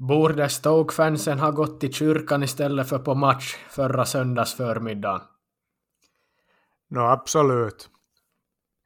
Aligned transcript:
Borde 0.00 0.48
Stoke-fansen 0.48 1.38
ha 1.38 1.50
gått 1.50 1.80
till 1.80 1.92
kyrkan 1.92 2.42
istället 2.42 2.88
för 2.88 2.98
på 2.98 3.14
match 3.14 3.56
förra 3.68 4.04
söndags 4.04 4.54
förmiddagen? 4.54 5.20
No, 6.90 7.00
absolut. 7.00 7.90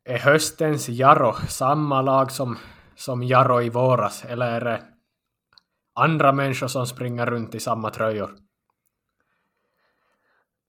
Är 0.05 0.19
höstens 0.19 0.89
Jaro 0.89 1.33
samma 1.49 2.03
lag 2.03 2.31
som, 2.31 2.59
som 2.95 3.23
Jaro 3.23 3.63
i 3.63 3.71
våras, 3.71 4.25
eller 4.25 4.47
är 4.47 4.61
det 4.61 4.83
andra 5.95 6.33
människor 6.33 6.67
som 6.67 6.87
springer 6.87 7.27
runt 7.27 7.55
i 7.55 7.61
samma 7.61 7.91
tröjor? 7.91 8.31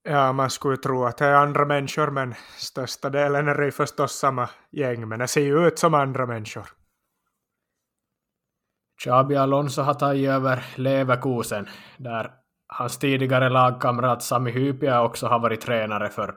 Ja, 0.04 0.34
man 0.34 0.50
skulle 0.50 0.78
tro 0.78 1.06
att 1.06 1.18
det 1.18 1.26
är 1.26 1.34
andra 1.34 1.66
människor, 1.66 2.12
men 2.12 2.34
största 2.58 3.10
delen 3.10 3.48
är 3.48 3.56
det 3.56 3.72
förstås 3.72 4.12
samma 4.12 4.50
gäng, 4.72 5.08
men 5.08 5.20
det 5.20 5.28
ser 5.28 5.42
ju 5.42 5.68
ut 5.68 5.80
som 5.80 5.94
andra 5.94 6.26
människor. 6.26 6.66
Xabi 9.04 9.36
Alonso 9.36 9.82
har 9.82 9.94
tagit 9.94 10.30
över 10.30 10.66
Leverkusen, 10.76 11.68
där 11.98 12.32
hans 12.68 12.98
tidigare 12.98 13.50
lagkamrat 13.50 14.24
Sami 14.24 14.52
Hypia 14.52 15.02
också 15.02 15.28
har 15.28 15.40
varit 15.40 15.62
tränare 15.62 16.10
för. 16.10 16.36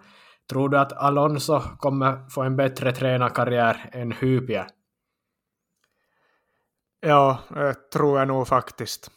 Tror 0.50 0.68
du 0.68 0.78
att 0.78 0.92
Alonso 0.92 1.60
kommer 1.78 2.28
få 2.28 2.42
en 2.42 2.56
bättre 2.56 2.92
tränarkarriär 2.92 3.90
än 3.92 4.12
Hypia? 4.12 4.66
Ja, 7.00 7.38
det 7.48 7.90
tror 7.92 8.18
jag 8.18 8.28
nog 8.28 8.48
faktiskt. 8.48 9.10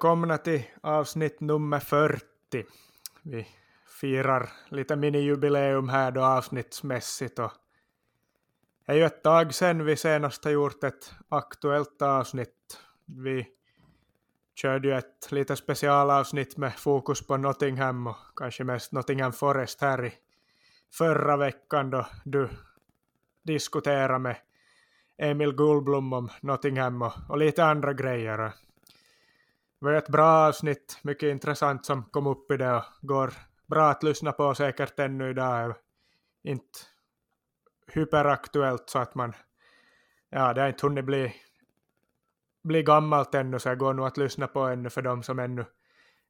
Välkomna 0.00 0.38
till 0.38 0.62
avsnitt 0.82 1.40
nummer 1.40 1.78
40. 1.78 2.22
Vi 3.22 3.46
firar 4.00 4.50
lite 4.68 4.96
minijubileum 4.96 5.88
här 5.88 6.10
då 6.10 6.24
avsnittsmässigt 6.24 7.38
och 7.38 7.52
det 8.86 8.92
är 8.92 8.96
ju 8.96 9.04
ett 9.04 9.22
tag 9.22 9.54
sedan 9.54 9.84
vi 9.84 9.96
senast 9.96 10.44
har 10.44 10.52
gjort 10.52 10.84
ett 10.84 11.14
aktuellt 11.28 12.02
avsnitt. 12.02 12.80
Vi 13.04 13.46
körde 14.54 14.88
ju 14.88 14.94
ett 14.94 15.32
lite 15.32 15.56
specialavsnitt 15.56 16.56
med 16.56 16.74
fokus 16.74 17.26
på 17.26 17.36
Nottingham 17.36 18.06
och 18.06 18.16
kanske 18.36 18.64
mest 18.64 18.92
Nottingham 18.92 19.32
Forest 19.32 19.80
här 19.80 20.04
i 20.04 20.12
förra 20.92 21.36
veckan 21.36 21.90
då 21.90 22.06
du 22.24 22.48
diskuterade 23.42 24.18
med 24.18 24.36
Emil 25.18 25.52
Gullblom 25.52 26.12
om 26.12 26.28
Nottingham 26.40 27.02
och, 27.02 27.12
och 27.28 27.38
lite 27.38 27.64
andra 27.64 27.92
grejer. 27.92 28.52
Det 29.80 29.86
var 29.86 29.92
ett 29.92 30.08
bra 30.08 30.48
avsnitt, 30.48 30.98
mycket 31.02 31.30
intressant 31.30 31.86
som 31.86 32.02
kom 32.02 32.26
upp 32.26 32.50
i 32.50 32.56
det 32.56 32.74
och 32.74 32.84
går 33.00 33.32
bra 33.66 33.90
att 33.90 34.02
lyssna 34.02 34.32
på 34.32 34.54
säkert 34.54 34.98
ännu 34.98 35.30
idag. 35.30 35.74
Inte 36.42 36.78
hyperaktuellt 37.94 38.90
så 38.90 38.98
att 38.98 39.14
man, 39.14 39.32
ja 40.30 40.52
det 40.52 40.60
har 40.60 40.68
inte 40.68 40.86
hunnit 40.86 41.04
bli, 41.04 41.34
bli 42.62 42.82
gammalt 42.82 43.34
ännu 43.34 43.58
så 43.58 43.68
det 43.68 43.76
går 43.76 43.94
nog 43.94 44.06
att 44.06 44.16
lyssna 44.16 44.46
på 44.46 44.60
ännu 44.60 44.90
för 44.90 45.02
de 45.02 45.22
som 45.22 45.38
ännu 45.38 45.64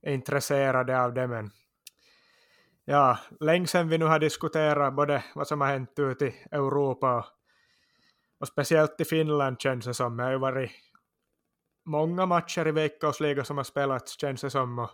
är 0.02 0.12
intresserade 0.12 1.02
av 1.02 1.14
det 1.14 1.26
men 1.26 1.50
ja, 2.84 3.18
länge 3.40 3.66
sedan 3.66 3.88
vi 3.88 3.98
nu 3.98 4.04
har 4.04 4.18
diskuterat 4.18 4.94
både 4.94 5.24
vad 5.34 5.48
som 5.48 5.60
har 5.60 5.68
hänt 5.68 5.98
ute 5.98 6.26
i 6.26 6.34
Europa 6.50 7.16
och, 7.16 7.24
och 8.38 8.48
speciellt 8.48 9.00
i 9.00 9.04
Finland 9.04 9.60
känns 9.60 9.84
det 9.84 9.94
som. 9.94 10.18
Jag 10.18 10.26
har 10.26 10.32
ju 10.32 10.38
varit 10.38 10.70
många 11.90 12.26
matcher 12.26 12.68
i 12.68 12.72
veckosliga 12.72 13.44
som 13.44 13.56
har 13.56 13.64
spelats 13.64 14.20
känns 14.20 14.40
det 14.40 14.50
som. 14.50 14.78
Och 14.78 14.90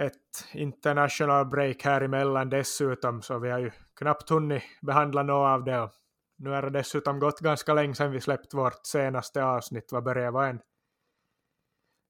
ett 0.00 0.52
international 0.54 1.46
break 1.46 1.84
här 1.84 2.00
emellan 2.00 2.50
dessutom 2.50 3.22
så 3.22 3.38
vi 3.38 3.50
har 3.50 3.58
ju 3.58 3.70
knappt 3.98 4.30
hunnit 4.30 4.62
behandla 4.82 5.22
något 5.22 5.46
av 5.46 5.64
det. 5.64 5.90
Nu 6.38 6.54
är 6.54 6.62
det 6.62 6.70
dessutom 6.70 7.18
gått 7.18 7.40
ganska 7.40 7.74
länge 7.74 7.94
sedan 7.94 8.12
vi 8.12 8.20
släppt 8.20 8.54
vårt 8.54 8.86
senaste 8.86 9.44
avsnitt. 9.44 9.92
Vad 9.92 10.04
börjar 10.04 10.30
vara 10.30 10.48
en, 10.48 10.60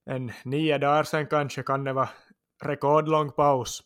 en 0.05 0.31
nio 0.45 0.77
dagar 0.77 1.03
sedan 1.03 1.27
kanske 1.27 1.63
kan 1.63 1.83
det 1.83 1.93
vara 1.93 2.09
rekordlång 2.63 3.31
paus. 3.31 3.83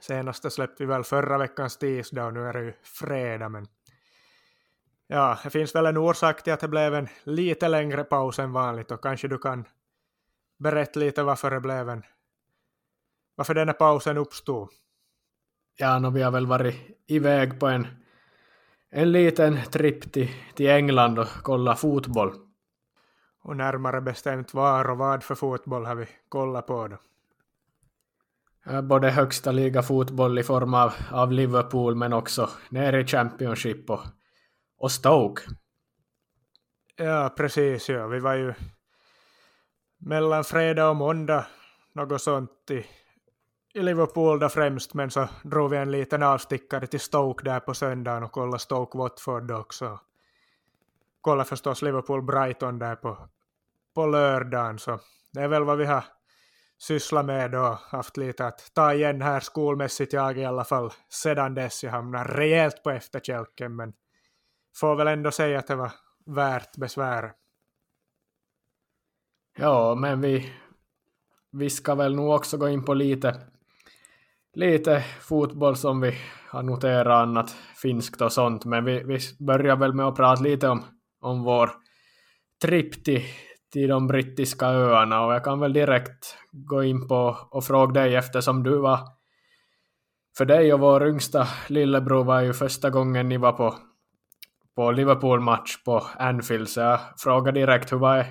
Senaste 0.00 0.50
släppte 0.50 0.82
vi 0.82 0.86
väl 0.86 1.04
förra 1.04 1.38
veckans 1.38 1.78
tisdag 1.78 2.26
och 2.26 2.34
nu 2.34 2.48
är 2.48 2.52
det 2.52 2.62
ju 2.62 2.72
fredag 2.82 3.48
men 3.48 3.66
Ja, 5.12 5.38
det 5.44 5.50
finns 5.50 5.74
väl 5.74 5.86
en 5.86 5.96
orsak 5.96 6.42
till 6.42 6.52
att 6.52 6.60
det 6.60 6.68
blev 6.68 6.94
en 6.94 7.08
lite 7.24 7.68
längre 7.68 8.04
paus 8.04 8.38
än 8.38 8.52
vanligt 8.52 8.90
och 8.90 9.02
kanske 9.02 9.28
du 9.28 9.38
kan 9.38 9.64
berätta 10.58 11.00
lite 11.00 11.22
varför 11.22 11.50
det 11.50 11.60
blev 11.60 11.88
en 11.88 12.02
varför 13.34 13.54
den 13.54 13.68
här 13.68 13.74
pausen 13.74 14.16
uppstod. 14.16 14.68
Ja, 15.76 15.98
no, 15.98 16.10
vi 16.10 16.22
har 16.22 16.30
väl 16.30 16.46
varit 16.46 16.74
iväg 17.06 17.60
på 17.60 17.66
en, 17.66 17.86
en 18.90 19.12
liten 19.12 19.58
tripp 19.72 20.12
till, 20.12 20.30
till 20.54 20.70
England 20.70 21.18
och 21.18 21.28
kolla 21.42 21.76
fotboll. 21.76 22.32
Och 23.42 23.56
närmare 23.56 24.00
bestämt 24.00 24.54
var 24.54 24.90
och 24.90 24.98
vad 24.98 25.22
för 25.22 25.34
fotboll 25.34 25.86
har 25.86 25.94
vi 25.94 26.06
kollat 26.28 26.66
på 26.66 26.88
då? 26.88 26.98
Både 28.82 29.10
högsta 29.10 29.52
liga 29.52 29.82
fotboll 29.82 30.38
i 30.38 30.42
form 30.42 30.74
av, 30.74 30.92
av 31.10 31.32
Liverpool 31.32 31.94
men 31.94 32.12
också 32.12 32.50
nere 32.68 33.00
i 33.00 33.06
Championship 33.06 33.90
och 33.90 34.00
och 34.80 34.92
Stoke. 34.92 35.42
Ja, 36.96 37.34
precis. 37.36 37.88
Ja. 37.88 38.06
Vi 38.06 38.20
var 38.20 38.34
ju 38.34 38.54
mellan 39.98 40.44
fredag 40.44 40.88
och 40.88 40.96
måndag, 40.96 41.46
något 41.94 42.22
sånt 42.22 42.70
i, 42.70 42.86
i 43.74 43.82
Liverpool 43.82 44.38
där 44.38 44.48
främst, 44.48 44.94
men 44.94 45.10
så 45.10 45.28
drog 45.42 45.70
vi 45.70 45.76
en 45.76 45.90
liten 45.90 46.22
avstickare 46.22 46.86
till 46.86 47.00
Stoke 47.00 47.44
där 47.44 47.60
på 47.60 47.74
söndagen 47.74 48.22
och 48.22 48.32
kollade 48.32 48.58
Stoke 48.58 48.98
Watford 48.98 49.50
också. 49.50 50.00
Kollade 51.20 51.48
förstås 51.48 51.82
Liverpool-Brighton 51.82 52.78
där 52.78 52.96
på, 52.96 53.28
på 53.94 54.06
lördagen, 54.06 54.78
så 54.78 54.98
det 55.32 55.40
är 55.40 55.48
väl 55.48 55.64
vad 55.64 55.78
vi 55.78 55.84
har 55.84 56.04
sysslat 56.78 57.26
med 57.26 57.54
och 57.54 57.76
haft 57.76 58.16
lite 58.16 58.46
att 58.46 58.74
ta 58.74 58.94
igen 58.94 59.22
här 59.22 59.40
skolmässigt 59.40 60.12
jag 60.12 60.38
i 60.38 60.44
alla 60.44 60.64
fall 60.64 60.92
sedan 61.08 61.54
dess. 61.54 61.84
Jag 61.84 61.90
hamnar 61.90 62.24
rejält 62.24 62.82
på 62.82 62.90
efterkälken, 62.90 63.76
men 63.76 63.92
får 64.76 64.96
väl 64.96 65.06
ändå 65.06 65.30
säga 65.30 65.58
att 65.58 65.66
det 65.66 65.76
var 65.76 65.92
värt 66.26 66.76
besvär. 66.76 67.32
Ja, 69.58 69.94
men 69.94 70.20
vi, 70.20 70.52
vi 71.52 71.70
ska 71.70 71.94
väl 71.94 72.16
nog 72.16 72.30
också 72.30 72.56
gå 72.56 72.68
in 72.68 72.84
på 72.84 72.94
lite, 72.94 73.40
lite 74.54 75.04
fotboll 75.20 75.76
som 75.76 76.00
vi 76.00 76.14
har 76.48 76.62
noterat 76.62 77.22
annat 77.22 77.50
finskt 77.82 78.20
och 78.20 78.32
sånt, 78.32 78.64
men 78.64 78.84
vi, 78.84 79.02
vi 79.02 79.18
börjar 79.38 79.76
väl 79.76 79.94
med 79.94 80.06
att 80.06 80.16
prata 80.16 80.42
lite 80.42 80.68
om, 80.68 80.84
om 81.20 81.42
vår 81.42 81.70
tripp 82.62 83.04
till, 83.04 83.22
till 83.72 83.88
de 83.88 84.06
brittiska 84.06 84.66
öarna 84.66 85.26
och 85.26 85.34
jag 85.34 85.44
kan 85.44 85.60
väl 85.60 85.72
direkt 85.72 86.36
gå 86.52 86.82
in 86.82 87.08
på 87.08 87.36
och 87.50 87.64
fråga 87.64 88.00
dig 88.00 88.14
eftersom 88.14 88.62
du 88.62 88.78
var 88.78 88.98
för 90.38 90.44
dig 90.44 90.74
och 90.74 90.80
vår 90.80 91.08
yngsta 91.08 91.48
lillebror 91.68 92.24
var 92.24 92.40
ju 92.40 92.52
första 92.52 92.90
gången 92.90 93.28
ni 93.28 93.36
var 93.36 93.52
på 93.52 93.74
på 94.80 94.90
Liverpool-match 94.90 95.82
på 95.84 96.06
Anfield, 96.18 96.68
så 96.68 96.80
jag 96.80 97.00
frågade 97.18 97.60
direkt 97.60 97.92
hur 97.92 97.98
var, 97.98 98.26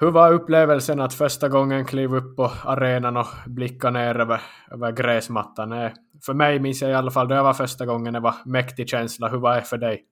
hur 0.00 0.10
var 0.10 0.32
upplevelsen 0.32 1.00
att 1.00 1.14
första 1.14 1.48
gången 1.48 1.84
kliva 1.84 2.16
upp 2.16 2.36
på 2.36 2.52
arenan 2.64 3.16
och 3.16 3.26
blicka 3.46 3.90
ner 3.90 4.20
över, 4.20 4.40
över 4.70 4.92
gräsmattan? 4.92 5.90
För 6.26 6.34
mig 6.34 6.60
minns 6.60 6.82
jag 6.82 6.90
i 6.90 6.94
alla 6.94 7.10
fall 7.10 7.28
då 7.28 7.34
jag 7.34 7.44
var 7.44 7.54
första 7.54 7.86
gången, 7.86 8.12
det 8.12 8.20
var 8.20 8.34
mäktig 8.44 8.88
känsla. 8.88 9.28
Hur 9.28 9.38
var 9.38 9.54
det 9.54 9.62
för 9.62 9.78
dig? 9.78 10.04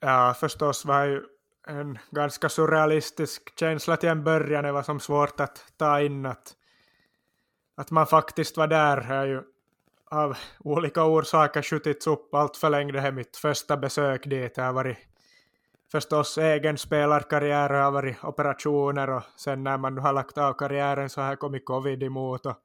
Ja, 0.00 0.34
förstås 0.40 0.84
var 0.84 1.04
ju 1.04 1.22
en 1.68 1.98
ganska 2.10 2.48
surrealistisk 2.48 3.58
känsla 3.58 3.96
till 3.96 4.08
en 4.08 4.24
början. 4.24 4.64
Det 4.64 4.72
var 4.72 4.82
som 4.82 5.00
svårt 5.00 5.40
att 5.40 5.64
ta 5.76 6.00
in 6.00 6.26
att, 6.26 6.52
att 7.76 7.90
man 7.90 8.06
faktiskt 8.06 8.56
var 8.56 8.66
där. 8.66 9.12
Är 9.12 9.26
ju 9.26 9.42
av 10.10 10.36
olika 10.58 11.04
orsaker 11.04 11.62
skjutits 11.62 12.06
upp 12.06 12.34
allt 12.34 12.56
för 12.56 12.70
länge. 12.70 12.92
Det 12.92 13.00
här 13.00 13.12
mitt 13.12 13.36
första 13.36 13.76
besök 13.76 14.24
dit. 14.24 14.54
Det 14.54 14.62
har 14.62 14.72
varit 14.72 14.98
förstås 15.92 16.38
egen 16.38 16.78
spelarkarriär, 16.78 17.68
det 17.68 17.76
har 17.78 17.90
varit 17.90 18.24
operationer 18.24 19.10
och 19.10 19.22
sen 19.36 19.64
när 19.64 19.78
man 19.78 19.94
nu 19.94 20.00
har 20.00 20.12
lagt 20.12 20.38
av 20.38 20.52
karriären 20.52 21.10
så 21.10 21.20
har 21.20 21.36
kommit 21.36 21.64
covid 21.64 22.02
emot 22.02 22.46
och 22.46 22.56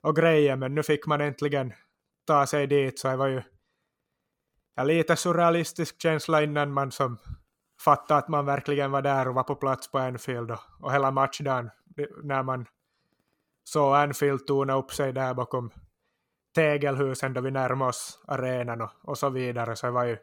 och 0.00 0.16
grejer, 0.16 0.56
men 0.56 0.74
nu 0.74 0.82
fick 0.82 1.06
man 1.06 1.20
äntligen 1.20 1.72
ta 2.26 2.46
sig 2.46 2.66
dit, 2.66 2.98
så 2.98 3.08
det 3.08 3.16
var 3.16 3.26
ju 3.26 3.42
en 4.76 4.86
lite 4.86 5.16
surrealistisk 5.16 6.02
känsla 6.02 6.42
innan 6.42 6.72
man 6.72 6.92
som 6.92 7.18
fattade 7.84 8.18
att 8.18 8.28
man 8.28 8.46
verkligen 8.46 8.90
var 8.90 9.02
där 9.02 9.28
och 9.28 9.34
var 9.34 9.42
på 9.42 9.54
plats 9.54 9.90
på 9.90 9.98
Anfield 9.98 10.50
och, 10.50 10.60
och 10.80 10.92
hela 10.92 11.10
matchdagen 11.10 11.70
när 12.22 12.42
man 12.42 12.66
såg 13.64 13.94
Anfield 13.94 14.46
tona 14.46 14.74
upp 14.74 14.90
sig 14.92 15.12
där 15.12 15.34
bakom 15.34 15.70
tegelhusen 16.54 17.34
då 17.34 17.40
vi 17.40 17.50
närmade 17.50 17.88
oss 17.88 18.20
arenan 18.26 18.80
och, 18.80 18.90
och 19.02 19.18
så 19.18 19.30
vidare, 19.30 19.76
så 19.76 19.86
det 19.86 19.92
var 19.92 20.04
ju 20.04 20.16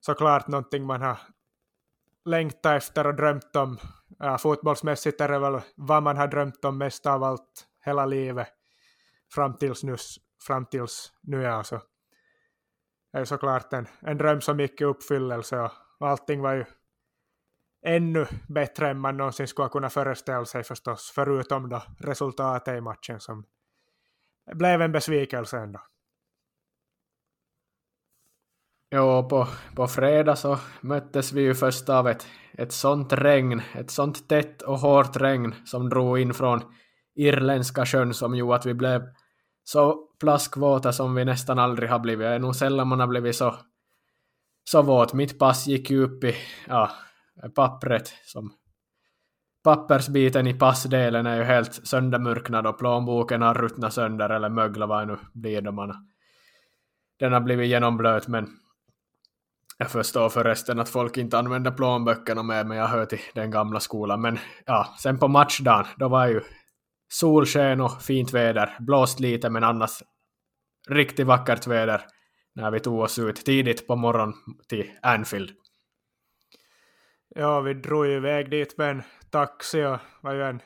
såklart 0.00 0.48
någonting 0.48 0.86
man 0.86 1.02
har 1.02 1.18
längtat 2.24 2.76
efter 2.76 3.06
och 3.06 3.14
drömt 3.14 3.56
om. 3.56 3.78
Ja, 4.18 4.38
fotbollsmässigt 4.38 5.20
är 5.20 5.28
det 5.28 5.38
väl 5.38 5.60
vad 5.76 6.02
man 6.02 6.16
har 6.16 6.28
drömt 6.28 6.64
om 6.64 6.78
mest 6.78 7.06
av 7.06 7.24
allt 7.24 7.66
hela 7.84 8.06
livet 8.06 8.48
fram 9.34 9.56
tills 9.56 9.82
nu, 9.82 9.96
fram 10.46 10.66
tills 10.66 11.12
nu 11.20 11.42
Ja, 11.42 11.64
så 11.64 11.80
Det 13.12 13.18
är 13.18 13.24
såklart 13.24 13.72
en, 13.72 13.86
en 14.00 14.18
dröm 14.18 14.40
som 14.40 14.60
gick 14.60 14.80
i 14.80 14.84
uppfyllelse 14.84 15.58
och, 15.60 15.70
och 15.98 16.08
allting 16.08 16.40
var 16.40 16.52
ju 16.52 16.64
ännu 17.86 18.26
bättre 18.48 18.90
än 18.90 18.98
man 18.98 19.16
någonsin 19.16 19.48
skulle 19.48 19.68
kunna 19.68 19.90
föreställa 19.90 20.44
sig 20.44 20.64
förstås, 20.64 21.12
förutom 21.14 21.68
då 21.68 21.82
resultatet 21.98 22.76
i 22.76 22.80
matchen 22.80 23.20
som 23.20 23.44
det 24.46 24.54
blev 24.54 24.82
en 24.82 24.92
besvikelse 24.92 25.58
ändå. 25.58 25.80
Jo, 28.94 29.28
på, 29.28 29.48
på 29.76 29.86
fredag 29.88 30.36
så 30.36 30.58
möttes 30.80 31.32
vi 31.32 31.42
ju 31.42 31.54
först 31.54 31.88
av 31.88 32.08
ett, 32.08 32.26
ett 32.52 32.72
sånt 32.72 33.12
regn, 33.12 33.62
ett 33.74 33.90
sånt 33.90 34.28
tätt 34.28 34.62
och 34.62 34.78
hårt 34.78 35.16
regn 35.16 35.54
som 35.64 35.88
drog 35.88 36.18
in 36.18 36.34
från 36.34 36.60
irländska 37.14 37.86
sjön 37.86 38.14
som 38.14 38.34
gjorde 38.34 38.56
att 38.56 38.66
vi 38.66 38.74
blev 38.74 39.02
så 39.64 40.08
plaskvåta 40.20 40.92
som 40.92 41.14
vi 41.14 41.24
nästan 41.24 41.58
aldrig 41.58 41.90
har 41.90 41.98
blivit. 41.98 42.24
Det 42.24 42.34
är 42.34 42.38
nog 42.38 42.56
sällan 42.56 42.88
man 42.88 43.00
har 43.00 43.06
blivit 43.06 43.36
så, 43.36 43.56
så 44.70 44.82
våt. 44.82 45.12
Mitt 45.12 45.38
pass 45.38 45.66
gick 45.66 45.90
ju 45.90 46.04
upp 46.04 46.24
i 46.24 46.34
ja, 46.68 46.90
pappret 47.54 48.12
som 48.24 48.52
pappersbiten 49.64 50.46
i 50.46 50.54
passdelen 50.54 51.26
är 51.26 51.36
ju 51.36 51.42
helt 51.42 51.86
söndermurknad 51.86 52.66
och 52.66 52.78
plånboken 52.78 53.42
har 53.42 53.54
ruttnat 53.54 53.92
sönder 53.92 54.30
eller 54.30 54.48
möglat 54.48 54.88
vad 54.88 55.02
det 55.02 55.12
nu 55.12 55.18
blir 55.32 55.60
då 55.60 55.72
man 55.72 56.08
den 57.18 57.32
har 57.32 57.40
blivit 57.40 57.68
genomblöt 57.68 58.28
men 58.28 58.48
jag 59.78 59.90
förstår 59.90 60.28
förresten 60.28 60.80
att 60.80 60.88
folk 60.88 61.16
inte 61.16 61.38
använder 61.38 61.70
plånböckerna 61.70 62.42
mer 62.42 62.64
men 62.64 62.76
jag 62.76 62.86
hör 62.86 63.04
till 63.04 63.20
den 63.34 63.50
gamla 63.50 63.80
skolan 63.80 64.20
men 64.20 64.38
ja, 64.66 64.94
sen 64.98 65.18
på 65.18 65.28
matchdagen 65.28 65.86
då 65.96 66.08
var 66.08 66.26
ju 66.26 66.40
solsken 67.08 67.80
och 67.80 68.02
fint 68.02 68.34
väder, 68.34 68.76
blåst 68.80 69.20
lite 69.20 69.50
men 69.50 69.64
annars 69.64 70.02
riktigt 70.88 71.26
vackert 71.26 71.66
väder 71.66 72.02
när 72.54 72.70
vi 72.70 72.80
tog 72.80 73.00
oss 73.00 73.18
ut 73.18 73.36
tidigt 73.36 73.86
på 73.86 73.96
morgonen 73.96 74.34
till 74.68 74.90
Anfield. 75.02 75.50
Ja, 77.34 77.60
vi 77.60 77.74
drog 77.74 78.06
ju 78.06 78.16
iväg 78.16 78.50
dit 78.50 78.78
med 78.78 78.90
en 78.90 79.02
taxi 79.30 79.84
och 79.84 79.98
var 80.20 80.32
ju 80.32 80.42
en 80.42 80.62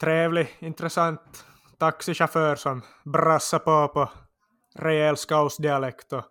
trevlig, 0.00 0.56
intressant 0.58 1.46
taxichaufför 1.78 2.56
som 2.56 2.82
brassade 3.04 3.64
på 3.64 3.88
på 3.88 4.10
rejäl 4.74 5.16
skausdialekt 5.16 6.12
och 6.12 6.24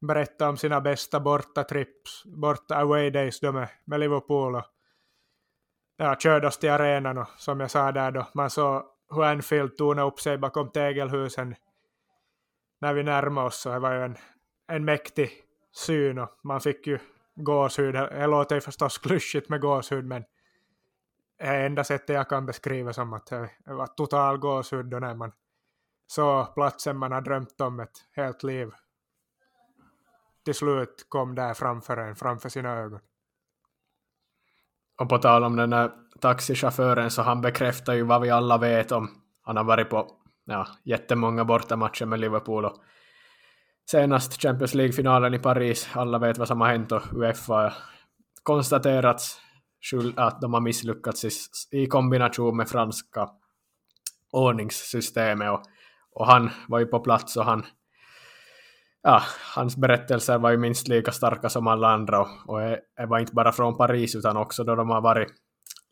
berättade 0.00 0.50
om 0.50 0.56
sina 0.56 0.80
bästa 0.80 1.20
borta 1.20 1.64
trips, 1.64 2.24
borta 2.24 2.76
away 2.76 3.10
days 3.10 3.40
då 3.40 3.52
med, 3.52 3.68
med 3.84 4.00
Liverpool 4.00 4.54
och 4.54 4.64
ja, 5.96 6.16
körde 6.18 6.46
oss 6.46 6.58
till 6.58 6.70
arenan 6.70 7.18
och 7.18 7.28
som 7.36 7.60
jag 7.60 7.70
sa 7.70 7.92
där 7.92 8.10
då, 8.10 8.26
man 8.34 8.50
såg 8.50 8.82
hur 9.10 9.24
Anfield 9.24 9.76
tonade 9.76 10.08
upp 10.08 10.20
sig 10.20 10.38
bakom 10.38 10.70
tegelhusen 10.70 11.54
när 12.80 12.94
vi 12.94 13.02
närmade 13.02 13.46
oss 13.46 13.60
så 13.60 13.70
det 13.70 13.78
var 13.78 13.92
ju 13.94 14.02
en, 14.02 14.16
en 14.68 14.84
mäktig 14.84 15.30
syn 15.72 16.18
och 16.18 16.30
man 16.42 16.60
fick 16.60 16.86
ju 16.86 16.98
gåshud. 17.34 17.94
Det 17.94 18.26
låter 18.26 18.54
ju 18.54 18.60
förstås 18.60 18.98
klyschigt 18.98 19.48
med 19.48 19.60
gåshud 19.60 20.04
men 20.04 20.24
det 21.38 21.44
är 21.44 21.66
enda 21.66 21.84
sättet 21.84 22.14
jag 22.14 22.28
kan 22.28 22.46
beskriva 22.46 22.92
som 22.92 23.12
att 23.12 23.26
det 23.26 23.50
var 23.64 23.86
total 23.86 24.38
gåshud 24.38 24.86
då 24.86 24.98
när 24.98 25.14
man 25.14 25.32
såg 26.06 26.54
platsen 26.54 26.96
man 26.96 27.12
har 27.12 27.20
drömt 27.20 27.60
om 27.60 27.80
ett 27.80 27.98
helt 28.16 28.42
liv 28.42 28.70
till 30.44 30.54
slut 30.54 31.06
kom 31.08 31.34
där 31.34 31.54
framför 31.54 31.96
en, 31.96 32.16
framför 32.16 32.48
sina 32.48 32.70
ögon. 32.70 33.00
Och 35.00 35.08
på 35.08 35.18
tal 35.18 35.44
om 35.44 35.56
den 35.56 35.70
där 35.70 35.90
taxichauffören 36.20 37.10
så 37.10 37.22
han 37.22 37.40
bekräftar 37.40 37.94
ju 37.94 38.02
vad 38.02 38.20
vi 38.20 38.30
alla 38.30 38.58
vet 38.58 38.92
om. 38.92 39.10
Han 39.42 39.56
har 39.56 39.64
varit 39.64 39.90
på 39.90 40.10
ja, 40.44 40.66
jättemånga 40.84 41.44
bortamatcher 41.44 42.06
med 42.06 42.20
Liverpool 42.20 42.64
och 42.64 42.76
senast 43.90 44.42
Champions 44.42 44.74
League-finalen 44.74 45.34
i 45.34 45.38
Paris, 45.38 45.88
alla 45.92 46.18
vet 46.18 46.38
vad 46.38 46.48
som 46.48 46.60
har 46.60 46.68
hänt 46.68 46.92
och 46.92 47.02
Uefa 47.12 47.54
har 47.54 47.72
konstaterat 48.42 49.22
att 50.16 50.40
de 50.40 50.54
har 50.54 50.60
misslyckats 50.60 51.24
i, 51.72 51.86
kombination 51.86 52.56
med 52.56 52.68
franska 52.68 53.28
ordningssystemet. 54.32 55.50
Och, 55.50 55.62
och 56.12 56.26
han 56.26 56.50
var 56.68 56.78
ju 56.78 56.86
på 56.86 57.00
plats 57.00 57.36
och 57.36 57.44
han 57.44 57.64
ja, 59.02 59.22
hans 59.54 59.76
berättelser 59.76 60.38
var 60.38 60.50
ju 60.50 60.56
minst 60.56 60.88
lika 60.88 61.12
starka 61.12 61.48
som 61.48 61.66
alla 61.66 61.88
andra. 61.88 62.20
Och, 62.20 62.28
och 62.46 62.60
det 62.60 63.06
var 63.08 63.18
inte 63.18 63.34
bara 63.34 63.52
från 63.52 63.76
Paris 63.76 64.14
utan 64.14 64.36
också 64.36 64.64
då 64.64 64.74
de 64.74 64.90
har 64.90 65.00
varit 65.00 65.28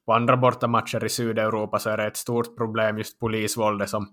på 0.06 0.12
andra 0.12 0.36
bortamatcher 0.36 1.04
i 1.04 1.08
Sydeuropa 1.08 1.78
så 1.78 1.90
är 1.90 1.96
det 1.96 2.06
ett 2.06 2.16
stort 2.16 2.56
problem 2.56 2.98
just 2.98 3.20
polisvåldet 3.20 3.90
som, 3.90 4.08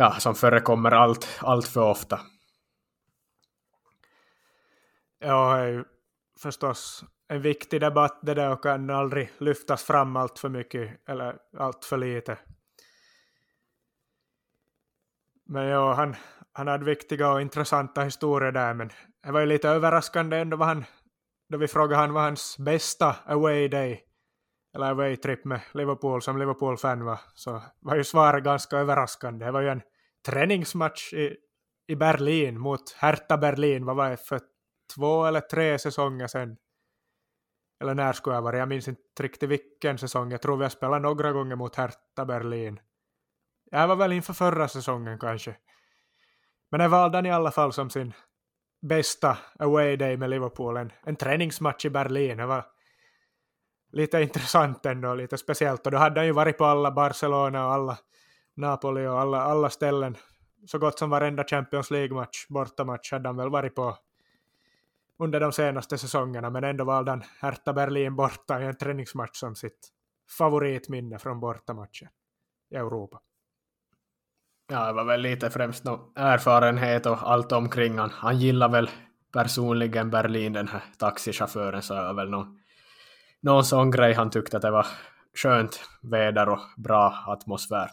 ja, 0.00 0.10
som 0.12 0.34
förekommer 0.34 0.90
allt, 0.90 1.38
allt 1.42 1.68
för 1.68 1.90
ofta. 1.90 2.20
Ja, 5.18 5.56
det 5.56 5.62
är 5.62 5.84
förstås 6.42 7.04
en 7.28 7.42
viktig 7.42 7.80
debatt 7.80 8.18
det 8.22 8.34
där 8.34 8.52
och 8.52 8.62
kan 8.62 8.90
aldrig 8.90 9.30
lyftas 9.38 9.82
fram 9.82 10.16
allt 10.16 10.38
för 10.38 10.48
mycket 10.48 11.08
eller 11.08 11.38
allt 11.58 11.84
för 11.84 11.96
lite. 11.96 12.38
Men 15.44 15.64
ja, 15.66 15.92
han, 15.92 16.16
han 16.52 16.68
hade 16.68 16.84
viktiga 16.84 17.32
och 17.32 17.40
intressanta 17.40 18.02
historier 18.02 18.52
där, 18.52 18.74
men 18.74 18.90
det 19.22 19.32
var 19.32 19.40
ju 19.40 19.46
lite 19.46 19.68
överraskande 19.68 20.36
ändå 20.36 20.56
vad 20.56 20.68
han, 20.68 20.84
då 21.48 21.58
vi 21.58 21.68
frågade 21.68 22.00
han 22.00 22.12
vad 22.12 22.22
hans 22.22 22.58
bästa 22.58 23.16
away 23.26 23.68
day 23.68 24.04
eller 24.74 24.86
away 24.86 25.16
trip 25.16 25.44
med 25.44 25.60
Liverpool 25.74 26.22
som 26.22 26.38
Liverpool-fan 26.38 27.04
var, 27.04 27.20
så 27.34 27.62
var 27.80 27.96
ju 27.96 28.04
svaret 28.04 28.44
ganska 28.44 28.76
överraskande. 28.76 29.44
Det 29.44 29.52
var 29.52 29.60
ju 29.60 29.68
en 29.68 29.82
träningsmatch 30.26 31.12
i, 31.12 31.36
i 31.86 31.96
Berlin 31.96 32.60
mot 32.60 32.92
Hertha 32.92 33.38
Berlin, 33.38 33.84
vad 33.84 33.96
var 33.96 34.10
det 34.10 34.16
för 34.16 34.40
två 34.94 35.26
eller 35.26 35.40
tre 35.40 35.78
säsonger 35.78 36.26
sedan? 36.26 36.56
Eller 37.80 37.94
när 37.94 38.12
skulle 38.12 38.36
jag 38.36 38.42
vara? 38.42 38.58
Jag 38.58 38.68
minns 38.68 38.88
inte 38.88 39.22
riktigt 39.22 39.48
vilken 39.48 39.98
säsong. 39.98 40.30
Jag 40.30 40.42
tror 40.42 40.56
vi 40.56 40.62
har 40.62 40.70
spelat 40.70 41.02
några 41.02 41.32
gånger 41.32 41.56
mot 41.56 41.76
Hertha 41.76 42.24
Berlin. 42.24 42.80
Jag 43.70 43.88
var 43.88 43.96
väl 43.96 44.12
inför 44.12 44.32
förra 44.32 44.68
säsongen 44.68 45.18
kanske. 45.18 45.56
Men 46.70 46.80
jag 46.80 46.88
valde 46.88 47.18
han 47.18 47.26
i 47.26 47.30
alla 47.30 47.50
fall 47.50 47.72
som 47.72 47.90
sin 47.90 48.12
bästa 48.82 49.38
away 49.58 49.96
day 49.96 50.16
med 50.16 50.30
Liverpool. 50.30 50.76
En, 50.76 50.92
en 51.02 51.16
träningsmatch 51.16 51.84
i 51.84 51.90
Berlin. 51.90 52.36
Det 52.36 52.46
var 52.46 52.66
lite 53.92 54.22
intressant 54.22 54.86
ändå, 54.86 55.14
lite 55.14 55.38
speciellt. 55.38 55.86
Och 55.86 55.92
då 55.92 55.98
hade 55.98 56.20
han 56.20 56.26
ju 56.26 56.32
varit 56.32 56.58
på 56.58 56.64
alla 56.64 56.90
Barcelona 56.90 57.66
och 57.66 57.72
alla 57.72 57.98
Napoli 58.60 59.06
och 59.06 59.20
alla, 59.20 59.42
alla 59.42 59.70
ställen. 59.70 60.16
Så 60.66 60.78
gott 60.78 60.98
som 60.98 61.10
varenda 61.10 61.44
Champions 61.44 61.90
League-match, 61.90 62.46
bortamatch, 62.48 63.12
hade 63.12 63.28
han 63.28 63.36
väl 63.36 63.50
varit 63.50 63.74
på 63.74 63.98
under 65.18 65.40
de 65.40 65.52
senaste 65.52 65.98
säsongerna. 65.98 66.50
Men 66.50 66.64
ändå 66.64 66.84
valde 66.84 67.10
han 67.10 67.22
Hertha 67.40 67.72
Berlin 67.72 68.16
borta 68.16 68.62
i 68.62 68.66
en 68.66 68.76
träningsmatch 68.76 69.36
som 69.36 69.54
sitt 69.54 69.88
favoritminne 70.38 71.18
från 71.18 71.40
bortamatcher 71.40 72.08
i 72.70 72.76
Europa. 72.76 73.20
Ja, 74.68 74.86
det 74.86 74.92
var 74.92 75.04
väl 75.04 75.20
lite 75.20 75.50
främst 75.50 75.84
no 75.84 76.12
erfarenhet 76.16 77.06
och 77.06 77.30
allt 77.30 77.52
omkring 77.52 77.98
han. 77.98 78.10
Han 78.10 78.38
gillar 78.38 78.68
väl 78.68 78.90
personligen 79.32 80.10
Berlin, 80.10 80.52
den 80.52 80.68
här 80.68 80.82
taxichauffören, 80.98 81.82
så 81.82 81.94
det 81.94 82.02
var 82.02 82.14
väl 82.14 82.30
någon, 82.30 82.60
någon 83.40 83.64
sån 83.64 83.90
grej 83.90 84.12
han 84.14 84.30
tyckte 84.30 84.56
att 84.56 84.62
det 84.62 84.70
var 84.70 84.86
skönt 85.34 85.80
väder 86.02 86.48
och 86.48 86.60
bra 86.76 87.24
atmosfär. 87.26 87.90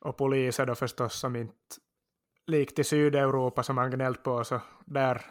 Och 0.00 0.16
poliser 0.16 0.66
då 0.66 0.74
förstås 0.74 1.14
som 1.14 1.36
inte 1.36 1.54
likt 2.46 2.78
i 2.78 2.84
Sydeuropa 2.84 3.62
som 3.62 3.78
han 3.78 3.90
gnällt 3.90 4.22
på, 4.22 4.44
så 4.44 4.60
där 4.86 5.22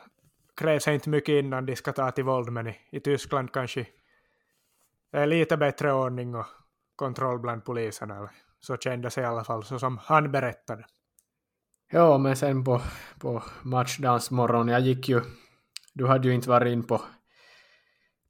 krävs 0.55 0.87
inte 0.87 1.09
mycket 1.09 1.43
innan 1.43 1.65
de 1.65 1.75
ska 1.75 1.93
ta 1.93 2.11
till 2.11 2.23
våld, 2.23 2.51
men 2.51 2.67
i, 2.67 2.75
i 2.91 2.99
Tyskland 2.99 3.51
kanske 3.51 3.79
eh, 3.79 3.87
det 5.11 5.19
är 5.19 5.27
lite 5.27 5.57
bättre 5.57 5.93
ordning 5.93 6.35
och 6.35 6.45
kontroll 6.95 7.39
bland 7.39 7.65
poliserna. 7.65 8.29
Så 8.59 8.77
kändes 8.77 9.15
det 9.15 9.21
i 9.21 9.25
alla 9.25 9.43
fall, 9.43 9.63
så 9.63 9.79
som 9.79 9.97
han 9.97 10.31
berättade. 10.31 10.85
Ja, 11.91 12.17
men 12.17 12.35
sen 12.35 12.63
på, 12.63 12.81
på 13.19 13.43
matchdagsmorgon, 13.63 14.67
jag 14.67 14.81
gick 14.81 15.09
ju, 15.09 15.21
du 15.93 16.07
hade 16.07 16.27
ju 16.27 16.33
inte 16.33 16.49
varit 16.49 16.71
in 16.71 16.83
på, 16.83 17.01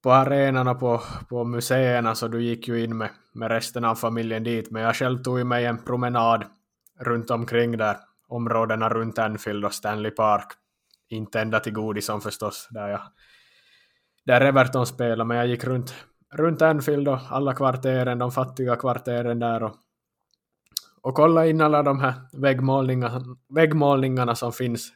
på 0.08 0.14
arenan 0.14 0.68
och 0.68 0.80
på, 0.80 1.02
på 1.30 1.44
museerna 1.44 2.16
så 2.16 2.28
du 2.28 2.42
gick 2.44 2.68
ju 2.68 2.84
in 2.84 2.98
med, 2.98 3.10
med 3.34 3.52
resten 3.52 3.86
av 3.86 3.96
familjen 3.96 4.44
dit, 4.44 4.72
men 4.72 4.82
jag 4.82 4.96
själv 4.96 5.24
tog 5.24 5.46
mig 5.46 5.66
en 5.66 5.78
promenad 5.78 6.44
runt 7.00 7.32
omkring 7.32 7.78
där, 7.78 7.98
områdena 8.28 8.90
runt 8.90 9.20
Anfield 9.20 9.66
och 9.66 9.74
Stanley 9.74 10.12
Park. 10.12 10.48
Inte 11.10 11.42
ända 11.42 11.60
till 11.60 11.74
Godison 11.74 12.22
förstås, 12.22 12.68
där 12.72 12.88
jag 12.88 13.00
där 14.26 14.42
Everton 14.42 14.86
spelade, 14.86 15.24
men 15.24 15.38
jag 15.38 15.48
gick 15.48 15.64
runt, 15.64 15.96
runt 16.34 16.62
Anfield 16.62 17.08
och 17.08 17.20
alla 17.30 17.54
kvarteren, 17.54 18.20
de 18.20 18.32
fattiga 18.32 18.76
kvarteren 18.76 19.40
där 19.40 19.64
och, 19.64 19.76
och 21.02 21.16
kolla 21.16 21.48
in 21.48 21.62
alla 21.62 21.84
de 21.84 22.00
här 22.00 22.14
väggmålningarna, 22.34 23.22
väggmålningarna 23.56 24.36
som 24.36 24.52
finns. 24.52 24.92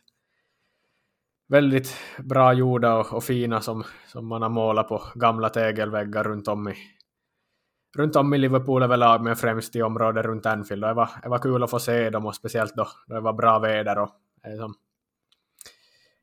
Väldigt 1.51 1.95
bra 2.17 2.53
gjorda 2.53 2.95
och, 2.95 3.13
och, 3.13 3.23
fina 3.23 3.61
som, 3.61 3.83
som 4.07 4.27
man 4.27 4.41
har 4.41 4.49
målat 4.49 4.87
på 4.87 5.03
gamla 5.15 5.49
tegelväggar 5.49 6.23
runt 6.23 6.47
om 6.47 6.67
i, 6.67 6.75
runt 7.97 8.15
om 8.15 8.33
i 8.33 8.37
Liverpool 8.37 8.83
överlag, 8.83 9.23
men 9.23 9.35
främst 9.35 9.75
i 9.75 9.81
området 9.81 10.25
runt 10.25 10.45
Anfield. 10.45 10.83
det, 10.83 10.93
var, 10.93 11.09
det 11.23 11.29
var 11.29 11.39
kul 11.39 11.63
att 11.63 11.69
få 11.69 11.79
se 11.79 12.09
dem, 12.09 12.25
och 12.25 12.35
speciellt 12.35 12.75
då, 12.75 12.87
då 13.07 13.15
det 13.15 13.21
var 13.21 13.33
bra 13.33 13.59
väder. 13.59 13.99
Och, 13.99 14.09
liksom, 14.47 14.73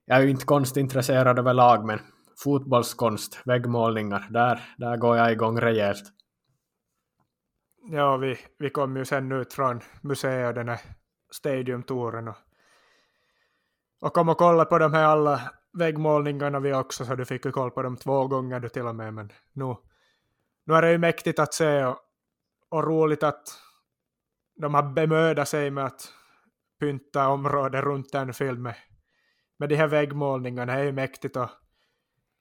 jag 0.04 0.18
är 0.18 0.22
ju 0.22 0.30
inte 0.30 0.44
konstintresserad 0.44 1.38
överlag, 1.38 1.84
men 1.84 1.98
fotbollskonst, 2.44 3.40
väggmålningar, 3.44 4.26
där, 4.30 4.60
där 4.78 4.96
går 4.96 5.16
jag 5.16 5.32
igång 5.32 5.60
rejält. 5.60 6.04
Ja, 7.90 8.16
vi, 8.16 8.36
vi 8.58 8.70
kom 8.70 8.96
ju 8.96 9.04
sen 9.04 9.32
ut 9.32 9.52
från 9.52 9.80
museet 10.02 10.48
och 10.48 10.54
den 10.54 10.68
här 10.68 10.80
stadiumtouren 11.30 12.28
och, 12.28 12.36
och 14.00 14.12
kom 14.12 14.28
och 14.28 14.38
kolla 14.38 14.64
på 14.64 14.78
de 14.78 14.92
här 14.92 15.04
alla 15.04 15.40
väggmålningarna 15.72 16.60
vi 16.60 16.74
också, 16.74 17.04
så 17.04 17.14
du 17.14 17.24
fick 17.24 17.44
ju 17.44 17.52
koll 17.52 17.70
på 17.70 17.82
dem 17.82 17.96
två 17.96 18.26
gånger 18.26 18.60
du 18.60 18.68
till 18.68 18.86
och 18.86 18.96
med, 18.96 19.14
men 19.14 19.32
nu, 19.52 19.76
nu 20.64 20.74
är 20.74 20.82
det 20.82 20.92
ju 20.92 20.98
mäktigt 20.98 21.38
att 21.38 21.54
se 21.54 21.84
och, 21.84 21.98
och 22.68 22.84
roligt 22.84 23.22
att 23.22 23.42
de 24.60 24.74
har 24.74 24.82
bemödat 24.82 25.48
sig 25.48 25.70
med 25.70 25.84
att 25.84 26.12
pynta 26.80 27.28
området 27.28 27.84
runt 27.84 28.12
den 28.12 28.34
filmen 28.34 28.74
med 29.58 29.68
de 29.68 29.76
här 29.76 29.86
väggmålningarna, 29.86 30.72
det 30.72 30.80
är 30.80 30.84
ju 30.84 30.92
mäktigt 30.92 31.36
och 31.36 31.50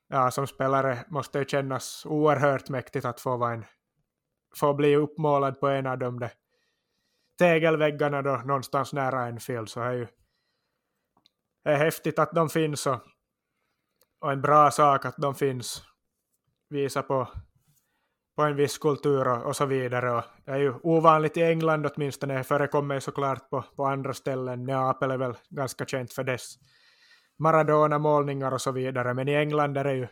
ja, 0.07 0.31
som 0.31 0.47
spelare 0.47 1.05
måste 1.07 1.39
det 1.39 1.49
kännas 1.49 2.05
oerhört 2.05 2.69
mäktigt 2.69 3.05
att 3.05 3.21
få, 3.21 3.37
vara 3.37 3.53
en, 3.53 3.65
få 4.55 4.73
bli 4.73 4.95
uppmålad 4.95 5.59
på 5.59 5.67
en 5.67 5.87
av 5.87 5.97
de 5.97 6.19
där 6.19 6.31
tegelväggarna 7.39 8.21
då 8.21 8.35
någonstans 8.35 8.93
nära 8.93 9.25
en 9.25 9.39
film. 9.39 9.67
så 9.67 9.81
är 9.81 9.91
ju 9.91 10.07
är 11.71 11.77
häftigt 11.77 12.19
att 12.19 12.31
de 12.31 12.50
finns 12.50 12.88
och, 12.88 13.00
och 14.21 14.31
en 14.31 14.41
bra 14.41 14.71
sak 14.71 15.05
att 15.05 15.17
de 15.17 15.36
finns 15.36 15.83
visa 16.69 17.03
på, 17.03 17.27
på 18.36 18.43
en 18.43 18.55
viss 18.55 18.77
kultur 18.77 19.27
och, 19.27 19.45
och 19.45 19.55
så 19.55 19.65
vidare. 19.65 20.12
Och 20.12 20.24
det 20.45 20.51
är 20.51 20.57
ju 20.57 20.74
ovanligt 20.83 21.38
i 21.38 21.43
England 21.43 21.86
åtminstone, 21.86 22.38
det 22.38 22.43
förekommer 22.43 23.00
såklart 23.00 23.50
på, 23.50 23.63
på 23.75 23.86
andra 23.86 24.13
ställen. 24.13 24.65
Neapel 24.65 25.12
är 25.12 25.17
väl 25.17 25.38
ganska 25.50 25.86
känt 25.86 26.13
för 26.13 26.24
dess 26.24 26.55
Maradona-målningar 27.39 28.51
och 28.51 28.62
så 28.62 28.71
vidare, 28.71 29.13
men 29.13 29.27
i 29.27 29.33
England 29.33 29.77
är 29.77 29.83
det 29.83 29.93
ju, 29.93 30.07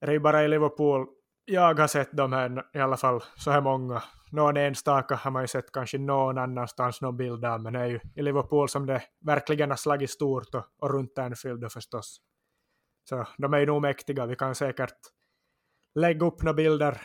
är 0.00 0.06
det 0.06 0.12
ju 0.12 0.18
bara 0.18 0.44
i 0.44 0.48
Liverpool 0.48 1.06
jag 1.44 1.78
har 1.78 1.86
sett 1.86 2.12
de 2.12 2.32
här 2.32 2.66
i 2.74 2.78
alla 2.78 2.96
fall 2.96 3.22
så 3.36 3.50
här 3.50 3.60
många. 3.60 4.02
Någon 4.32 4.56
enstaka 4.56 5.14
har 5.14 5.30
man 5.30 5.42
ju 5.42 5.48
sett 5.48 5.72
kanske 5.72 5.98
någon 5.98 6.38
annanstans 6.38 7.00
någon 7.00 7.16
bild 7.16 7.44
av, 7.44 7.62
men 7.62 7.72
det 7.72 7.78
är 7.80 7.86
ju 7.86 8.00
i 8.14 8.22
Liverpool 8.22 8.68
som 8.68 8.86
det 8.86 9.02
verkligen 9.20 9.70
har 9.70 9.76
slagit 9.76 10.10
stort 10.10 10.54
och, 10.54 10.64
och 10.78 10.90
runt 10.90 11.18
Anfield 11.18 11.72
förstås. 11.72 12.20
Så 13.08 13.26
de 13.38 13.54
är 13.54 13.58
ju 13.58 13.66
nog 13.66 13.82
mäktiga, 13.82 14.26
vi 14.26 14.36
kan 14.36 14.54
säkert 14.54 14.98
lägga 15.94 16.26
upp 16.26 16.42
några 16.42 16.54
bilder 16.54 17.00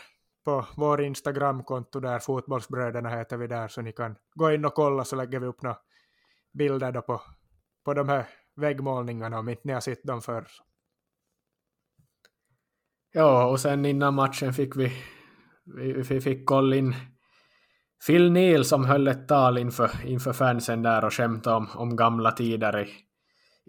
på 0.46 0.65
vår 0.77 1.01
Instagramkonto 1.01 2.00
där, 2.00 2.20
Fotbollsbröderna 2.20 3.10
heter 3.10 3.38
vi 3.38 3.48
där, 3.48 3.67
så 3.67 3.82
ni 3.82 3.91
kan 3.91 4.15
gå 4.36 4.51
in 4.51 4.65
och 4.65 4.74
kolla 4.74 5.03
så 5.03 5.15
lägger 5.15 5.39
vi 5.39 5.48
upp 5.48 5.62
några 5.62 5.77
bilder 6.53 6.91
då 6.91 7.01
på, 7.01 7.22
på 7.86 7.94
de 7.94 8.10
här 8.10 8.25
väggmålningarna 8.55 9.39
om 9.39 9.50
inte 9.50 9.62
ni 9.65 9.74
har 9.74 9.82
sett 9.82 10.03
dem 10.03 10.22
förr. 10.22 10.48
Ja, 13.12 13.46
och 13.46 13.60
sen 13.60 13.86
innan 13.86 14.13
matchen 14.13 14.53
fick 14.53 14.75
vi, 14.75 14.94
vi, 15.65 15.94
vi 15.94 16.22
fick 16.22 16.46
kolla 16.46 16.75
in 16.75 16.96
Phil 18.07 18.31
Neal 18.31 18.65
som 18.65 18.85
höll 18.85 19.07
ett 19.07 19.27
tal 19.27 19.57
inför, 19.57 19.91
inför 20.05 20.33
fansen 20.33 20.81
där 20.81 21.05
och 21.05 21.13
skämtade 21.13 21.55
om, 21.55 21.67
om 21.75 21.95
gamla 21.95 22.31
tider 22.31 22.79
i, 22.79 22.89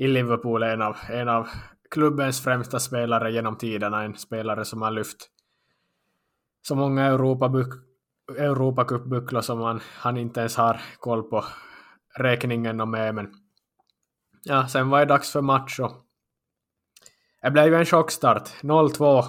i 0.04 0.08
Liverpool. 0.08 0.62
En 0.62 0.82
av, 0.82 0.96
en 1.08 1.28
av 1.28 1.48
klubbens 1.90 2.44
främsta 2.44 2.80
spelare 2.80 3.32
genom 3.32 3.56
tiderna, 3.56 4.02
en 4.02 4.14
spelare 4.14 4.64
som 4.64 4.82
har 4.82 4.90
lyft 4.90 5.30
så 6.62 6.74
många 6.74 7.10
europacup-bucklor 8.28 9.40
som 9.40 9.60
han, 9.60 9.80
han 9.98 10.16
inte 10.16 10.40
ens 10.40 10.56
har 10.56 10.80
koll 10.98 11.22
på 11.22 11.44
räkningen 12.16 12.80
och 12.80 12.88
med, 12.88 13.14
men 13.14 13.34
ja, 14.44 14.68
sen 14.68 14.90
var 14.90 14.98
det 14.98 15.04
dags 15.06 15.32
för 15.32 15.42
match 15.42 15.80
och 15.80 15.92
det 17.42 17.50
blev 17.50 17.66
ju 17.66 17.74
en 17.74 17.84
chockstart. 17.84 18.48
0-2 18.62 19.24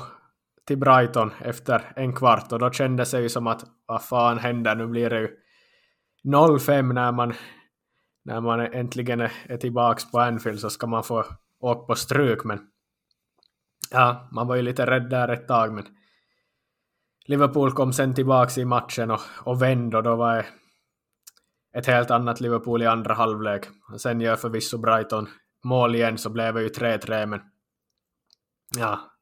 till 0.67 0.77
Brighton 0.77 1.31
efter 1.39 1.93
en 1.95 2.15
kvart 2.15 2.51
och 2.51 2.59
då 2.59 2.71
kändes 2.71 3.11
det 3.11 3.21
ju 3.21 3.29
som 3.29 3.47
att 3.47 3.63
vad 3.85 4.03
fan 4.03 4.37
händer, 4.37 4.75
nu 4.75 4.87
blir 4.87 5.09
det 5.09 5.19
ju 5.19 5.29
0-5 6.27 6.93
när 6.93 7.11
man, 7.11 7.33
när 8.25 8.41
man 8.41 8.59
äntligen 8.59 9.21
är, 9.21 9.31
är 9.45 9.57
tillbaks 9.57 10.11
på 10.11 10.19
Anfield 10.19 10.59
så 10.59 10.69
ska 10.69 10.87
man 10.87 11.03
få 11.03 11.25
åka 11.59 11.85
på 11.85 11.95
stryk 11.95 12.43
men 12.43 12.59
ja, 13.91 14.29
man 14.31 14.47
var 14.47 14.55
ju 14.55 14.61
lite 14.61 14.85
rädd 14.85 15.09
där 15.09 15.27
ett 15.27 15.47
tag 15.47 15.73
men 15.73 15.85
Liverpool 17.25 17.71
kom 17.71 17.93
sen 17.93 18.13
tillbaks 18.13 18.57
i 18.57 18.65
matchen 18.65 19.11
och, 19.11 19.21
och 19.43 19.61
vände 19.61 19.97
och 19.97 20.03
då 20.03 20.15
var 20.15 20.35
det 20.35 20.45
ett 21.77 21.87
helt 21.87 22.11
annat 22.11 22.41
Liverpool 22.41 22.81
i 22.81 22.85
andra 22.85 23.13
halvlek. 23.13 23.65
Sen 23.97 24.21
gör 24.21 24.35
förvisso 24.35 24.77
Brighton 24.77 25.27
mål 25.63 25.95
igen 25.95 26.17
så 26.17 26.29
blev 26.29 26.53
det 26.53 26.61
ju 26.61 26.69
3-3 26.69 27.25
men 27.25 27.41
ja. 28.77 29.16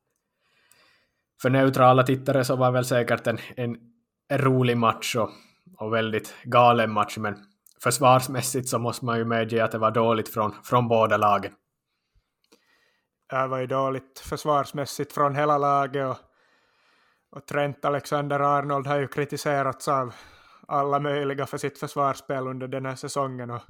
För 1.42 1.50
neutrala 1.50 2.04
tittare 2.04 2.46
så 2.46 2.56
var 2.56 2.72
väl 2.72 2.86
säkert 2.86 3.28
en, 3.28 3.38
en, 3.56 3.78
en 4.28 4.38
rolig 4.38 4.78
match 4.78 5.16
och, 5.16 5.30
och 5.78 5.94
väldigt 5.94 6.36
galen 6.44 6.92
match 6.92 7.18
men 7.18 7.36
försvarsmässigt 7.84 8.70
så 8.70 8.80
måste 8.80 9.06
man 9.06 9.18
ju 9.18 9.26
medge 9.26 9.64
att 9.64 9.72
det 9.72 9.78
var 9.78 9.92
dåligt 9.92 10.34
från, 10.34 10.54
från 10.64 10.88
båda 10.88 11.18
lagen. 11.18 11.52
Det 13.30 13.48
var 13.48 13.58
ju 13.58 13.68
dåligt 13.68 14.20
försvarsmässigt 14.20 15.14
från 15.14 15.36
hela 15.36 15.58
laget 15.58 16.06
och, 16.06 16.18
och 17.32 17.46
Trent 17.46 17.86
Alexander-Arnold 17.86 18.88
har 18.88 18.98
ju 18.98 19.08
kritiserats 19.08 19.88
av 19.88 20.14
alla 20.68 21.00
möjliga 21.00 21.46
för 21.46 21.58
sitt 21.58 21.80
försvarsspel 21.80 22.48
under 22.48 22.68
den 22.68 22.86
här 22.86 22.96
säsongen 22.96 23.52
och 23.52 23.62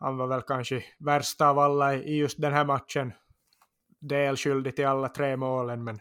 han 0.00 0.16
var 0.16 0.26
väl 0.26 0.42
kanske 0.42 0.84
värsta 0.98 1.48
av 1.48 1.58
alla 1.58 1.94
i 1.94 2.18
just 2.18 2.40
den 2.40 2.52
här 2.52 2.64
matchen. 2.64 3.12
Delskyldig 4.00 4.76
till 4.76 4.86
alla 4.86 5.08
tre 5.08 5.36
målen 5.36 5.84
men 5.84 6.00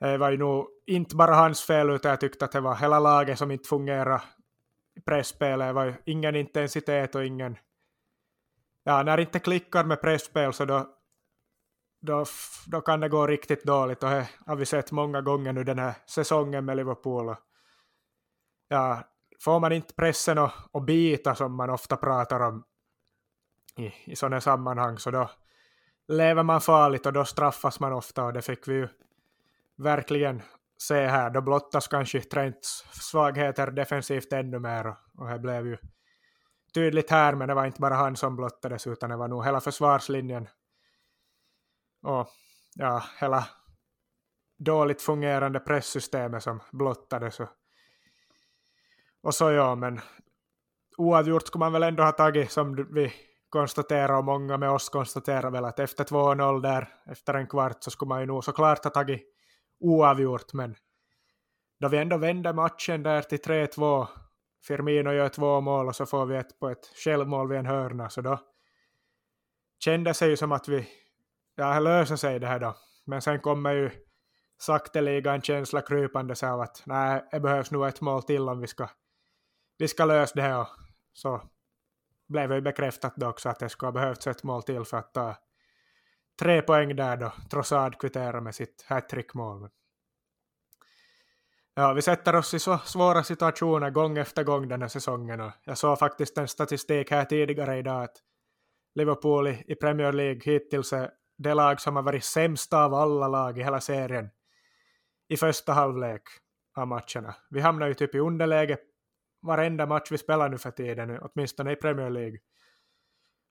det 0.00 0.18
var 0.18 0.30
ju 0.30 0.36
nog 0.36 0.68
inte 0.86 1.16
bara 1.16 1.34
hans 1.34 1.62
fel 1.62 1.90
utan 1.90 2.10
jag 2.10 2.20
tyckte 2.20 2.44
att 2.44 2.52
det 2.52 2.60
var 2.60 2.74
hela 2.74 2.98
laget 2.98 3.38
som 3.38 3.50
inte 3.50 3.68
fungerade 3.68 4.22
i 4.96 5.00
pressspelet. 5.00 5.68
Det 5.68 5.72
var 5.72 5.84
ju 5.84 5.94
ingen 6.04 6.36
intensitet 6.36 7.14
och 7.14 7.24
ingen... 7.24 7.58
Ja, 8.84 9.02
när 9.02 9.16
det 9.16 9.22
inte 9.22 9.38
klickar 9.38 9.84
med 9.84 10.00
presspel 10.00 10.52
så 10.52 10.64
då, 10.64 10.86
då, 12.00 12.24
då 12.66 12.80
kan 12.80 13.00
det 13.00 13.08
gå 13.08 13.26
riktigt 13.26 13.64
dåligt 13.64 14.02
och 14.02 14.10
det 14.10 14.28
har 14.46 14.56
vi 14.56 14.66
sett 14.66 14.92
många 14.92 15.20
gånger 15.20 15.52
nu 15.52 15.64
den 15.64 15.78
här 15.78 15.94
säsongen 16.06 16.64
med 16.64 16.76
Liverpool. 16.76 17.34
Ja, 18.68 19.02
får 19.40 19.60
man 19.60 19.72
inte 19.72 19.94
pressen 19.94 20.38
att, 20.38 20.54
att 20.72 20.86
bita 20.86 21.34
som 21.34 21.54
man 21.54 21.70
ofta 21.70 21.96
pratar 21.96 22.40
om 22.40 22.64
i, 23.76 23.92
i 24.04 24.16
sådana 24.16 24.40
sammanhang 24.40 24.98
så 24.98 25.10
då 25.10 25.30
lever 26.08 26.42
man 26.42 26.60
farligt 26.60 27.06
och 27.06 27.12
då 27.12 27.24
straffas 27.24 27.80
man 27.80 27.92
ofta 27.92 28.24
och 28.24 28.32
det 28.32 28.42
fick 28.42 28.68
vi 28.68 28.74
ju 28.74 28.88
verkligen 29.78 30.42
se 30.82 31.06
här. 31.06 31.30
Då 31.30 31.40
blottas 31.40 31.88
kanske 31.88 32.20
Trents 32.20 32.84
svagheter 32.92 33.70
defensivt 33.70 34.32
ännu 34.32 34.58
mer 34.58 34.86
och, 35.18 35.28
det 35.28 35.38
blev 35.38 35.66
ju 35.66 35.76
tydligt 36.74 37.10
här 37.10 37.34
men 37.34 37.48
det 37.48 37.54
var 37.54 37.66
inte 37.66 37.80
bara 37.80 37.94
han 37.94 38.16
som 38.16 38.36
blottades 38.36 38.86
utan 38.86 39.10
det 39.10 39.16
var 39.16 39.28
nog 39.28 39.44
hela 39.44 39.60
försvarslinjen 39.60 40.48
och 42.02 42.28
ja, 42.74 43.04
hela 43.20 43.48
dåligt 44.58 45.02
fungerande 45.02 45.60
presssystemet 45.60 46.42
som 46.42 46.60
blottades. 46.72 47.40
Och 47.40 47.48
och 49.22 49.34
så 49.34 49.50
ja, 49.50 49.74
men 49.74 50.00
oavgjort 50.96 51.46
skulle 51.46 51.60
man 51.60 51.72
väl 51.72 51.82
ändå 51.82 52.02
ha 52.02 52.12
tagit 52.12 52.50
som 52.50 52.88
vi 52.94 53.12
konstaterar 53.48 54.18
och 54.18 54.24
många 54.24 54.56
med 54.56 54.70
oss 54.70 54.88
konstaterar 54.88 55.50
väl 55.50 55.64
att 55.64 55.78
efter 55.78 56.04
2-0 56.04 56.62
där 56.62 56.88
efter 57.06 57.34
en 57.34 57.46
kvart 57.46 57.82
så 57.82 57.90
skulle 57.90 58.08
man 58.08 58.20
ju 58.20 58.26
nog 58.26 58.44
såklart 58.44 58.84
ha 58.84 58.90
tagit 58.90 59.22
oavgjort 59.80 60.52
men 60.52 60.76
då 61.80 61.88
vi 61.88 61.98
ändå 61.98 62.16
vänder 62.16 62.52
matchen 62.52 63.02
där 63.02 63.22
till 63.22 63.38
3-2 63.38 64.06
Firmino 64.64 65.12
gör 65.12 65.28
två 65.28 65.60
mål 65.60 65.88
och 65.88 65.96
så 65.96 66.06
får 66.06 66.26
vi 66.26 66.36
ett 66.36 66.58
på 66.58 66.68
ett 66.68 66.86
självmål 67.04 67.48
vid 67.48 67.58
en 67.58 67.66
hörna 67.66 68.10
så 68.10 68.20
då 68.20 68.38
kändes 69.84 70.18
det 70.18 70.26
ju 70.26 70.36
som 70.36 70.52
att 70.52 70.68
vi 70.68 70.88
ja, 71.54 71.74
det 71.74 71.80
löser 71.80 72.16
sig 72.16 72.38
det 72.38 72.46
här 72.46 72.60
då 72.60 72.76
Men 73.06 73.22
sen 73.22 73.40
kommer 73.40 73.72
ju 73.72 73.90
sakteliga 74.58 75.34
en 75.34 75.42
känsla 75.42 75.80
krypande 75.82 76.34
så 76.34 76.46
av 76.46 76.60
att 76.60 76.82
nej, 76.86 77.24
det 77.30 77.40
behövs 77.40 77.70
nog 77.70 77.86
ett 77.86 78.00
mål 78.00 78.22
till 78.22 78.48
om 78.48 78.60
vi 78.60 78.66
ska, 78.66 78.88
vi 79.78 79.88
ska 79.88 80.04
lösa 80.04 80.34
det 80.34 80.42
här. 80.42 80.68
Så 81.12 81.42
blev 82.28 82.48
det 82.48 82.54
ju 82.54 82.60
bekräftat 82.60 83.16
då 83.16 83.28
också 83.28 83.48
att 83.48 83.58
det 83.58 83.68
skulle 83.68 83.86
ha 83.86 83.92
behövts 83.92 84.26
ett 84.26 84.42
mål 84.42 84.62
till 84.62 84.84
för 84.84 84.96
att 84.96 85.14
ta 85.14 85.36
tre 86.38 86.62
poäng 86.62 86.96
där 86.96 87.16
då 87.16 87.32
Trossard 87.50 88.00
kvitterar 88.00 88.40
med 88.40 88.54
sitt 88.54 88.84
hattrickmål. 88.88 89.68
Ja, 91.74 91.92
vi 91.92 92.02
sätter 92.02 92.36
oss 92.36 92.54
i 92.54 92.58
så 92.58 92.78
svåra 92.78 93.22
situationer 93.22 93.90
gång 93.90 94.18
efter 94.18 94.44
gång 94.44 94.68
den 94.68 94.82
här 94.82 94.88
säsongen 94.88 95.40
och 95.40 95.52
jag 95.64 95.78
såg 95.78 95.98
faktiskt 95.98 96.38
en 96.38 96.48
statistik 96.48 97.10
här 97.10 97.24
tidigare 97.24 97.78
idag 97.78 98.02
att 98.02 98.16
Liverpool 98.94 99.48
i 99.48 99.74
Premier 99.74 100.12
League 100.12 100.40
hittills 100.44 100.92
är 100.92 101.10
det 101.38 101.54
lag 101.54 101.80
som 101.80 101.96
har 101.96 102.02
varit 102.02 102.24
sämst 102.24 102.72
av 102.72 102.94
alla 102.94 103.28
lag 103.28 103.58
i 103.58 103.62
hela 103.62 103.80
serien 103.80 104.30
i 105.28 105.36
första 105.36 105.72
halvlek 105.72 106.22
av 106.76 106.86
matcherna. 106.86 107.34
Vi 107.50 107.60
hamnar 107.60 107.86
ju 107.86 107.94
typ 107.94 108.14
i 108.14 108.18
underläge 108.18 108.78
varenda 109.42 109.86
match 109.86 110.08
vi 110.10 110.18
spelar 110.18 110.48
nu 110.48 110.58
för 110.58 110.70
tiden, 110.70 111.18
åtminstone 111.20 111.72
i 111.72 111.76
Premier 111.76 112.10
League. 112.10 112.38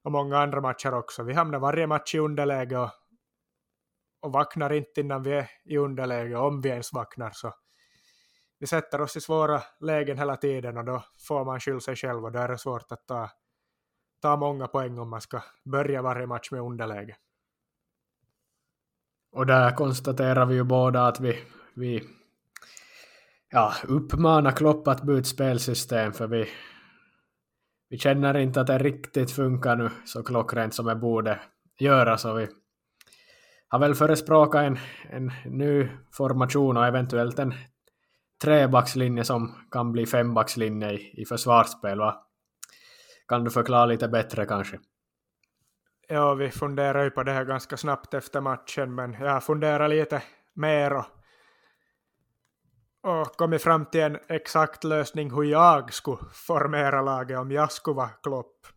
Och 0.04 0.12
många 0.12 0.38
andra 0.38 0.62
matcher 0.62 0.94
också. 0.94 1.24
Vi 1.24 1.34
hamnar 1.34 1.60
varje 1.60 1.88
match 1.88 2.16
i 2.16 2.20
underläge 2.20 2.78
och, 2.78 2.90
och 4.22 4.32
vaknar 4.32 4.74
inte 4.74 5.02
innan 5.02 5.24
vi 5.24 5.32
är 5.32 5.50
i 5.66 5.78
underläge, 5.78 6.36
om 6.36 6.62
vi 6.62 6.70
ens 6.70 6.94
vaknar. 6.94 7.32
Så 7.34 7.54
vi 8.60 8.68
sätter 8.68 9.02
oss 9.02 9.18
i 9.18 9.22
svåra 9.22 9.62
lägen 9.80 10.18
hela 10.18 10.36
tiden 10.36 10.78
och 10.78 10.86
då 10.86 11.04
får 11.28 11.46
man 11.46 11.60
skylla 11.60 11.80
sig 11.80 11.96
själv 11.96 12.26
och 12.26 12.32
då 12.32 12.40
är 12.40 12.48
det 12.48 12.58
svårt 12.58 12.92
att 12.92 13.08
ta, 13.08 13.30
ta 14.22 14.36
många 14.36 14.68
poäng 14.68 15.00
om 15.00 15.10
man 15.10 15.22
ska 15.22 15.44
börja 15.66 16.02
varje 16.02 16.28
match 16.28 16.52
med 16.52 16.62
underläge. 16.62 17.16
Och 19.32 19.46
där 19.46 19.76
konstaterar 19.76 20.46
vi 20.46 20.56
ju 20.56 20.64
båda 20.64 21.08
att 21.08 21.20
vi, 21.20 21.44
vi 21.74 22.04
ja, 23.50 23.74
uppmanar 23.88 24.52
Klopp 24.52 24.88
att 24.88 25.04
byta 25.04 25.24
spelsystem 25.24 26.14
för 26.14 26.28
vi, 26.28 26.50
vi 27.90 27.98
känner 27.98 28.38
inte 28.38 28.62
att 28.62 28.68
det 28.68 28.78
riktigt 28.78 29.32
funkar 29.32 29.76
nu 29.76 29.90
så 30.06 30.24
klockrent 30.24 30.74
som 30.74 30.86
det 30.86 30.96
borde 30.96 31.40
göra 31.80 32.18
så 32.18 32.34
vi 32.34 32.48
har 33.68 33.80
väl 33.80 33.96
förespråkat 33.96 34.64
en, 34.64 34.80
en 35.10 35.32
ny 35.46 35.88
formation 36.12 36.78
och 36.78 36.86
eventuellt 36.86 37.40
en 37.40 37.54
trebackslinje 38.44 39.24
som 39.24 39.56
kan 39.72 39.92
bli 39.92 40.06
fembackslinje 40.06 40.92
i, 40.92 41.22
i 41.22 41.26
försvarsspel. 41.26 42.00
Va? 42.00 42.24
Kan 43.28 43.44
du 43.44 43.50
förklara 43.50 43.86
lite 43.86 44.08
bättre 44.08 44.46
kanske? 44.46 44.80
Ja, 46.08 46.34
vi 46.34 46.52
funderar 46.52 47.04
ju 47.04 47.10
på 47.10 47.24
det 47.24 47.32
här 47.32 47.46
ganska 47.46 47.78
snabbt 47.78 48.14
efter 48.14 48.42
matchen, 48.42 48.96
men 48.96 49.14
jag 49.14 49.44
funderar 49.44 49.88
lite 49.88 50.24
mer 50.54 50.94
och, 50.94 51.06
och 53.08 53.36
kommit 53.36 53.62
fram 53.62 53.86
till 53.86 54.02
en 54.02 54.18
exakt 54.28 54.84
lösning 54.84 55.32
hur 55.32 55.44
jag 55.44 55.94
skulle 55.94 56.18
formera 56.34 57.02
laget 57.02 57.40
om 57.40 57.52
jag 57.52 57.72
skulle 57.72 57.96
vara 57.96 58.10
Klopp. 58.10 58.68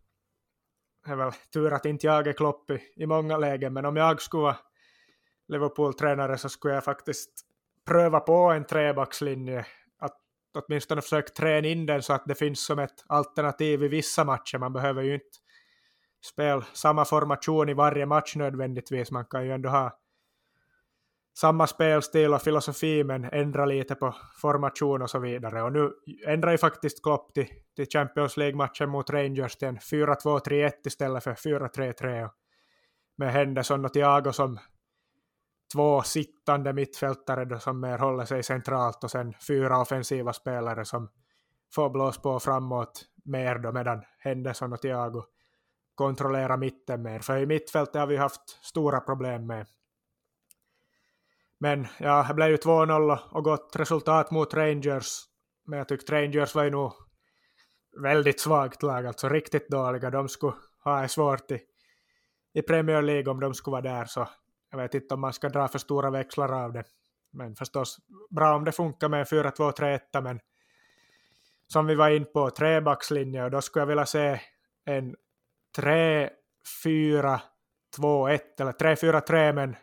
Det 1.04 1.10
är 1.10 1.16
väl 1.16 1.32
tur 1.52 1.72
att 1.72 1.86
inte 1.86 2.06
jag 2.06 2.26
är 2.26 2.32
Klopp 2.32 2.70
i, 2.70 2.80
i 2.96 3.06
många 3.06 3.36
lägen, 3.36 3.72
men 3.72 3.84
om 3.84 3.96
jag 3.96 4.22
skulle 4.22 4.42
vara 4.42 4.56
Liverpool-tränare 5.48 6.38
så 6.38 6.48
skulle 6.48 6.74
jag 6.74 6.84
faktiskt 6.84 7.30
pröva 7.86 8.20
på 8.20 8.34
en 8.34 8.64
trebackslinje, 8.64 9.66
att 9.98 10.16
åtminstone 10.54 11.02
försöka 11.02 11.28
träna 11.28 11.68
in 11.68 11.86
den 11.86 12.02
så 12.02 12.12
att 12.12 12.24
det 12.26 12.34
finns 12.34 12.64
som 12.66 12.78
ett 12.78 13.04
alternativ 13.06 13.82
i 13.82 13.88
vissa 13.88 14.24
matcher. 14.24 14.58
Man 14.58 14.72
behöver 14.72 15.02
ju 15.02 15.14
inte 15.14 15.38
spela 16.26 16.64
samma 16.72 17.04
formation 17.04 17.68
i 17.68 17.74
varje 17.74 18.06
match 18.06 18.36
nödvändigtvis. 18.36 19.10
Man 19.10 19.24
kan 19.24 19.44
ju 19.44 19.52
ändå 19.52 19.68
ha 19.68 20.00
samma 21.38 21.66
spelstil 21.66 22.34
och 22.34 22.42
filosofi 22.42 23.04
men 23.04 23.24
ändra 23.24 23.66
lite 23.66 23.94
på 23.94 24.14
formation 24.40 25.02
och 25.02 25.10
så 25.10 25.18
vidare. 25.18 25.62
Och 25.62 25.72
nu 25.72 25.92
ändrar 26.26 26.50
ju 26.50 26.58
faktiskt 26.58 27.02
Klopp 27.02 27.34
till, 27.34 27.46
till 27.76 27.86
Champions 27.92 28.36
League-matchen 28.36 28.90
mot 28.90 29.10
Rangers 29.10 29.56
till 29.56 29.68
en 29.68 29.78
4-2-3-1 29.78 30.70
istället 30.86 31.24
för 31.24 31.34
4-3-3. 31.34 32.30
Med 33.16 33.32
Henderson 33.32 33.84
och 33.84 33.92
Thiago 33.92 34.32
som 34.32 34.58
två 35.72 36.02
sittande 36.02 36.72
mittfältare 36.72 37.44
då 37.44 37.58
som 37.58 37.80
mer 37.80 37.98
håller 37.98 38.24
sig 38.24 38.42
centralt 38.42 39.04
och 39.04 39.10
sen 39.10 39.34
fyra 39.48 39.80
offensiva 39.80 40.32
spelare 40.32 40.84
som 40.84 41.08
får 41.74 41.90
blås 41.90 42.22
på 42.22 42.40
framåt 42.40 43.02
mer 43.24 43.58
då 43.58 43.72
medan 43.72 44.02
Henderson 44.18 44.72
och 44.72 44.80
Thiago 44.80 45.24
kontrollerar 45.94 46.56
mitten 46.56 47.02
mer. 47.02 47.18
För 47.18 47.38
i 47.38 47.46
mittfältet 47.46 47.94
har 47.94 48.06
vi 48.06 48.16
haft 48.16 48.64
stora 48.64 49.00
problem 49.00 49.46
med. 49.46 49.66
Men 51.60 51.86
ja, 51.98 52.24
det 52.28 52.34
blev 52.34 52.48
ju 52.48 52.56
2-0 52.56 53.18
och 53.30 53.44
gott 53.44 53.76
resultat 53.76 54.30
mot 54.30 54.54
Rangers. 54.54 55.24
Men 55.66 55.78
jag 55.78 55.88
tyckte 55.88 56.12
Rangers 56.12 56.54
var 56.54 56.64
ju 56.64 56.70
nog 56.70 56.92
väldigt 58.02 58.40
svagt 58.40 58.82
lag, 58.82 59.06
alltså 59.06 59.28
riktigt 59.28 59.68
dåliga. 59.68 60.10
De 60.10 60.28
skulle 60.28 60.54
ha 60.84 61.00
det 61.00 61.08
svårt 61.08 61.50
i, 61.50 61.60
i 62.54 62.62
Premier 62.62 63.02
League 63.02 63.30
om 63.32 63.40
de 63.40 63.54
skulle 63.54 63.72
vara 63.72 63.82
där. 63.82 64.04
Så 64.04 64.28
jag 64.70 64.78
vet 64.78 64.94
inte 64.94 65.14
om 65.14 65.20
man 65.20 65.32
ska 65.32 65.48
dra 65.48 65.68
för 65.68 65.78
stora 65.78 66.10
växlar 66.10 66.64
av 66.64 66.72
det. 66.72 66.84
Men 67.32 67.56
förstås 67.56 67.98
bra 68.30 68.56
om 68.56 68.64
det 68.64 68.72
funkar 68.72 69.08
med 69.08 69.26
4-2-3-1 69.26 70.20
men 70.22 70.40
som 71.66 71.86
vi 71.86 71.94
var 71.94 72.10
in 72.10 72.26
på 72.32 72.50
trebackslinje 72.50 73.44
och 73.44 73.50
då 73.50 73.60
skulle 73.60 73.80
jag 73.80 73.86
vilja 73.86 74.06
se 74.06 74.40
en 74.84 75.16
3-4-2-1 75.78 77.40
eller 78.60 78.72
3-4-3 78.72 79.52
men 79.52 79.76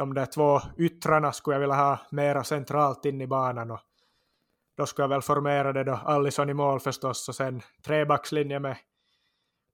de 0.00 0.14
där 0.14 0.26
två 0.26 0.60
yttrarna 0.78 1.32
skulle 1.32 1.54
jag 1.54 1.60
vilja 1.60 1.74
ha 1.74 1.98
mera 2.10 2.44
centralt 2.44 3.04
in 3.04 3.20
i 3.20 3.26
banan 3.26 3.70
och 3.70 3.80
då 4.76 4.86
skulle 4.86 5.04
jag 5.04 5.08
väl 5.08 5.22
formera 5.22 5.72
det 5.72 5.84
då 5.84 5.92
Allison 5.92 6.50
i 6.50 6.54
mål 6.54 6.80
förstås 6.80 7.28
och 7.28 7.34
sen 7.34 7.62
trebackslinje 7.82 8.58
med 8.58 8.76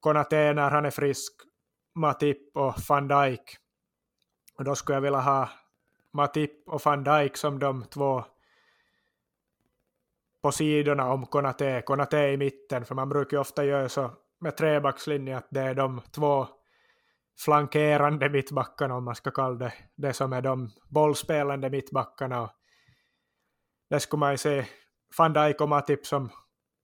Konate 0.00 0.52
när 0.52 0.70
han 0.70 0.84
är 0.84 0.90
frisk, 0.90 1.32
Matip 1.94 2.56
och 2.56 2.74
van 2.88 3.08
Dijk. 3.08 3.56
Och 4.58 4.64
då 4.64 4.74
skulle 4.74 4.96
jag 4.96 5.00
vilja 5.00 5.20
ha 5.20 5.48
Matip 6.12 6.68
och 6.68 6.80
van 6.84 7.04
Dijk 7.04 7.36
som 7.36 7.58
de 7.58 7.84
två 7.84 8.24
på 10.42 10.52
sidorna 10.52 11.12
om 11.12 11.26
Konate, 11.26 11.82
Konate 11.86 12.18
i 12.18 12.36
mitten, 12.36 12.84
för 12.84 12.94
man 12.94 13.08
brukar 13.08 13.36
ju 13.36 13.40
ofta 13.40 13.64
göra 13.64 13.88
så 13.88 14.10
med 14.38 14.56
trebackslinje 14.56 15.36
att 15.36 15.48
det 15.50 15.60
är 15.60 15.74
de 15.74 16.00
två 16.10 16.46
flankerande 17.38 18.28
mittbackarna 18.28 18.94
om 18.94 19.04
man 19.04 19.14
ska 19.14 19.30
kalla 19.30 19.56
det 19.56 19.72
det 19.96 20.12
som 20.12 20.32
är 20.32 20.42
de 20.42 20.70
bollspelande 20.88 21.70
mittbackarna. 21.70 22.42
Och 22.42 22.50
det 23.90 24.00
skulle 24.00 24.20
man 24.20 24.30
ju 24.30 24.38
se 24.38 24.66
van 25.18 25.32
Dijk 25.32 25.60
och 25.60 25.68
Matip 25.68 26.06
som 26.06 26.30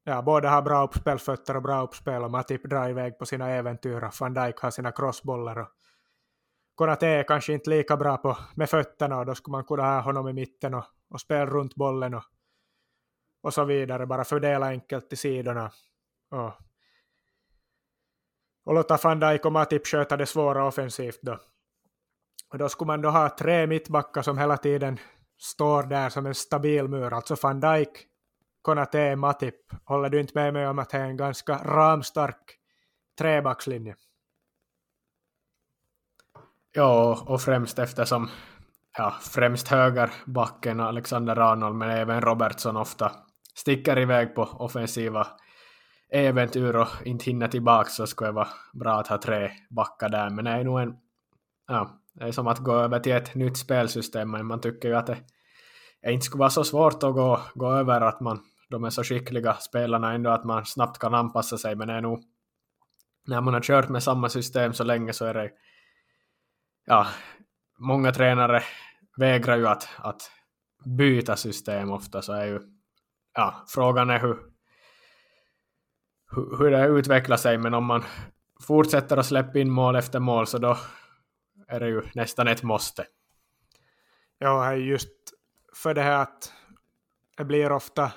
ja, 0.04 0.22
båda 0.22 0.50
har 0.50 0.62
bra 0.62 0.84
uppspelfötter 0.84 1.56
och 1.56 1.62
bra 1.62 1.82
uppspel 1.82 2.22
och 2.22 2.30
Matip 2.30 2.70
drar 2.70 2.88
iväg 2.88 3.18
på 3.18 3.26
sina 3.26 3.50
äventyr 3.50 4.04
och 4.04 4.12
van 4.20 4.34
Dijk 4.34 4.58
har 4.58 4.70
sina 4.70 4.92
crossbollar 4.92 5.58
och 5.58 5.68
Konate 6.74 7.06
är 7.06 7.22
kanske 7.22 7.52
inte 7.52 7.70
lika 7.70 7.96
bra 7.96 8.16
på, 8.16 8.38
med 8.54 8.70
fötterna 8.70 9.18
och 9.18 9.26
då 9.26 9.34
skulle 9.34 9.52
man 9.52 9.64
kunna 9.64 9.82
ha 9.82 10.00
honom 10.00 10.28
i 10.28 10.32
mitten 10.32 10.74
och, 10.74 10.84
och 11.10 11.20
spela 11.20 11.46
runt 11.46 11.74
bollen 11.74 12.14
och, 12.14 12.24
och 13.42 13.54
så 13.54 13.64
vidare. 13.64 14.06
Bara 14.06 14.24
fördela 14.24 14.66
enkelt 14.66 15.08
till 15.08 15.18
sidorna. 15.18 15.70
Och, 16.30 16.52
och 18.64 18.74
låta 18.74 18.98
van 19.02 19.20
Dijk 19.20 19.44
och 19.44 19.52
Matip 19.52 19.86
sköta 19.86 20.16
det 20.16 20.26
svåra 20.26 20.66
offensivt 20.66 21.18
då. 21.22 21.38
Och 22.50 22.58
då 22.58 22.68
skulle 22.68 22.86
man 22.86 23.02
då 23.02 23.08
ha 23.08 23.36
tre 23.38 23.66
mittbackar 23.66 24.22
som 24.22 24.38
hela 24.38 24.56
tiden 24.56 24.98
står 25.38 25.82
där 25.82 26.08
som 26.08 26.26
en 26.26 26.34
stabil 26.34 26.88
mur. 26.88 27.12
Alltså 27.12 27.36
van 27.42 27.60
Dijk, 27.60 28.06
Konate, 28.62 29.16
Matip. 29.16 29.54
Håller 29.84 30.08
du 30.08 30.20
inte 30.20 30.32
med 30.34 30.52
mig 30.52 30.68
om 30.68 30.78
att 30.78 30.90
det 30.90 30.98
är 30.98 31.04
en 31.04 31.16
ganska 31.16 31.56
ramstark 31.56 32.58
trebackslinje? 33.18 33.96
Ja, 36.72 37.24
och 37.26 37.40
främst 37.40 37.78
eftersom 37.78 38.30
ja, 38.98 39.14
främst 39.20 39.68
högerbacken 39.68 40.80
Alexander 40.80 41.38
Arnold 41.38 41.76
men 41.76 41.90
även 41.90 42.20
Robertson 42.20 42.76
ofta 42.76 43.12
sticker 43.54 43.98
iväg 43.98 44.34
på 44.34 44.42
offensiva 44.42 45.26
äventyr 46.12 46.74
och 46.74 46.88
inte 47.04 47.24
hinner 47.24 47.48
tillbaka 47.48 47.90
så 47.90 48.06
skulle 48.06 48.28
det 48.28 48.34
vara 48.34 48.48
bra 48.72 49.00
att 49.00 49.06
ha 49.06 49.18
tre 49.18 49.50
backar 49.70 50.08
där. 50.08 50.30
Men 50.30 50.44
det 50.44 50.50
är 50.50 50.64
nog 50.64 50.80
en, 50.80 50.96
ja, 51.68 51.90
det 52.14 52.24
är 52.24 52.32
som 52.32 52.46
att 52.46 52.58
gå 52.58 52.74
över 52.74 53.00
till 53.00 53.12
ett 53.12 53.34
nytt 53.34 53.56
spelsystem, 53.56 54.30
men 54.30 54.46
man 54.46 54.60
tycker 54.60 54.88
ju 54.88 54.94
att 54.94 55.06
det, 55.06 55.18
det 56.02 56.12
inte 56.12 56.26
skulle 56.26 56.40
vara 56.40 56.50
så 56.50 56.64
svårt 56.64 57.02
att 57.02 57.14
gå, 57.14 57.40
gå 57.54 57.72
över 57.72 58.00
att 58.00 58.20
man, 58.20 58.40
de 58.70 58.84
är 58.84 58.90
så 58.90 59.04
skickliga 59.04 59.54
spelarna 59.54 60.12
ändå 60.12 60.30
att 60.30 60.44
man 60.44 60.66
snabbt 60.66 60.98
kan 60.98 61.14
anpassa 61.14 61.58
sig, 61.58 61.76
men 61.76 61.88
det 61.88 61.94
är 61.94 62.00
nog 62.00 62.22
när 63.26 63.40
man 63.40 63.54
har 63.54 63.60
kört 63.60 63.88
med 63.88 64.02
samma 64.02 64.28
system 64.28 64.72
så 64.72 64.84
länge 64.84 65.12
så 65.12 65.24
är 65.24 65.34
det 65.34 65.50
ja, 66.86 67.06
många 67.78 68.12
tränare 68.12 68.62
vägrar 69.16 69.56
ju 69.56 69.66
att, 69.66 69.88
att 69.98 70.30
byta 70.84 71.36
system 71.36 71.90
ofta, 71.90 72.22
så 72.22 72.32
är 72.32 72.46
ju 72.46 72.60
ja, 73.34 73.64
frågan 73.68 74.10
är 74.10 74.18
hur, 74.18 74.51
hur, 76.34 76.58
hur 76.58 76.70
det 76.70 76.86
utvecklar 76.86 77.36
sig, 77.36 77.58
men 77.58 77.74
om 77.74 77.84
man 77.84 78.04
fortsätter 78.60 79.16
att 79.16 79.26
släppa 79.26 79.58
in 79.58 79.70
mål 79.70 79.96
efter 79.96 80.20
mål 80.20 80.46
så 80.46 80.58
då 80.58 80.76
är 81.68 81.80
det 81.80 81.88
ju 81.88 82.02
nästan 82.14 82.48
ett 82.48 82.62
måste. 82.62 83.04
Ja, 84.38 84.74
just 84.74 85.12
för 85.74 85.94
det 85.94 86.02
här 86.02 86.22
att 86.22 86.52
det 87.36 87.44
blir 87.44 87.72
ofta 87.72 88.12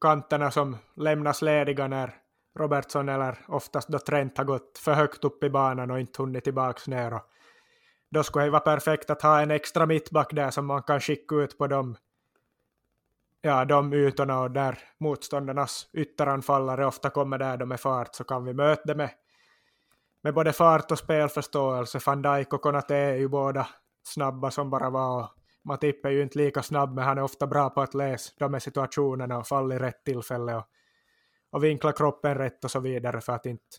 kanterna 0.00 0.50
som 0.50 0.76
lämnas 0.96 1.42
lediga 1.42 1.88
när 1.88 2.14
Robertson 2.58 3.08
eller 3.08 3.38
oftast 3.48 3.88
då 3.88 3.98
Trent 3.98 4.38
har 4.38 4.44
gått 4.44 4.78
för 4.78 4.92
högt 4.92 5.24
upp 5.24 5.44
i 5.44 5.50
banan 5.50 5.90
och 5.90 6.00
inte 6.00 6.22
hunnit 6.22 6.44
tillbaks 6.44 6.88
ner. 6.88 7.14
Och 7.14 7.22
då 8.10 8.22
skulle 8.22 8.44
det 8.44 8.50
vara 8.50 8.60
perfekt 8.60 9.10
att 9.10 9.22
ha 9.22 9.40
en 9.40 9.50
extra 9.50 9.86
mittback 9.86 10.28
där 10.32 10.50
som 10.50 10.66
man 10.66 10.82
kan 10.82 11.00
skicka 11.00 11.34
ut 11.34 11.58
på 11.58 11.66
de, 11.66 11.96
ja, 13.40 13.64
de 13.64 13.92
ytorna 13.92 14.40
och 14.40 14.50
där 14.50 14.78
motståndarnas 14.98 15.88
ytteranfallare 15.92 16.86
ofta 16.86 17.10
kommer 17.10 17.38
där 17.38 17.56
de 17.56 17.72
är 17.72 17.76
fart 17.76 18.14
så 18.14 18.24
kan 18.24 18.44
vi 18.44 18.54
möta 18.54 18.82
det 18.84 18.94
med, 18.94 19.10
med 20.22 20.34
både 20.34 20.52
fart 20.52 20.90
och 20.90 20.98
spelförståelse. 20.98 22.00
Van 22.06 22.22
Dijk 22.22 22.52
och 22.52 22.62
Konate 22.62 22.96
är 22.96 23.14
ju 23.14 23.28
båda 23.28 23.68
snabba 24.02 24.50
som 24.50 24.70
bara 24.70 24.90
var. 24.90 25.30
Matip 25.64 26.04
är 26.04 26.10
ju 26.10 26.22
inte 26.22 26.38
lika 26.38 26.62
snabb 26.62 26.94
men 26.94 27.04
han 27.04 27.18
är 27.18 27.22
ofta 27.22 27.46
bra 27.46 27.70
på 27.70 27.80
att 27.80 27.94
läsa 27.94 28.32
de 28.38 28.52
här 28.52 28.60
situationerna 28.60 29.38
och 29.38 29.46
falla 29.46 29.74
i 29.74 29.78
rätt 29.78 30.04
tillfälle 30.04 30.54
och, 30.54 30.64
och 31.50 31.64
vinkla 31.64 31.92
kroppen 31.92 32.34
rätt 32.34 32.64
och 32.64 32.70
så 32.70 32.80
vidare 32.80 33.20
för 33.20 33.32
att 33.32 33.46
inte 33.46 33.76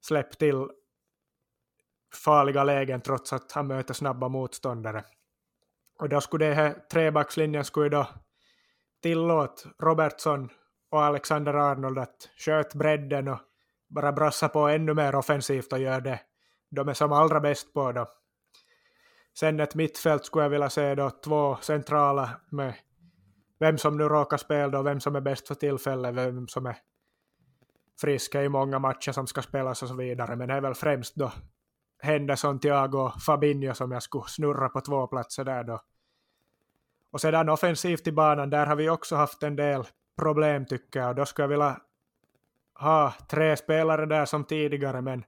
släppa 0.00 0.34
till 0.34 0.68
farliga 2.14 2.64
lägen 2.64 3.00
trots 3.00 3.32
att 3.32 3.52
han 3.52 3.66
möter 3.66 3.94
snabba 3.94 4.28
motståndare. 4.28 5.04
Och 5.98 6.08
då 6.08 6.20
skulle 6.20 6.46
det 6.46 6.54
här 6.54 6.74
trebackslinjen 6.90 7.64
skulle 7.64 7.88
då 7.88 8.06
Tillåt 9.04 9.66
Robertson 9.78 10.48
och 10.90 11.02
Alexander 11.02 11.54
Arnold 11.54 11.98
att 11.98 12.28
sköta 12.36 12.78
bredden 12.78 13.28
och 13.28 13.38
bara 13.88 14.12
brassa 14.12 14.48
på 14.48 14.68
ännu 14.68 14.94
mer 14.94 15.14
offensivt 15.14 15.72
och 15.72 15.78
göra 15.78 16.00
det 16.00 16.20
de 16.70 16.88
är 16.88 16.94
som 16.94 17.12
allra 17.12 17.40
bäst 17.40 17.72
på 17.74 17.92
då. 17.92 18.08
Sen 19.38 19.60
ett 19.60 19.74
mittfält 19.74 20.24
skulle 20.24 20.44
jag 20.44 20.50
vilja 20.50 20.70
se 20.70 20.94
då 20.94 21.10
två 21.10 21.56
centrala 21.56 22.30
med 22.50 22.74
vem 23.58 23.78
som 23.78 23.96
nu 23.96 24.04
råkar 24.04 24.36
spela 24.36 24.68
då, 24.68 24.82
vem 24.82 25.00
som 25.00 25.16
är 25.16 25.20
bäst 25.20 25.48
för 25.48 25.54
tillfället, 25.54 26.14
vem 26.14 26.48
som 26.48 26.66
är 26.66 26.76
frisk 28.00 28.34
i 28.34 28.48
många 28.48 28.78
matcher 28.78 29.12
som 29.12 29.26
ska 29.26 29.42
spelas 29.42 29.82
och 29.82 29.88
så 29.88 29.94
vidare. 29.94 30.36
Men 30.36 30.48
det 30.48 30.54
är 30.54 30.60
väl 30.60 30.74
främst 30.74 31.14
då 31.14 31.32
Henderson, 32.02 32.60
Thiago 32.60 32.98
och 32.98 33.22
Fabinho 33.22 33.74
som 33.74 33.92
jag 33.92 34.02
skulle 34.02 34.24
snurra 34.28 34.68
på 34.68 34.80
två 34.80 35.06
platser 35.06 35.44
där 35.44 35.64
då. 35.64 35.80
Och 37.14 37.20
sedan 37.20 37.48
offensivt 37.48 38.06
i 38.06 38.12
banan, 38.12 38.50
där 38.50 38.66
har 38.66 38.76
vi 38.76 38.88
också 38.88 39.16
haft 39.16 39.42
en 39.42 39.56
del 39.56 39.84
problem 40.18 40.66
tycker 40.66 41.00
jag. 41.00 41.08
Och 41.08 41.14
då 41.14 41.26
skulle 41.26 41.44
jag 41.44 41.48
vilja 41.48 41.80
ha 42.74 43.14
tre 43.28 43.56
spelare 43.56 44.06
där 44.06 44.24
som 44.24 44.44
tidigare, 44.44 45.00
men 45.00 45.24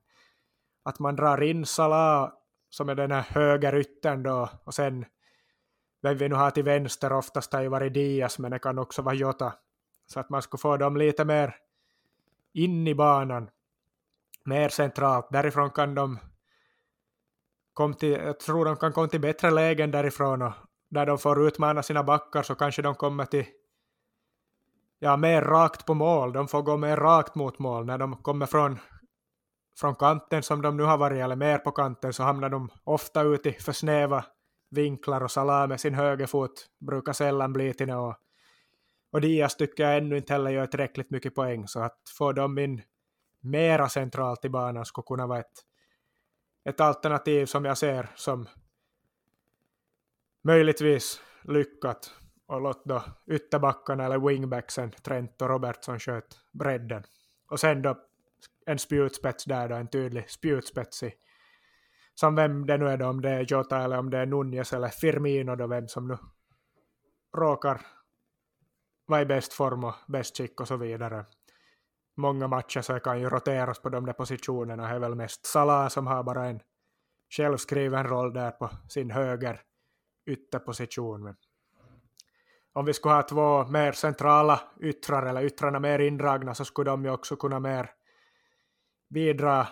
att 0.83 0.99
man 0.99 1.17
drar 1.17 1.43
in 1.43 1.67
Salah 1.67 2.33
som 2.71 2.89
är 2.89 2.95
den 2.95 3.11
här 3.11 3.23
högeryttern 3.29 4.23
då, 4.23 4.49
och 4.65 4.75
sen 4.75 5.05
vem 6.03 6.17
vi 6.17 6.29
nu 6.29 6.35
har 6.35 6.51
till 6.51 6.65
vänster, 6.65 7.13
oftast 7.13 7.53
har 7.53 7.63
ju 7.63 7.69
varit 7.69 7.95
Diaz, 7.95 8.39
men 8.39 8.51
det 8.51 8.59
kan 8.59 8.79
också 8.79 9.03
vara 9.03 9.15
Jota. 9.15 9.55
Så 10.07 10.21
att 10.21 10.31
man 10.31 10.43
skulle 10.43 10.61
få 10.61 10.77
dem 10.77 10.97
lite 10.97 11.25
mer 11.25 11.57
in 12.53 12.87
i 12.89 12.95
banan, 12.95 13.51
mer 14.45 14.69
centralt. 14.69 15.29
Därifrån 15.31 15.71
kan 15.71 15.95
de 15.95 16.19
kom 17.73 17.95
till, 17.95 18.13
jag 18.13 18.41
tror 18.41 18.65
de 18.65 18.77
kan 18.77 18.93
komma 18.93 19.09
till 19.09 19.21
bättre 19.21 19.51
lägen 19.51 19.91
därifrån 19.91 20.43
och 20.43 20.53
när 20.89 21.07
de 21.07 21.19
får 21.19 21.47
utmana 21.47 21.83
sina 21.83 22.03
backar 22.03 22.43
så 22.43 22.55
kanske 22.55 22.83
de 22.83 22.95
kommer 22.95 23.25
till 23.25 23.47
ja, 24.99 25.17
mer 25.17 25.43
rakt 25.43 25.87
på 25.87 25.95
mål. 25.95 26.33
De 26.33 26.49
får 26.49 26.63
gå 26.63 26.77
mer 26.77 26.97
rakt 26.97 27.35
mot 27.35 27.59
mål. 27.59 27.87
När 27.87 27.99
de 27.99 28.17
kommer 28.17 28.47
från, 28.47 28.79
från 29.79 29.95
kanten 29.95 30.43
som 30.43 30.63
de 30.63 30.77
nu 30.77 30.83
har 30.83 30.99
varit, 30.99 31.19
eller 31.19 31.37
mer 31.37 31.59
på 31.59 31.71
kanten, 31.71 32.13
så 32.13 32.23
hamnar 32.23 32.49
de 32.49 32.71
ofta 32.85 33.23
ut 33.23 33.47
i 33.47 33.53
för 33.53 33.73
snäva 33.73 34.25
vinklar 34.71 35.21
och 35.21 35.31
Salah 35.31 35.69
med 35.69 35.81
sin 35.81 35.95
högerfot 35.95 36.67
brukar 36.81 37.13
sällan 37.13 37.53
bli 37.53 37.75
till 37.75 37.87
något. 37.87 38.17
Och 39.13 39.21
Diaz 39.21 39.57
tycker 39.57 39.83
jag 39.83 39.97
ännu 39.97 40.17
inte 40.17 40.33
heller 40.33 40.51
gör 40.51 40.67
tillräckligt 40.67 41.11
mycket 41.11 41.35
poäng, 41.35 41.69
så 41.69 41.81
att 41.81 41.99
få 42.19 42.33
dem 42.33 42.59
in 42.59 42.83
mera 43.41 43.89
centralt 43.89 44.45
i 44.45 44.49
banan 44.49 44.85
skulle 44.85 45.05
kunna 45.05 45.27
vara 45.27 45.39
ett 45.39 45.63
ett 46.69 46.81
alternativ 46.81 47.47
som 47.47 47.65
jag 47.65 47.79
ser 47.79 48.09
som 48.15 48.49
möjligtvis 50.47 51.21
lyckat 51.43 52.15
och 52.47 52.61
låt 52.61 52.85
då 52.85 53.03
ytterbackarna 53.27 54.05
eller 54.05 54.19
wingbacksen 54.19 54.91
Trent 54.91 55.43
och 55.43 55.49
Robertson 55.49 55.99
sköt 55.99 56.41
bredden. 56.53 57.03
Och 57.51 57.61
sen 57.61 57.83
då 57.83 57.97
en 58.67 58.79
spjutspets 58.79 59.45
där 59.45 59.69
då, 59.69 59.75
en 59.75 59.89
tydlig 59.89 60.31
spjutspets 60.31 61.03
i 61.03 61.15
som 62.15 62.35
vem 62.35 62.67
det 62.67 62.77
nu 62.77 62.89
är 62.89 62.97
då, 62.97 63.07
om 63.07 63.21
det 63.21 63.31
är 63.31 63.47
Jota 63.49 63.83
eller 63.83 63.99
om 63.99 64.11
det 64.11 64.19
är 64.19 64.27
Nunez 64.27 64.73
eller 64.73 64.89
Firmino 64.89 65.57
då, 65.57 65.67
vem 65.67 65.89
som 65.89 66.09
nu 66.09 66.17
råkar 67.37 67.81
vara 69.07 69.23
i 69.23 69.27
bäst 69.27 69.53
form 69.53 69.85
och 69.85 69.95
bäst 70.09 70.37
skick 70.37 70.61
och 70.61 70.69
så 70.69 70.77
vidare 70.77 71.25
många 72.17 72.49
matcher 72.49 72.81
så 72.81 73.01
kan 73.01 73.21
ju 73.21 73.29
roteras 73.29 73.79
på 73.79 73.89
de 73.89 74.07
där 74.07 74.13
positionerna. 74.13 74.89
Det 74.89 74.95
är 74.95 74.99
väl 74.99 75.15
mest 75.15 75.47
Salah 75.47 75.89
som 75.89 76.07
har 76.07 76.23
bara 76.23 76.47
en 76.47 76.61
självskriven 77.29 78.07
roll 78.07 78.33
där 78.33 78.51
på 78.51 78.71
sin 78.89 79.11
höger 79.11 79.63
ytterposition. 80.27 81.23
Men 81.23 81.37
om 82.73 82.85
vi 82.85 82.93
skulle 82.93 83.15
ha 83.15 83.23
två 83.23 83.65
mer 83.65 83.93
centrala 83.93 84.61
yttrar 84.81 85.27
eller 85.27 85.45
yttrarna 85.45 85.81
mer 85.81 85.99
indragna 85.99 86.55
så 86.55 86.65
skulle 86.65 86.91
de 86.91 87.05
ju 87.05 87.11
också 87.11 87.37
kunna 87.37 87.61
mer 87.61 87.91
bidra 89.09 89.69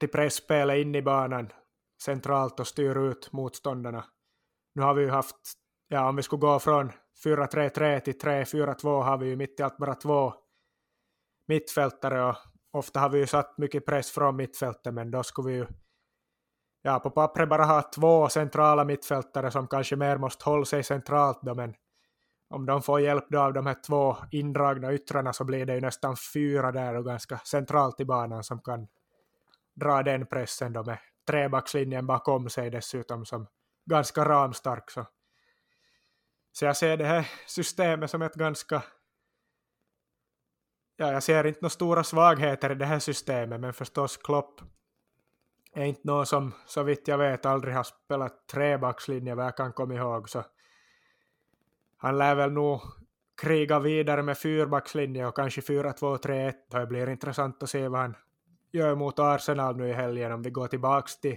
till 0.00 0.08
pressspelet 0.08 0.76
in 0.76 0.94
i 0.94 1.02
banan 1.02 1.52
centralt 2.02 2.60
och 2.60 2.66
styra 2.66 3.00
ut 3.00 3.32
motståndarna. 3.32 4.04
Nu 4.74 4.82
har 4.82 4.94
vi 4.94 5.02
ju 5.02 5.10
haft, 5.10 5.36
ja 5.88 6.08
om 6.08 6.16
vi 6.16 6.22
skulle 6.22 6.40
gå 6.40 6.58
från 6.58 6.92
4-3-3 7.24 8.00
till 8.00 8.18
3-4-2 8.18 9.02
har 9.02 9.18
vi 9.18 9.26
ju 9.26 9.36
mitt 9.36 9.60
i 9.60 9.62
allt 9.62 9.76
bara 9.76 9.94
två 9.94 10.34
mittfältare 11.46 12.22
och 12.22 12.36
ofta 12.70 13.00
har 13.00 13.08
vi 13.08 13.18
ju 13.18 13.26
satt 13.26 13.58
mycket 13.58 13.86
press 13.86 14.10
från 14.10 14.36
mittfältet 14.36 14.94
men 14.94 15.10
då 15.10 15.22
skulle 15.22 15.50
vi 15.50 15.56
ju 15.56 15.66
ja, 16.82 17.00
på 17.00 17.10
pappret 17.10 17.48
bara 17.48 17.64
ha 17.64 17.82
två 17.82 18.28
centrala 18.28 18.84
mittfältare 18.84 19.50
som 19.50 19.68
kanske 19.68 19.96
mer 19.96 20.16
måste 20.16 20.44
hålla 20.44 20.64
sig 20.64 20.82
centralt 20.82 21.38
då 21.42 21.54
men 21.54 21.74
om 22.50 22.66
de 22.66 22.82
får 22.82 23.00
hjälp 23.00 23.24
då 23.28 23.40
av 23.40 23.52
de 23.52 23.66
här 23.66 23.76
två 23.86 24.16
indragna 24.30 24.92
yttrarna 24.92 25.32
så 25.32 25.44
blir 25.44 25.66
det 25.66 25.74
ju 25.74 25.80
nästan 25.80 26.16
fyra 26.34 26.72
där 26.72 26.94
och 26.94 27.04
ganska 27.04 27.38
centralt 27.38 28.00
i 28.00 28.04
banan 28.04 28.44
som 28.44 28.60
kan 28.60 28.88
dra 29.74 30.02
den 30.02 30.26
pressen 30.26 30.72
då 30.72 30.84
med 30.84 30.98
trebackslinjen 31.26 32.06
bakom 32.06 32.50
sig 32.50 32.70
dessutom 32.70 33.26
som 33.26 33.46
ganska 33.86 34.24
ramstark. 34.24 34.90
Så. 34.90 35.06
så 36.52 36.64
jag 36.64 36.76
ser 36.76 36.96
det 36.96 37.04
här 37.04 37.28
systemet 37.46 38.10
som 38.10 38.22
ett 38.22 38.34
ganska 38.34 38.82
ja, 40.96 41.12
jag 41.12 41.22
ser 41.22 41.46
inte 41.46 41.60
några 41.60 41.70
stora 41.70 42.04
svagheter 42.04 42.72
i 42.72 42.74
det 42.74 42.86
här 42.86 42.98
systemet, 42.98 43.60
men 43.60 43.72
förstås 43.72 44.16
Klopp 44.16 44.60
är 45.72 45.84
inte 45.84 46.00
någon 46.04 46.26
som 46.26 46.52
så 46.66 46.82
vitt 46.82 47.08
jag 47.08 47.18
vet 47.18 47.46
aldrig 47.46 47.74
har 47.74 47.82
spelat 47.82 48.48
trebackslinje 48.48 49.34
vad 49.34 49.44
jag 49.44 49.56
kan 49.56 49.72
komma 49.72 49.94
ihåg, 49.94 50.28
så 50.28 50.44
han 51.96 52.18
lär 52.18 52.34
väl 52.34 52.52
nog 52.52 52.80
kriga 53.42 53.78
vidare 53.78 54.22
med 54.22 54.38
fyrbackslinje 54.38 55.26
och 55.26 55.36
kanske 55.36 55.60
4-2-3-1 55.60 56.52
det 56.70 56.86
blir 56.86 57.08
intressant 57.08 57.62
att 57.62 57.70
se 57.70 57.88
vad 57.88 58.00
han 58.00 58.16
gör 58.72 58.94
mot 58.94 59.18
Arsenal 59.18 59.76
nu 59.76 59.88
i 59.88 59.92
helgen 59.92 60.32
om 60.32 60.42
vi 60.42 60.50
går 60.50 60.66
tillbaks 60.66 61.20
till 61.20 61.36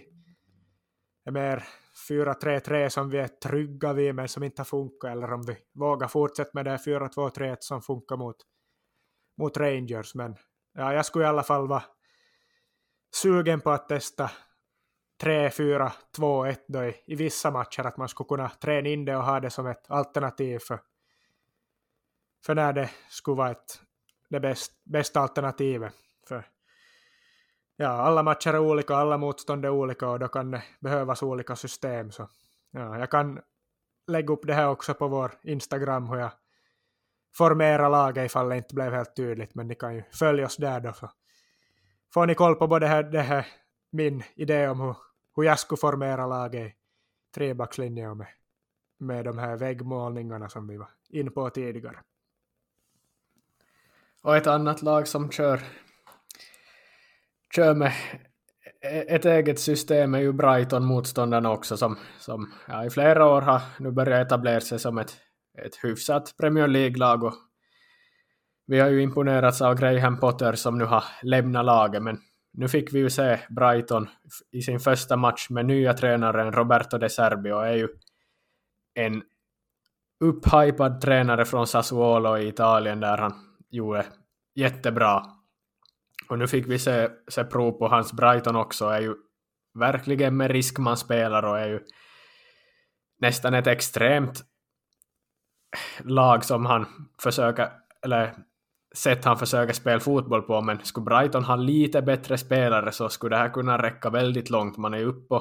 mer 1.31 1.63
4-3-3 2.09 2.89
som 2.89 3.09
vi 3.09 3.17
är 3.17 3.27
trygga 3.27 3.93
vid 3.93 4.15
men 4.15 4.27
som 4.27 4.43
inte 4.43 4.59
har 4.59 4.65
funkat 4.65 5.11
eller 5.11 5.33
om 5.33 5.41
vi 5.41 5.57
vågar 5.73 6.07
fortsätta 6.07 6.51
med 6.53 6.65
det 6.65 6.77
4-2-3-1 6.77 7.57
som 7.59 7.81
funkar 7.81 8.17
mot 8.17 8.37
mot 9.37 9.57
Rangers, 9.57 10.15
men 10.15 10.35
ja, 10.73 10.93
jag 10.93 11.05
skulle 11.05 11.25
i 11.25 11.27
alla 11.27 11.43
fall 11.43 11.67
vara 11.67 11.83
sugen 13.15 13.61
på 13.61 13.71
att 13.71 13.89
testa 13.89 14.31
3-4-2-1 15.23 16.57
då 16.67 16.83
i, 16.83 16.95
i 17.05 17.15
vissa 17.15 17.51
matcher, 17.51 17.85
att 17.85 17.97
man 17.97 18.09
skulle 18.09 18.27
kunna 18.27 18.49
träna 18.49 18.89
in 18.89 19.05
det 19.05 19.15
och 19.15 19.23
ha 19.23 19.39
det 19.39 19.49
som 19.49 19.67
ett 19.67 19.91
alternativ 19.91 20.59
för, 20.59 20.79
för 22.45 22.55
när 22.55 22.73
det 22.73 22.89
skulle 23.09 23.37
vara 23.37 23.51
ett, 23.51 23.81
det 24.29 24.39
bäst, 24.39 24.71
bästa 24.83 25.19
alternativet. 25.19 25.93
För 26.27 26.45
ja, 27.75 27.87
alla 27.87 28.23
matcher 28.23 28.53
är 28.53 28.59
olika, 28.59 28.95
alla 28.95 29.17
motstånd 29.17 29.65
är 29.65 29.69
olika 29.69 30.09
och 30.09 30.19
då 30.19 30.27
kan 30.27 30.51
det 30.51 30.63
behövas 30.79 31.23
olika 31.23 31.55
system. 31.55 32.11
Så 32.11 32.29
ja, 32.71 32.99
jag 32.99 33.11
kan 33.11 33.39
lägga 34.07 34.33
upp 34.33 34.47
det 34.47 34.53
här 34.53 34.67
också 34.67 34.93
på 34.93 35.07
vår 35.07 35.31
Instagram 35.43 36.09
hur 36.09 36.17
jag 36.17 36.31
formerar 37.37 37.89
laget 37.89 38.25
ifall 38.25 38.49
det 38.49 38.57
inte 38.57 38.75
blev 38.75 38.93
helt 38.93 39.15
tydligt, 39.15 39.55
men 39.55 39.67
ni 39.67 39.75
kan 39.75 39.95
ju 39.95 40.03
följa 40.11 40.45
oss 40.45 40.57
där 40.57 40.79
då. 40.79 40.93
Så 40.93 41.11
får 42.13 42.25
ni 42.25 42.35
koll 42.35 42.55
på 42.55 42.67
både 42.67 42.87
här, 42.87 43.03
det 43.03 43.21
här, 43.21 43.47
min 43.91 44.23
idé 44.35 44.67
om 44.67 44.81
hur, 44.81 44.95
hur 45.35 45.43
jag 45.43 45.59
skulle 45.59 45.79
formera 45.79 46.27
laget 46.27 46.71
i 46.71 46.75
trebackslinje 47.35 48.13
med, 48.13 48.27
med 48.97 49.25
de 49.25 49.37
här 49.37 49.57
väggmålningarna 49.57 50.49
som 50.49 50.67
vi 50.67 50.77
var 50.77 50.89
in 51.09 51.31
på 51.31 51.49
tidigare. 51.49 51.97
Och 54.21 54.37
ett 54.37 54.47
annat 54.47 54.81
lag 54.81 55.07
som 55.07 55.31
kör, 55.31 55.61
kör 57.55 57.75
med 57.75 57.93
ett 58.81 59.25
eget 59.25 59.59
system 59.59 60.15
är 60.15 60.19
ju 60.19 60.33
Brighton 60.33 60.85
motståndarna 60.85 61.51
också 61.51 61.77
som, 61.77 61.97
som 62.19 62.53
ja, 62.67 62.85
i 62.85 62.89
flera 62.89 63.25
år 63.25 63.41
har 63.41 63.61
nu 63.79 63.91
börjat 63.91 64.27
etablera 64.27 64.61
sig 64.61 64.79
som 64.79 64.97
ett, 64.97 65.17
ett 65.57 65.75
hyfsat 65.83 66.33
Premier 66.37 66.67
League-lag 66.67 67.23
och 67.23 67.33
vi 68.65 68.79
har 68.79 68.89
ju 68.89 69.01
imponerats 69.01 69.61
av 69.61 69.75
Graham 69.75 70.19
Potter 70.19 70.53
som 70.53 70.77
nu 70.77 70.85
har 70.85 71.03
lämnat 71.21 71.65
laget 71.65 72.03
men 72.03 72.19
nu 72.53 72.67
fick 72.67 72.93
vi 72.93 72.99
ju 72.99 73.09
se 73.09 73.39
Brighton 73.49 74.09
i 74.51 74.61
sin 74.61 74.79
första 74.79 75.17
match 75.17 75.49
med 75.49 75.65
nya 75.65 75.93
tränaren 75.93 76.51
Roberto 76.51 76.97
De 76.97 77.09
Serbi 77.09 77.51
och 77.51 77.67
är 77.67 77.73
ju 77.73 77.87
en 78.93 79.23
upphypad 80.19 81.01
tränare 81.01 81.45
från 81.45 81.67
Sassuolo 81.67 82.37
i 82.37 82.47
Italien 82.47 82.99
där 82.99 83.17
han 83.17 83.33
gjorde 83.69 84.05
jättebra. 84.55 85.23
Och 86.29 86.39
nu 86.39 86.47
fick 86.47 86.67
vi 86.67 86.79
se, 86.79 87.09
se 87.27 87.43
prov 87.43 87.71
på 87.71 87.87
hans 87.87 88.13
Brighton 88.13 88.55
också, 88.55 88.85
är 88.85 89.01
ju 89.01 89.15
verkligen 89.73 90.37
med 90.37 90.51
risk 90.51 90.79
man 90.79 90.97
spelar 90.97 91.45
och 91.45 91.59
är 91.59 91.67
ju 91.67 91.79
nästan 93.19 93.53
ett 93.53 93.67
extremt 93.67 94.43
lag 95.99 96.45
som 96.45 96.65
han 96.65 97.09
försöker, 97.23 97.71
eller 98.01 98.35
sätt 98.97 99.25
han 99.25 99.37
försöker 99.37 99.73
spela 99.73 99.99
fotboll 99.99 100.41
på, 100.41 100.61
men 100.61 100.85
skulle 100.85 101.03
Brighton 101.03 101.43
ha 101.43 101.55
lite 101.55 102.01
bättre 102.01 102.37
spelare 102.37 102.91
så 102.91 103.09
skulle 103.09 103.35
det 103.35 103.39
här 103.39 103.49
kunna 103.49 103.83
räcka 103.83 104.09
väldigt 104.09 104.49
långt. 104.49 104.77
Man 104.77 104.93
är 104.93 104.97
ju 104.97 105.05
uppe 105.05 105.35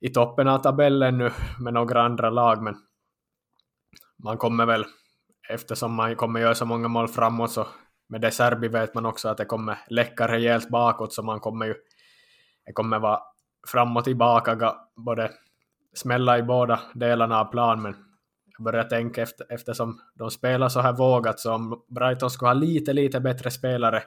i 0.00 0.08
toppen 0.08 0.48
av 0.48 0.58
tabellen 0.58 1.18
nu 1.18 1.30
med 1.60 1.74
några 1.74 2.02
andra 2.02 2.30
lag, 2.30 2.62
men 2.62 2.76
man 4.24 4.36
kommer 4.36 4.66
väl, 4.66 4.84
eftersom 5.48 5.94
man 5.94 6.16
kommer 6.16 6.40
göra 6.40 6.54
så 6.54 6.64
många 6.64 6.88
mål 6.88 7.08
framåt, 7.08 7.50
så 7.50 7.66
med 8.08 8.20
det 8.20 8.30
Serbi 8.30 8.68
vet 8.68 8.94
man 8.94 9.06
också 9.06 9.28
att 9.28 9.36
det 9.36 9.44
kommer 9.44 9.78
läcka 9.88 10.28
rejält 10.28 10.68
bakåt, 10.68 11.12
så 11.12 11.22
man 11.22 11.40
kommer 11.40 11.66
ju, 11.66 11.74
det 12.66 12.72
kommer 12.72 12.98
vara 12.98 13.20
fram 13.68 13.96
och 13.96 14.04
tillbaka, 14.04 14.74
både 14.96 15.30
smälla 15.94 16.38
i 16.38 16.42
båda 16.42 16.80
delarna 16.94 17.40
av 17.40 17.44
plan, 17.44 17.82
men 17.82 18.09
börjar 18.60 18.84
tänka 18.84 19.22
efter, 19.22 19.46
eftersom 19.52 20.00
de 20.14 20.30
spelar 20.30 20.68
så 20.68 20.80
här 20.80 20.92
vågat, 20.92 21.40
så 21.40 21.54
om 21.54 21.84
Brighton 21.88 22.30
skulle 22.30 22.48
ha 22.48 22.54
lite, 22.54 22.92
lite 22.92 23.20
bättre 23.20 23.50
spelare, 23.50 24.02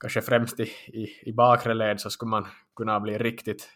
kanske 0.00 0.22
främst 0.22 0.60
i, 0.60 0.62
i, 0.86 1.08
i 1.22 1.32
bakre 1.32 1.74
led, 1.74 2.00
så 2.00 2.10
skulle 2.10 2.30
man 2.30 2.46
kunna 2.76 3.00
bli 3.00 3.18
riktigt 3.18 3.68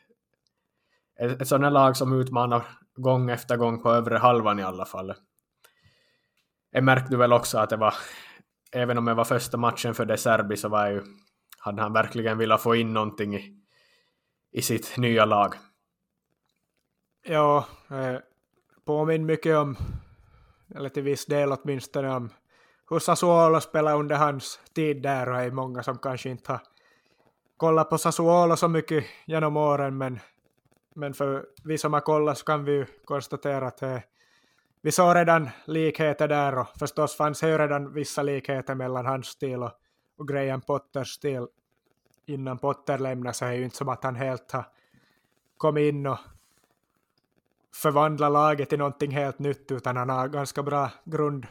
ett, 1.20 1.40
ett 1.40 1.48
sådant 1.48 1.72
lag 1.72 1.96
som 1.96 2.20
utmanar 2.20 2.64
gång 2.96 3.31
efter 3.31 3.57
gång 3.57 3.83
på 3.83 3.90
övre 3.90 4.18
halvan 4.18 4.59
i 4.59 4.62
alla 4.62 4.85
fall. 4.85 5.14
Jag 6.70 6.85
märkte 6.85 7.16
väl 7.16 7.33
också 7.33 7.59
att 7.59 7.70
det 7.70 7.77
var, 7.77 7.94
även 8.72 8.98
om 8.98 9.05
det 9.05 9.14
var 9.14 9.24
första 9.24 9.57
matchen 9.57 9.94
för 9.94 10.05
De 10.05 10.16
Serbi 10.16 10.57
så 10.57 10.68
var 10.68 10.88
ju, 10.88 11.03
hade 11.59 11.83
han 11.83 11.92
verkligen 11.92 12.38
velat 12.38 12.62
få 12.62 12.77
in 12.77 12.92
någonting 12.92 13.35
i, 13.35 13.61
i 14.53 14.62
sitt 14.62 14.96
nya 14.96 15.24
lag. 15.24 15.55
Ja, 17.27 17.66
eh, 17.90 18.18
påminner 18.85 19.27
mycket 19.27 19.57
om, 19.57 19.77
eller 20.75 20.88
till 20.88 21.03
viss 21.03 21.27
del 21.27 21.53
åtminstone 21.53 22.16
om 22.16 22.31
hur 22.90 22.99
Sassuolo 22.99 23.61
spelade 23.61 23.97
under 23.97 24.16
hans 24.16 24.61
tid 24.75 25.03
där 25.03 25.29
och 25.29 25.40
är 25.40 25.51
många 25.51 25.83
som 25.83 25.99
kanske 25.99 26.31
inte 26.31 26.53
har 26.53 26.61
kollat 27.57 27.90
på 27.90 27.99
Sassuolo 27.99 28.57
så 28.57 28.68
mycket 28.68 29.05
genom 29.27 29.57
åren 29.57 29.99
men 29.99 30.20
men 30.94 31.14
för 31.14 31.47
vi 31.64 31.79
som 31.79 31.92
har 31.92 32.01
kollat 32.01 32.38
så 32.38 32.44
kan 32.44 32.64
vi 32.64 32.73
ju 32.73 32.87
konstatera 33.05 33.66
att 33.66 33.83
eh, 33.83 33.99
vi 34.83 34.92
såg 34.92 35.16
redan 35.16 35.49
likheter 35.64 36.29
där 36.29 36.59
och 36.59 36.66
förstås 36.79 37.16
fanns 37.16 37.40
det 37.40 37.49
ju 37.49 37.59
redan 37.59 37.92
vissa 37.92 38.23
likheter 38.23 38.75
mellan 38.75 39.07
hans 39.07 39.27
stil 39.27 39.62
och, 39.62 39.73
och 40.18 40.29
Graham 40.29 40.61
Potters 40.61 41.09
stil. 41.09 41.47
Innan 42.27 42.59
Potter 42.59 42.99
lämnade 42.99 43.35
så 43.35 43.44
är 43.44 43.51
det 43.51 43.57
ju 43.57 43.64
inte 43.64 43.77
som 43.77 43.88
att 43.88 44.05
han 44.05 44.16
helt 44.16 44.53
har 44.53 44.64
kommit 45.57 45.94
in 45.94 46.07
och 46.07 46.18
förvandla 47.75 48.29
laget 48.29 48.69
till 48.69 48.79
någonting 48.79 49.11
helt 49.11 49.39
nytt 49.39 49.71
utan 49.73 49.97
han 49.97 50.09
har 50.09 50.29
ganska 50.29 50.63
bra 50.63 50.91
grund 51.05 51.47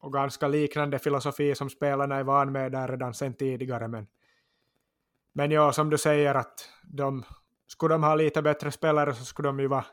och 0.00 0.12
ganska 0.12 0.48
liknande 0.48 0.98
filosofi 0.98 1.54
som 1.54 1.70
spelarna 1.70 2.16
är 2.16 2.24
van 2.24 2.52
med 2.52 2.72
där 2.72 2.88
redan 2.88 3.14
sen 3.14 3.34
tidigare 3.34 3.88
men 3.88 4.06
men 5.32 5.50
ja, 5.50 5.72
som 5.72 5.90
du 5.90 5.98
säger 5.98 6.34
att 6.34 6.68
de 6.82 7.24
skulle 7.66 7.94
de 7.94 8.02
ha 8.02 8.14
lite 8.14 8.42
bättre 8.42 8.72
spelare 8.72 9.14
så 9.14 9.24
skulle 9.24 9.48
de 9.48 9.60
ju 9.60 9.66
vara 9.66 9.84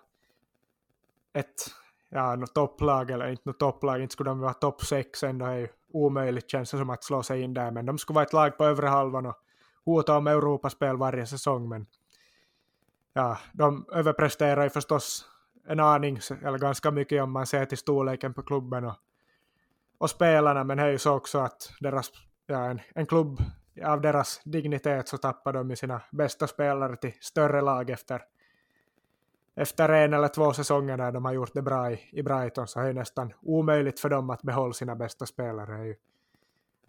ett 1.33 1.71
ja, 2.09 2.35
något 2.35 2.55
topplag, 2.55 3.11
eller 3.11 3.27
inte 3.27 3.41
något 3.45 3.59
topplag, 3.59 4.01
inte 4.01 4.13
skulle 4.13 4.29
de 4.29 4.39
vara 4.39 4.53
topp 4.53 4.81
sex 4.81 5.23
ändå 5.23 5.45
är 5.45 5.55
ju 5.55 5.67
omöjligt 5.93 6.49
känns 6.49 6.71
det 6.71 6.77
som 6.77 6.89
att 6.89 7.03
slå 7.03 7.23
sig 7.23 7.41
in 7.41 7.53
där, 7.53 7.71
men 7.71 7.85
de 7.85 7.97
skulle 7.97 8.15
vara 8.15 8.25
ett 8.25 8.33
lag 8.33 8.57
på 8.57 8.65
övre 8.65 8.87
halvan 8.87 9.25
och 9.25 9.35
hota 9.85 10.17
om 10.17 10.27
Europaspel 10.27 10.97
varje 10.97 11.27
säsong, 11.27 11.69
men 11.69 11.85
ja, 13.13 13.37
de 13.53 13.85
överpresterar 13.91 14.63
ju 14.63 14.69
förstås 14.69 15.25
en 15.67 15.79
aning, 15.79 16.19
eller 16.43 16.57
ganska 16.57 16.91
mycket 16.91 17.23
om 17.23 17.31
man 17.31 17.45
ser 17.45 17.65
till 17.65 17.77
storleken 17.77 18.33
på 18.33 18.41
klubben 18.41 18.85
och, 18.85 18.95
och 19.97 20.09
spelarna, 20.09 20.63
men 20.63 20.77
det 20.77 20.83
är 20.83 20.87
ju 20.87 20.97
så 20.97 21.13
också 21.13 21.39
att 21.39 21.71
deras, 21.79 22.11
ja, 22.45 22.65
en, 22.65 22.81
en 22.95 23.05
klubb 23.05 23.41
av 23.83 24.01
deras 24.01 24.41
dignitet 24.43 25.07
så 25.07 25.17
tappar 25.17 25.53
de 25.53 25.69
ju 25.69 25.75
sina 25.75 26.01
bästa 26.11 26.47
spelare 26.47 26.95
till 26.95 27.13
större 27.19 27.61
lag 27.61 27.89
efter, 27.89 28.21
efter 29.55 29.89
en 29.89 30.13
eller 30.13 30.27
två 30.27 30.53
säsonger 30.53 30.97
när 30.97 31.11
de 31.11 31.25
har 31.25 31.33
gjort 31.33 31.53
det 31.53 31.61
bra 31.61 31.91
i, 31.91 31.99
i 32.11 32.23
Brighton 32.23 32.67
så 32.67 32.79
är 32.79 32.87
det 32.87 32.93
nästan 32.93 33.33
omöjligt 33.41 33.99
för 33.99 34.09
dem 34.09 34.29
att 34.29 34.41
behålla 34.41 34.73
sina 34.73 34.95
bästa 34.95 35.25
spelare. 35.25 35.75
Är 35.75 35.83
ju 35.83 35.95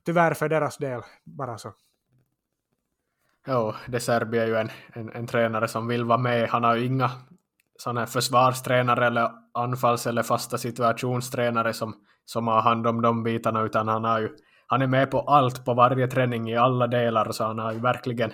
tyvärr 0.04 0.34
för 0.34 0.48
deras 0.48 0.76
del 0.76 1.00
bara 1.24 1.58
så. 1.58 1.72
Jo, 3.46 3.74
De 3.88 4.00
Serbi 4.00 4.38
är 4.38 4.46
ju 4.46 4.56
en, 4.56 4.70
en, 4.92 5.10
en, 5.12 5.26
tränare 5.26 5.68
som 5.68 5.86
vill 5.86 6.04
vara 6.04 6.18
med. 6.18 6.48
Han 6.48 6.64
har 6.64 6.76
ju 6.76 6.84
inga 6.84 7.10
sån 7.78 7.96
här 7.96 8.06
försvarstränare 8.06 9.06
eller 9.06 9.30
anfalls 9.54 10.06
eller 10.06 10.22
fasta 10.22 10.58
situationstränare 10.58 11.72
som, 11.72 11.94
som 12.24 12.46
har 12.46 12.60
hand 12.62 12.86
om 12.86 13.02
de 13.02 13.22
bitarna, 13.22 13.62
utan 13.62 13.88
han 13.88 14.04
har 14.04 14.20
ju 14.20 14.36
han 14.66 14.82
är 14.82 14.86
med 14.86 15.10
på 15.10 15.20
allt 15.20 15.64
på 15.64 15.74
varje 15.74 16.06
träning 16.06 16.50
i 16.50 16.56
alla 16.56 16.86
delar 16.86 17.32
så 17.32 17.44
han 17.44 17.58
har 17.58 17.72
ju 17.72 17.78
verkligen 17.78 18.32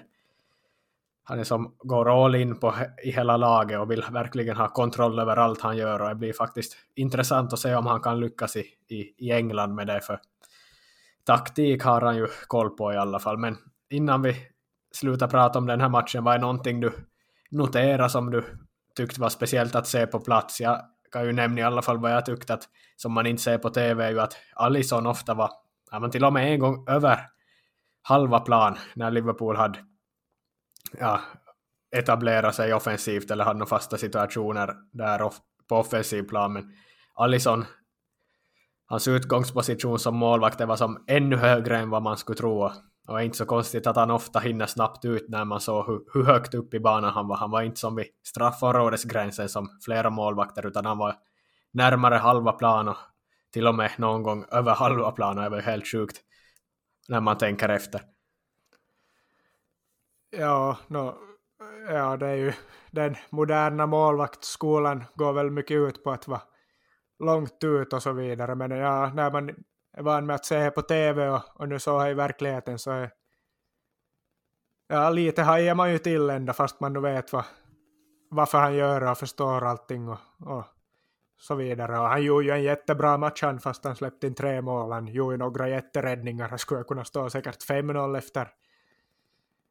han 1.25 1.39
är 1.39 1.45
som 1.45 1.75
går 1.79 2.25
all 2.25 2.35
in 2.35 2.61
på 2.61 2.75
i 3.05 3.11
hela 3.11 3.37
laget 3.37 3.81
och 3.81 3.91
vill 3.91 4.05
verkligen 4.11 4.57
ha 4.57 4.69
kontroll 4.69 5.19
över 5.19 5.37
allt 5.37 5.61
han 5.61 5.77
gör 5.77 6.03
och 6.03 6.09
det 6.09 6.15
blir 6.15 6.33
faktiskt 6.33 6.77
intressant 6.95 7.53
att 7.53 7.59
se 7.59 7.75
om 7.75 7.87
han 7.87 8.01
kan 8.01 8.21
lyckas 8.21 8.57
i, 8.57 8.65
i, 8.89 9.27
i 9.27 9.33
England 9.33 9.75
med 9.75 9.87
det 9.87 10.01
för 10.01 10.21
taktik 11.25 11.83
har 11.83 12.01
han 12.01 12.17
ju 12.17 12.27
koll 12.47 12.71
på 12.71 12.93
i 12.93 12.97
alla 12.97 13.19
fall. 13.19 13.39
Men 13.39 13.57
innan 13.91 14.23
vi 14.23 14.37
slutar 14.93 15.29
prata 15.29 15.59
om 15.59 15.67
den 15.67 15.81
här 15.81 15.89
matchen 15.89 16.25
vad 16.25 16.35
är 16.35 16.39
någonting 16.39 16.81
du 16.81 16.93
noterar 17.51 18.09
som 18.09 18.31
du 18.31 18.45
tyckte 18.97 19.21
var 19.21 19.29
speciellt 19.29 19.75
att 19.75 19.87
se 19.87 20.07
på 20.07 20.21
plats? 20.21 20.61
Jag 20.61 20.81
kan 21.13 21.25
ju 21.25 21.33
nämna 21.33 21.61
i 21.61 21.65
alla 21.65 21.83
fall 21.83 21.99
vad 21.99 22.13
jag 22.13 22.27
tyckte 22.27 22.55
att 22.55 22.69
som 22.97 23.13
man 23.13 23.27
inte 23.27 23.43
ser 23.43 23.59
på 23.59 23.71
TV 23.71 24.05
är 24.05 24.11
ju 24.11 24.21
att 24.21 24.37
Alisson 24.55 25.07
ofta 25.07 25.35
var 25.35 25.51
ja, 25.91 25.99
men 25.99 26.11
till 26.11 26.25
och 26.25 26.33
med 26.33 26.53
en 26.53 26.59
gång 26.59 26.89
över 26.89 27.29
halva 28.03 28.41
plan 28.41 28.79
när 28.95 29.11
Liverpool 29.11 29.57
hade 29.57 29.79
ja, 30.99 31.21
etablerat 31.97 32.55
sig 32.55 32.75
offensivt 32.75 33.31
eller 33.31 33.45
hade 33.45 33.59
några 33.59 33.69
fasta 33.69 33.99
situationer 33.99 34.75
där 34.93 35.31
på 35.69 35.77
offensiv 35.77 36.23
plan. 36.23 36.53
Men 36.53 36.73
Alisson, 37.15 37.65
hans 38.87 39.09
utgångsposition 39.09 39.99
som 39.99 40.17
målvakt 40.17 40.61
var 40.61 40.77
som 40.77 41.05
ännu 41.07 41.37
högre 41.37 41.79
än 41.79 41.91
vad 41.91 42.03
man 42.03 42.17
skulle 42.17 42.39
tro. 42.39 42.71
Och 43.09 43.15
det 43.15 43.23
är 43.23 43.25
inte 43.25 43.39
så 43.39 43.47
konstigt 43.47 43.87
att 43.87 43.97
han 43.97 44.11
ofta 44.11 44.39
hinner 44.39 44.67
snabbt 44.67 45.05
ut 45.05 45.29
när 45.29 45.45
man 45.45 45.61
såg 45.61 45.87
hur, 45.87 46.01
hur 46.13 46.25
högt 46.25 46.55
upp 46.55 46.75
i 46.75 46.81
banan 46.81 47.13
han 47.13 47.29
var. 47.29 47.37
Han 47.37 47.51
var 47.51 47.63
inte 47.63 47.81
som 47.81 47.97
vid 47.97 48.07
straffområdesgränsen 48.27 49.49
som 49.49 49.69
flera 49.85 50.11
målvakter, 50.11 50.67
utan 50.67 50.87
han 50.87 50.99
var 50.99 51.15
närmare 51.73 52.15
halva 52.15 52.53
plan 52.53 52.89
och 52.89 52.97
till 53.53 53.67
och 53.67 53.75
med 53.75 53.91
någon 53.99 54.23
gång 54.23 54.45
över 54.51 54.75
halva 54.75 55.11
planen. 55.13 55.45
Det 55.45 55.51
var 55.51 55.61
helt 55.61 55.87
sjukt 55.87 56.21
när 57.09 57.21
man 57.21 57.39
tänker 57.39 57.69
efter. 57.69 58.01
Ja, 60.31 60.77
no, 60.89 61.15
ja, 61.89 62.17
det 62.17 62.27
är 62.27 62.35
ju 62.35 62.53
den 62.91 63.17
moderna 63.31 63.87
målvaktsskolan 63.87 65.05
går 65.15 65.33
väl 65.33 65.51
mycket 65.51 65.75
ut 65.75 66.05
på 66.05 66.11
att 66.11 66.29
vara 66.29 66.43
långt 67.19 67.65
ut 67.65 67.93
och 67.93 68.03
så 68.03 68.13
vidare. 68.13 68.55
Men 68.55 68.71
ja, 68.71 69.13
när 69.15 69.31
man 69.31 69.55
är 69.93 70.03
van 70.03 70.27
med 70.27 70.37
att 70.37 70.45
se 70.45 70.71
på 70.71 70.83
tv 70.83 71.29
och, 71.29 71.43
och 71.55 71.69
nu 71.69 71.79
så 71.79 71.99
här 71.99 72.11
i 72.11 72.15
verkligheten 72.15 72.79
så 72.79 72.91
är 72.91 73.11
ja, 74.89 75.11
lite 75.11 75.43
hajar 75.43 75.75
man 75.75 75.93
ju 75.93 75.99
till 75.99 76.31
ända 76.31 76.53
fast 76.53 76.81
man 76.81 76.93
nu 76.93 77.01
vet 77.01 77.33
vad, 77.33 77.45
varför 78.31 78.59
han 78.59 78.75
gör 78.75 79.11
och 79.11 79.19
förstår 79.19 79.65
allting 79.65 80.09
och, 80.09 80.19
och 80.39 80.65
så 81.43 81.55
vidare. 81.55 81.99
Och 81.99 82.09
han 82.09 82.23
gjorde 82.23 82.45
ju 82.45 82.51
en 82.51 82.63
jättebra 82.63 83.19
match 83.19 83.43
han 83.43 83.61
fast 83.61 83.85
han 83.85 83.97
släppte 83.97 84.27
in 84.27 84.35
tre 84.35 84.63
mål. 84.63 84.93
Han 84.93 85.07
gjorde 85.07 85.37
några 85.37 85.69
jätteräddningar. 85.69 86.49
Han 86.49 86.59
skulle 86.59 86.85
kunna 86.85 87.05
stå 87.05 87.31
säkert 87.31 87.69
5-0 87.69 88.19
efter 88.19 88.49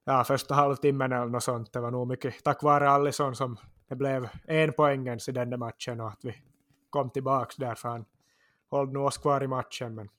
ja, 0.04 0.24
första 0.24 0.56
halvtimmen 0.56 1.12
eller 1.12 1.26
något 1.26 1.44
sånt. 1.44 1.74
Det 1.74 1.80
var 1.80 1.92
nog 1.92 2.08
mycket 2.08 2.44
tack 2.44 2.64
vare 2.64 2.90
Allison 2.90 3.36
som 3.36 3.58
det 3.88 3.96
blev 3.96 4.30
en 4.46 4.74
poängens 4.74 5.30
i 5.30 5.32
den 5.32 5.50
där 5.50 5.58
matchen 5.58 6.02
och 6.02 6.08
att 6.08 6.26
vi 6.26 6.36
kom 6.90 7.10
tillbaks 7.10 7.56
där 7.56 7.76
för 7.76 7.90
han 7.90 8.06
höll 8.72 8.92
nu 8.92 9.00
oss 9.00 9.18
kvar 9.18 9.44
i 9.44 9.48
matchen. 9.48 9.96
Men 9.96 10.10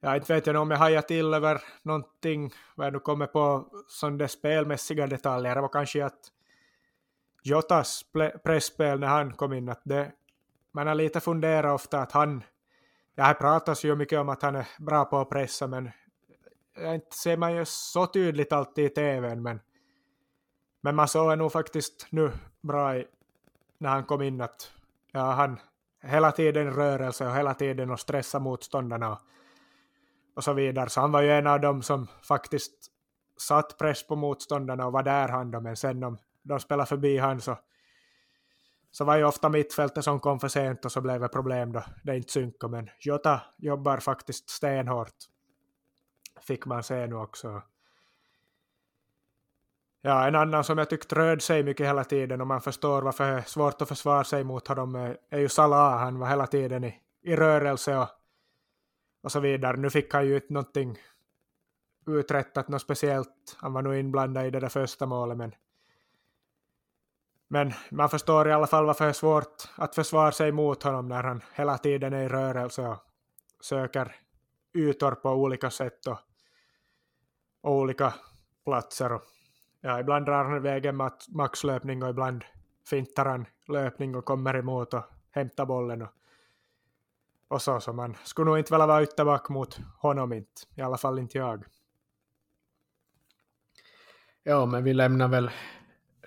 ja, 0.00 0.16
inte 0.16 0.34
vet 0.34 0.46
jag 0.46 0.56
om 0.56 0.70
jag 0.70 0.78
hajar 0.78 1.02
till 1.02 1.34
över 1.34 1.62
någonting, 1.82 2.52
vad 2.74 2.86
jag 2.86 2.92
nu 2.92 2.98
kommer 2.98 3.26
på 3.26 3.66
som 3.88 4.18
det 4.18 4.28
spelmässiga 4.28 5.06
detaljer, 5.06 5.54
det 5.54 5.60
var 5.60 5.68
kanske 5.68 6.04
att 6.04 6.32
Jotas 7.42 8.04
pressspel 8.44 9.00
när 9.00 9.06
han 9.06 9.32
kom 9.32 9.52
in, 9.52 9.68
att 9.68 9.80
det, 9.84 10.12
man 10.72 10.86
har 10.86 10.94
lite 10.94 11.20
funderat 11.20 11.74
ofta 11.74 12.00
att 12.00 12.12
han, 12.12 12.44
ja 13.14 13.24
här 13.24 13.34
pratas 13.34 13.84
ju 13.84 13.96
mycket 13.96 14.18
om 14.18 14.28
att 14.28 14.42
han 14.42 14.56
är 14.56 14.66
bra 14.78 15.04
på 15.04 15.18
att 15.18 15.28
pressa, 15.28 15.66
men 15.66 15.90
inte 16.78 17.16
ser 17.16 17.36
man 17.36 17.54
ju 17.56 17.64
så 17.64 18.06
tydligt 18.06 18.52
alltid 18.52 18.84
i 18.84 18.88
tvn, 18.88 19.42
men, 19.42 19.60
men 20.80 20.94
man 20.96 21.08
såg 21.08 21.38
nog 21.38 21.52
faktiskt 21.52 22.06
nu 22.10 22.32
bra 22.60 22.96
i, 22.96 23.06
när 23.78 23.90
han 23.90 24.04
kom 24.04 24.22
in 24.22 24.40
att 24.40 24.72
ja, 25.12 25.30
han 25.30 25.60
hela 26.02 26.32
tiden 26.32 26.70
rörelse 26.70 27.26
och 27.26 27.36
hela 27.36 27.54
tiden 27.54 27.90
och 27.90 28.00
stressa 28.00 28.38
motståndarna 28.38 29.12
och, 29.12 29.18
och 30.36 30.44
så 30.44 30.52
vidare. 30.52 30.88
Så 30.88 31.00
han 31.00 31.12
var 31.12 31.22
ju 31.22 31.30
en 31.30 31.46
av 31.46 31.60
dem 31.60 31.82
som 31.82 32.06
faktiskt 32.22 32.72
satt 33.38 33.78
press 33.78 34.06
på 34.06 34.16
motståndarna 34.16 34.86
och 34.86 34.92
var 34.92 35.02
där 35.02 35.28
han 35.28 35.50
då, 35.50 35.60
men 35.60 35.76
sen 35.76 36.04
om 36.04 36.18
de 36.42 36.60
spelade 36.60 36.88
förbi 36.88 37.18
han 37.18 37.40
så, 37.40 37.58
så 38.90 39.04
var 39.04 39.16
ju 39.16 39.24
ofta 39.24 39.48
mittfältet 39.48 40.04
som 40.04 40.20
kom 40.20 40.40
för 40.40 40.48
sent 40.48 40.84
och 40.84 40.92
så 40.92 41.00
blev 41.00 41.20
det 41.20 41.28
problem 41.28 41.72
då 41.72 41.84
det 42.04 42.16
inte 42.16 42.32
synkade. 42.32 42.70
Men 42.70 42.90
Jota 43.00 43.40
jobbar 43.58 43.98
faktiskt 43.98 44.50
stenhårt. 44.50 45.14
Fick 46.40 46.66
man 46.66 46.82
se 46.82 47.06
nu 47.06 47.14
också. 47.14 47.62
Ja, 50.04 50.28
en 50.28 50.34
annan 50.34 50.64
som 50.64 50.78
jag 50.78 50.90
tyckte 50.90 51.14
röd 51.14 51.42
sig 51.42 51.62
mycket 51.62 51.86
hela 51.86 52.04
tiden 52.04 52.40
och 52.40 52.46
man 52.46 52.60
förstår 52.60 53.02
varför 53.02 53.32
det 53.32 53.38
är 53.38 53.42
svårt 53.42 53.82
att 53.82 53.88
försvara 53.88 54.24
sig 54.24 54.44
mot 54.44 54.68
honom 54.68 54.94
är, 54.94 55.16
är 55.30 55.38
ju 55.38 55.48
Salah. 55.48 55.98
Han 55.98 56.18
var 56.18 56.28
hela 56.28 56.46
tiden 56.46 56.84
i, 56.84 57.00
i 57.22 57.36
rörelse 57.36 57.96
och, 57.96 58.08
och 59.22 59.32
så 59.32 59.40
vidare. 59.40 59.76
Nu 59.76 59.90
fick 59.90 60.14
han 60.14 60.26
ju 60.26 60.34
inte 60.34 60.52
någonting 60.52 60.98
uträttat 62.06 62.68
något 62.68 62.82
speciellt. 62.82 63.56
Han 63.56 63.72
var 63.72 63.82
nog 63.82 63.96
inblandad 63.96 64.46
i 64.46 64.50
det 64.50 64.60
där 64.60 64.68
första 64.68 65.06
målet 65.06 65.36
men 65.36 65.54
men 67.48 67.72
man 67.90 68.08
förstår 68.08 68.48
i 68.48 68.52
alla 68.52 68.66
fall 68.66 68.86
varför 68.86 69.04
det 69.04 69.10
är 69.10 69.12
svårt 69.12 69.68
att 69.76 69.94
försvara 69.94 70.32
sig 70.32 70.52
mot 70.52 70.82
honom 70.82 71.08
när 71.08 71.22
han 71.22 71.42
hela 71.54 71.78
tiden 71.78 72.12
är 72.12 72.22
i 72.22 72.28
rörelse 72.28 72.82
och 72.82 72.96
söker 73.60 74.16
ytor 74.74 75.12
på 75.12 75.30
olika 75.30 75.70
sätt 75.70 76.06
och, 76.06 76.18
och 77.60 77.72
olika 77.72 78.14
platser. 78.64 79.12
Och, 79.12 79.22
ja, 79.82 80.00
ibland 80.00 80.26
drar 80.26 80.44
han 80.44 80.56
iväg 80.56 80.86
en 80.86 81.10
maxlöpning 81.28 82.02
och 82.02 82.10
ibland 82.10 82.44
fintar 82.90 83.24
han 83.24 83.46
löpning 83.68 84.14
och 84.14 84.24
kommer 84.24 84.56
emot 84.56 84.94
och 84.94 85.04
hämtar 85.30 85.66
bollen. 85.66 86.02
Och, 86.02 86.10
och 87.48 87.62
så, 87.62 87.80
så 87.80 87.92
man 87.92 88.16
skulle 88.24 88.44
nog 88.44 88.58
inte 88.58 88.74
vilja 88.74 88.86
vara 88.86 89.02
ytterback 89.02 89.48
mot 89.48 89.78
honom 89.98 90.32
inte, 90.32 90.62
i 90.74 90.82
alla 90.82 90.96
fall 90.96 91.18
inte 91.18 91.38
jag. 91.38 91.64
Ja, 94.42 94.66
men 94.66 94.84
vi 94.84 94.94
lämnar 94.94 95.28
väl 95.28 95.50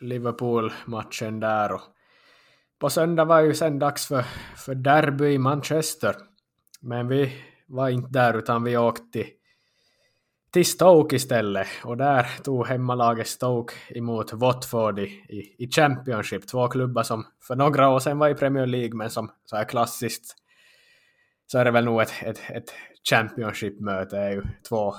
Liverpool-matchen 0.01 1.39
där. 1.39 1.73
Och 1.73 1.81
på 2.79 2.89
söndag 2.89 3.25
var 3.25 3.41
ju 3.41 3.53
sen 3.53 3.79
dags 3.79 4.07
för, 4.07 4.21
för 4.57 4.75
derby 4.75 5.33
i 5.33 5.37
Manchester. 5.37 6.15
Men 6.81 7.07
vi 7.07 7.43
var 7.67 7.89
inte 7.89 8.09
där 8.09 8.37
utan 8.37 8.63
vi 8.63 8.77
åkte 8.77 9.03
till, 9.11 9.29
till 10.55 10.65
Stoke 10.65 11.15
istället. 11.15 11.67
Och 11.83 11.97
där 11.97 12.27
tog 12.43 12.67
hemmalaget 12.67 13.27
Stoke 13.27 13.73
emot 13.89 14.33
Watford 14.33 14.99
i, 14.99 15.03
i, 15.03 15.55
i 15.63 15.71
Championship. 15.71 16.47
Två 16.47 16.67
klubbar 16.67 17.03
som 17.03 17.25
för 17.41 17.55
några 17.55 17.89
år 17.89 17.99
sedan 17.99 18.19
var 18.19 18.29
i 18.29 18.35
Premier 18.35 18.65
League 18.65 18.95
men 18.95 19.09
som 19.09 19.31
så 19.45 19.55
här 19.55 19.63
klassiskt 19.63 20.35
så 21.47 21.57
är 21.57 21.65
det 21.65 21.71
väl 21.71 21.85
nog 21.85 22.01
ett, 22.01 22.13
ett, 22.21 22.39
ett 22.49 22.73
Championship-möte. 23.09 24.17
är 24.17 24.31
ju 24.31 24.43
två 24.69 24.93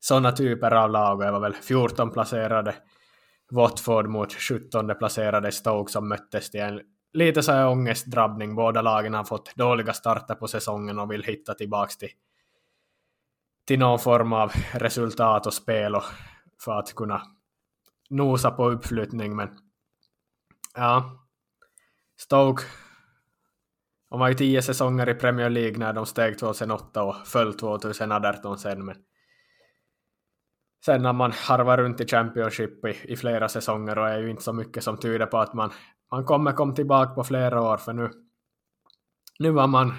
sådana 0.00 0.32
typer 0.32 0.70
av 0.70 0.90
lag 0.90 1.18
och 1.18 1.24
det 1.24 1.32
var 1.32 1.40
väl 1.40 1.54
14 1.54 2.10
placerade 2.10 2.74
Watford 3.50 4.06
mot 4.06 4.32
17 4.32 4.94
placerade 4.98 5.52
Stoke 5.52 5.92
som 5.92 6.08
möttes 6.08 6.50
till 6.50 6.60
en 6.60 6.80
lite 7.12 7.42
så 7.42 7.52
här 7.52 7.68
ångestdrabbning. 7.68 8.54
Båda 8.54 8.82
lagen 8.82 9.14
har 9.14 9.24
fått 9.24 9.56
dåliga 9.56 9.92
starter 9.92 10.34
på 10.34 10.48
säsongen 10.48 10.98
och 10.98 11.12
vill 11.12 11.24
hitta 11.24 11.54
tillbaka 11.54 11.92
till, 11.98 12.10
till 13.66 13.78
någon 13.78 13.98
form 13.98 14.32
av 14.32 14.52
resultat 14.72 15.46
och 15.46 15.54
spel 15.54 15.94
och 15.94 16.04
för 16.64 16.78
att 16.78 16.94
kunna 16.94 17.22
nosa 18.10 18.50
på 18.50 18.70
uppflyttning. 18.70 19.36
Men 19.36 19.48
ja, 20.74 21.26
Stoke 22.16 22.62
de 24.10 24.20
var 24.20 24.28
ju 24.28 24.34
tio 24.34 24.62
säsonger 24.62 25.08
i 25.08 25.14
Premier 25.14 25.50
League 25.50 25.78
när 25.78 25.92
de 25.92 26.06
steg 26.06 26.38
2008 26.38 27.02
och 27.02 27.26
föll 27.26 27.54
2018 27.54 28.58
sen. 28.58 28.84
Men 28.84 28.96
sen 30.84 31.02
när 31.02 31.12
man 31.12 31.32
harvar 31.32 31.78
runt 31.78 32.00
i 32.00 32.06
Championship 32.06 32.84
i, 32.84 33.12
i 33.12 33.16
flera 33.16 33.48
säsonger 33.48 33.98
och 33.98 34.08
är 34.08 34.18
ju 34.18 34.30
inte 34.30 34.42
så 34.42 34.52
mycket 34.52 34.84
som 34.84 34.96
tyder 34.96 35.26
på 35.26 35.38
att 35.38 35.54
man, 35.54 35.70
man 36.10 36.24
kommer 36.24 36.52
komma 36.52 36.74
tillbaka 36.74 37.14
på 37.14 37.24
flera 37.24 37.62
år 37.62 37.76
för 37.76 37.92
nu, 37.92 38.10
nu 39.38 39.50
var 39.50 39.66
man 39.66 39.94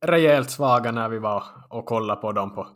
rejält 0.00 0.50
svaga 0.50 0.92
när 0.92 1.08
vi 1.08 1.18
var 1.18 1.44
och 1.68 1.86
kollade 1.86 2.20
på 2.20 2.32
dem 2.32 2.54
på, 2.54 2.68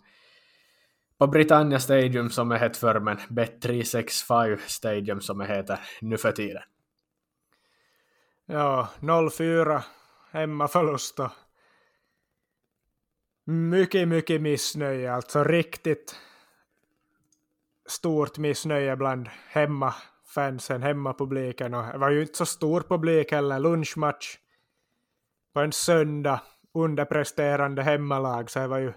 på 1.18 1.26
Britannia 1.26 1.80
Stadium 1.80 2.30
som 2.30 2.52
är 2.52 2.58
hett 2.58 2.76
förr 2.76 3.00
men 3.00 3.16
Bet365 3.16 4.58
Stadium 4.66 5.20
som 5.20 5.40
är 5.40 5.46
heter 5.46 5.80
nu 6.00 6.18
för 6.18 6.32
tiden. 6.32 6.62
Ja, 8.46 8.88
0-4 9.00 9.82
hemmaförlust 10.30 11.20
och 11.20 11.30
mycket, 13.44 14.08
mycket 14.08 14.42
missnöje, 14.42 15.12
alltså 15.12 15.44
riktigt 15.44 16.16
stort 17.86 18.38
missnöje 18.38 18.96
bland 18.96 19.28
hemmafansen, 19.48 20.82
hemmapubliken. 20.82 21.74
Och 21.74 21.92
det 21.92 21.98
var 21.98 22.10
ju 22.10 22.22
inte 22.22 22.36
så 22.38 22.46
stor 22.46 22.80
publik 22.80 23.32
heller, 23.32 23.58
lunchmatch 23.58 24.36
på 25.52 25.60
en 25.60 25.72
söndag, 25.72 26.40
underpresterande 26.74 27.82
hemmalag, 27.82 28.50
så 28.50 28.58
det 28.58 28.66
var 28.66 28.78
ju 28.78 28.92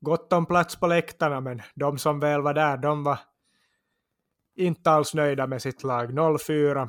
gott 0.00 0.32
om 0.32 0.46
plats 0.46 0.76
på 0.76 0.86
läktarna, 0.86 1.40
men 1.40 1.62
de 1.74 1.98
som 1.98 2.20
väl 2.20 2.42
var 2.42 2.54
där, 2.54 2.76
de 2.76 3.04
var 3.04 3.18
inte 4.56 4.90
alls 4.90 5.14
nöjda 5.14 5.46
med 5.46 5.62
sitt 5.62 5.82
lag. 5.82 6.10
0-4. 6.10 6.88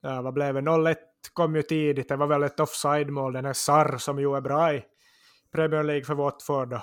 Ja, 0.00 0.22
vad 0.22 0.34
blev 0.34 0.54
det? 0.54 0.60
0-1 0.60 0.96
kom 1.32 1.56
ju 1.56 1.62
tidigt, 1.62 2.08
det 2.08 2.16
var 2.16 2.26
väl 2.26 2.42
ett 2.42 2.60
offside-mål, 2.60 3.32
den 3.32 3.44
här 3.44 3.52
Sarr 3.52 3.98
som 3.98 4.18
ju 4.18 4.36
är 4.36 4.40
bra 4.40 4.74
i 4.74 4.84
Premier 5.52 5.82
League 5.82 6.04
för 6.04 6.14
Watford 6.14 6.80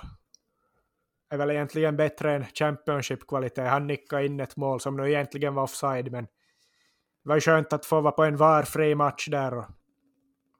är 1.29 1.37
väl 1.37 1.51
egentligen 1.51 1.97
bättre 1.97 2.35
än 2.35 2.45
Championship-kvalitet. 2.45 3.61
Han 3.61 3.87
nickade 3.87 4.25
in 4.25 4.39
ett 4.39 4.57
mål 4.57 4.79
som 4.79 4.97
nu 4.97 5.09
egentligen 5.09 5.55
var 5.55 5.63
offside, 5.63 6.11
men 6.11 6.23
det 6.23 7.29
var 7.29 7.35
ju 7.35 7.41
skönt 7.41 7.73
att 7.73 7.85
få 7.85 8.01
vara 8.01 8.11
på 8.11 8.23
en 8.23 8.37
varfri 8.37 8.95
match 8.95 9.27
där 9.27 9.57
och, 9.57 9.65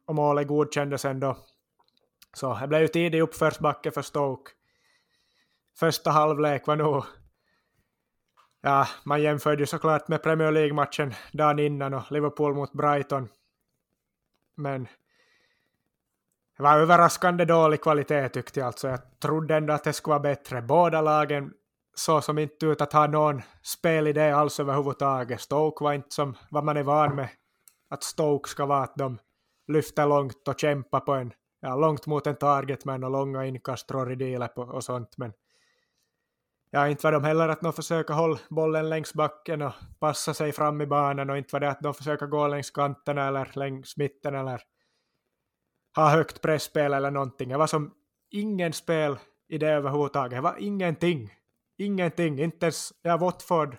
och 0.06 0.16
målet 0.16 0.48
godkändes 0.48 1.06
ändå. 1.06 1.38
Så 2.38 2.58
det 2.62 2.68
blev 2.68 2.82
ju 2.82 2.88
tidig 2.88 3.22
uppförsbacke 3.22 3.92
för 3.92 4.02
Stoke. 4.02 4.52
Första 5.80 6.12
halvlek 6.12 6.68
var 6.68 6.76
nog... 6.76 7.04
Ja, 8.62 8.88
man 9.04 9.22
jämförde 9.22 9.62
ju 9.62 9.66
såklart 9.66 10.08
med 10.08 10.24
Premier 10.24 10.52
League-matchen 10.52 11.14
dagen 11.32 11.60
innan 11.60 11.94
och 11.94 12.12
Liverpool 12.12 12.56
mot 12.56 12.74
Brighton. 12.74 13.30
Men 14.56 14.84
det 16.58 16.64
var 16.64 16.78
överraskande 16.78 17.46
dålig 17.46 17.82
kvalitet 17.82 18.30
tyckte 18.30 18.60
jag 18.60 18.68
alltså. 18.68 18.88
Jag 18.88 19.20
trodde 19.20 19.56
ändå 19.56 19.74
att 19.74 19.84
det 19.84 19.94
skulle 19.94 20.12
vara 20.12 20.20
bättre. 20.20 20.62
Båda 20.62 21.02
lagen 21.02 21.54
såg 21.96 22.24
som 22.24 22.38
inte 22.38 22.66
ut 22.66 22.82
att 22.82 22.94
ha 22.94 23.08
någon 23.08 23.42
spelidé 23.62 24.32
alls 24.32 24.60
överhuvudtaget. 24.60 25.42
Stoke 25.42 25.84
var 25.84 25.94
inte 25.94 26.16
som 26.16 26.38
vad 26.52 26.64
man 26.64 26.78
är 26.78 26.84
van 26.84 27.16
med 27.16 27.30
att 27.90 28.04
Stoke 28.04 28.50
ska 28.50 28.66
vara, 28.66 28.84
att 28.84 28.96
de 28.96 29.20
lyfter 29.68 30.06
långt 30.06 30.48
och 30.48 30.60
kämpar 30.60 31.00
på 31.00 31.14
en, 31.14 31.34
ja, 31.60 31.76
långt 31.76 32.08
mot 32.08 32.28
en 32.28 32.36
targetman 32.36 33.04
och 33.04 33.12
långa 33.12 33.46
inkast 33.46 33.88
på 33.88 34.62
och 34.62 34.84
sånt. 34.84 35.18
Men 35.18 35.34
ja, 36.72 36.88
inte 36.88 37.08
var 37.08 37.12
de 37.12 37.24
heller 37.24 37.50
att 37.50 37.62
de 37.62 37.74
försöker 37.74 38.14
hålla 38.14 38.40
bollen 38.50 38.90
längs 38.90 39.14
backen 39.14 39.62
och 39.62 39.74
passa 40.00 40.34
sig 40.34 40.52
fram 40.52 40.82
i 40.82 40.86
banan 40.86 41.30
och 41.30 41.38
inte 41.38 41.56
var 41.56 41.60
det 41.60 41.70
att 41.70 41.82
de 41.82 41.94
försöker 41.94 42.28
gå 42.28 42.48
längs 42.48 42.72
kanterna 42.72 43.28
eller 43.28 43.50
längs 43.54 43.98
mitten 43.98 44.36
eller 44.36 44.62
ha 45.96 46.10
högt 46.10 46.42
pressspel 46.42 46.94
eller 46.94 47.12
någonting. 47.12 47.50
Det 47.50 47.58
var 47.58 47.68
som 47.68 47.94
ingen 48.30 48.74
spel 48.74 49.18
i 49.48 49.58
det 49.58 49.70
överhuvudtaget. 49.70 50.38
Det 50.38 50.42
var 50.42 50.56
ingenting. 50.60 51.34
Ingenting. 51.78 52.40
Inte 52.40 52.66
ens, 52.66 52.94
ja, 53.02 53.18
Watford 53.18 53.78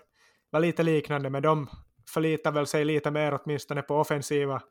var 0.49 0.59
lite 0.59 0.83
liknande, 0.83 1.29
men 1.29 1.41
de 1.41 1.69
förlitar 2.09 2.51
väl 2.51 2.67
sig 2.67 2.85
lite 2.85 3.11
mer 3.11 3.39
åtminstone 3.43 3.81
på 3.81 3.95
offensiva 3.95 4.61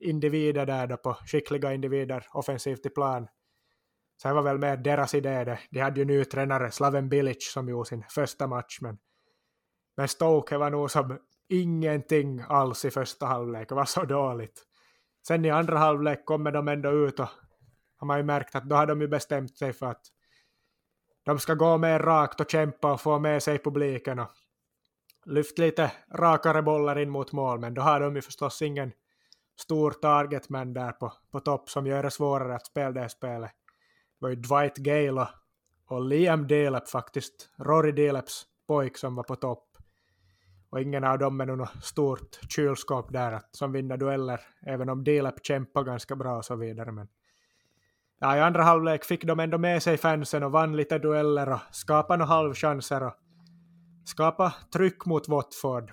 individer 0.00 0.66
där 0.66 0.86
då, 0.86 0.96
på 0.96 1.14
skickliga 1.14 1.72
individer 1.72 2.26
offensivt 2.32 2.86
i 2.86 2.90
plan. 2.90 3.28
Så 4.22 4.28
det 4.28 4.34
var 4.34 4.42
väl 4.42 4.58
mer 4.58 4.76
deras 4.76 5.14
idé 5.14 5.44
det. 5.44 5.58
De 5.70 5.80
hade 5.80 6.00
ju 6.00 6.04
ny 6.06 6.24
tränare, 6.24 6.70
Slaven 6.70 7.08
Bilic, 7.08 7.52
som 7.52 7.68
gjorde 7.68 7.88
sin 7.88 8.04
första 8.10 8.46
match, 8.46 8.78
men, 8.80 8.98
men 9.96 10.08
Stoke 10.08 10.58
var 10.58 10.70
nog 10.70 10.90
som 10.90 11.18
ingenting 11.48 12.44
alls 12.48 12.84
i 12.84 12.90
första 12.90 13.26
halvlek. 13.26 13.68
Det 13.68 13.74
var 13.74 13.84
så 13.84 14.04
dåligt. 14.04 14.64
Sen 15.26 15.44
i 15.44 15.50
andra 15.50 15.78
halvlek 15.78 16.24
kommer 16.24 16.52
de 16.52 16.68
ändå 16.68 16.90
ut 16.90 17.20
och 17.20 17.28
har 17.96 18.06
man 18.06 18.18
ju 18.18 18.24
märkt 18.24 18.54
att 18.54 18.68
då 18.68 18.76
har 18.76 18.86
de 18.86 19.00
ju 19.00 19.08
bestämt 19.08 19.58
sig 19.58 19.72
för 19.72 19.86
att 19.86 20.02
de 21.24 21.38
ska 21.38 21.54
gå 21.54 21.78
mer 21.78 21.98
rakt 21.98 22.40
och 22.40 22.50
kämpa 22.50 22.92
och 22.92 23.00
få 23.00 23.18
med 23.18 23.42
sig 23.42 23.58
publiken 23.58 24.18
och 24.18 24.28
lyft 25.26 25.58
lite 25.58 25.92
rakare 26.14 26.62
bollar 26.62 26.98
in 26.98 27.10
mot 27.10 27.32
mål, 27.32 27.60
men 27.60 27.74
då 27.74 27.82
har 27.82 28.00
de 28.00 28.16
ju 28.16 28.22
förstås 28.22 28.62
ingen 28.62 28.92
stor 29.60 29.90
targetman 29.90 30.74
där 30.74 30.92
på, 30.92 31.12
på 31.30 31.40
topp 31.40 31.70
som 31.70 31.86
gör 31.86 32.02
det 32.02 32.10
svårare 32.10 32.54
att 32.54 32.66
spela 32.66 32.92
det 32.92 33.08
spelet. 33.08 33.50
Det 33.50 34.24
var 34.24 34.28
ju 34.28 34.36
Dwight 34.36 34.76
Gale 34.76 35.20
och, 35.20 35.28
och 35.86 36.04
Liam 36.04 36.46
Delep 36.46 36.88
faktiskt, 36.88 37.50
Rory 37.58 37.92
Deleps 37.92 38.46
pojk 38.66 38.96
som 38.96 39.14
var 39.14 39.22
på 39.22 39.36
topp. 39.36 39.64
Och 40.70 40.80
ingen 40.80 41.04
av 41.04 41.18
dem 41.18 41.40
är 41.40 41.46
något 41.46 41.84
stort 41.84 42.38
kylskåp 42.48 43.12
där 43.12 43.32
att, 43.32 43.56
som 43.56 43.72
vinner 43.72 43.96
dueller, 43.96 44.40
även 44.66 44.88
om 44.88 45.04
Delep 45.04 45.46
kämpar 45.46 45.84
ganska 45.84 46.16
bra 46.16 46.36
och 46.36 46.44
så 46.44 46.56
vidare. 46.56 46.92
Men 46.92 47.08
ja, 48.18 48.36
i 48.36 48.40
andra 48.40 48.62
halvlek 48.62 49.04
fick 49.04 49.24
de 49.24 49.40
ändå 49.40 49.58
med 49.58 49.82
sig 49.82 49.96
fansen 49.96 50.42
och 50.42 50.52
vann 50.52 50.76
lite 50.76 50.98
dueller 50.98 51.52
och 51.52 51.60
skapade 51.70 52.18
några 52.18 52.34
halvchanser 52.34 53.02
och 53.02 53.14
skapade 54.04 54.54
tryck 54.72 55.06
mot 55.06 55.28
Watford. 55.28 55.92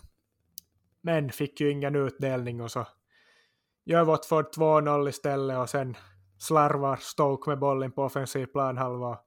Men 1.02 1.32
fick 1.32 1.62
ju 1.62 1.72
ingen 1.72 1.96
utdelning 1.96 2.62
och 2.62 2.72
så 2.72 2.88
gör 3.86 4.04
Watford 4.04 4.46
2-0 4.46 5.10
istället 5.10 5.58
och 5.58 5.70
sen 5.70 5.98
slarvar 6.38 6.96
Stoke 6.96 7.50
med 7.50 7.60
bollen 7.60 7.92
på 7.92 8.04
offensiv 8.04 8.46
planhalva. 8.46 9.20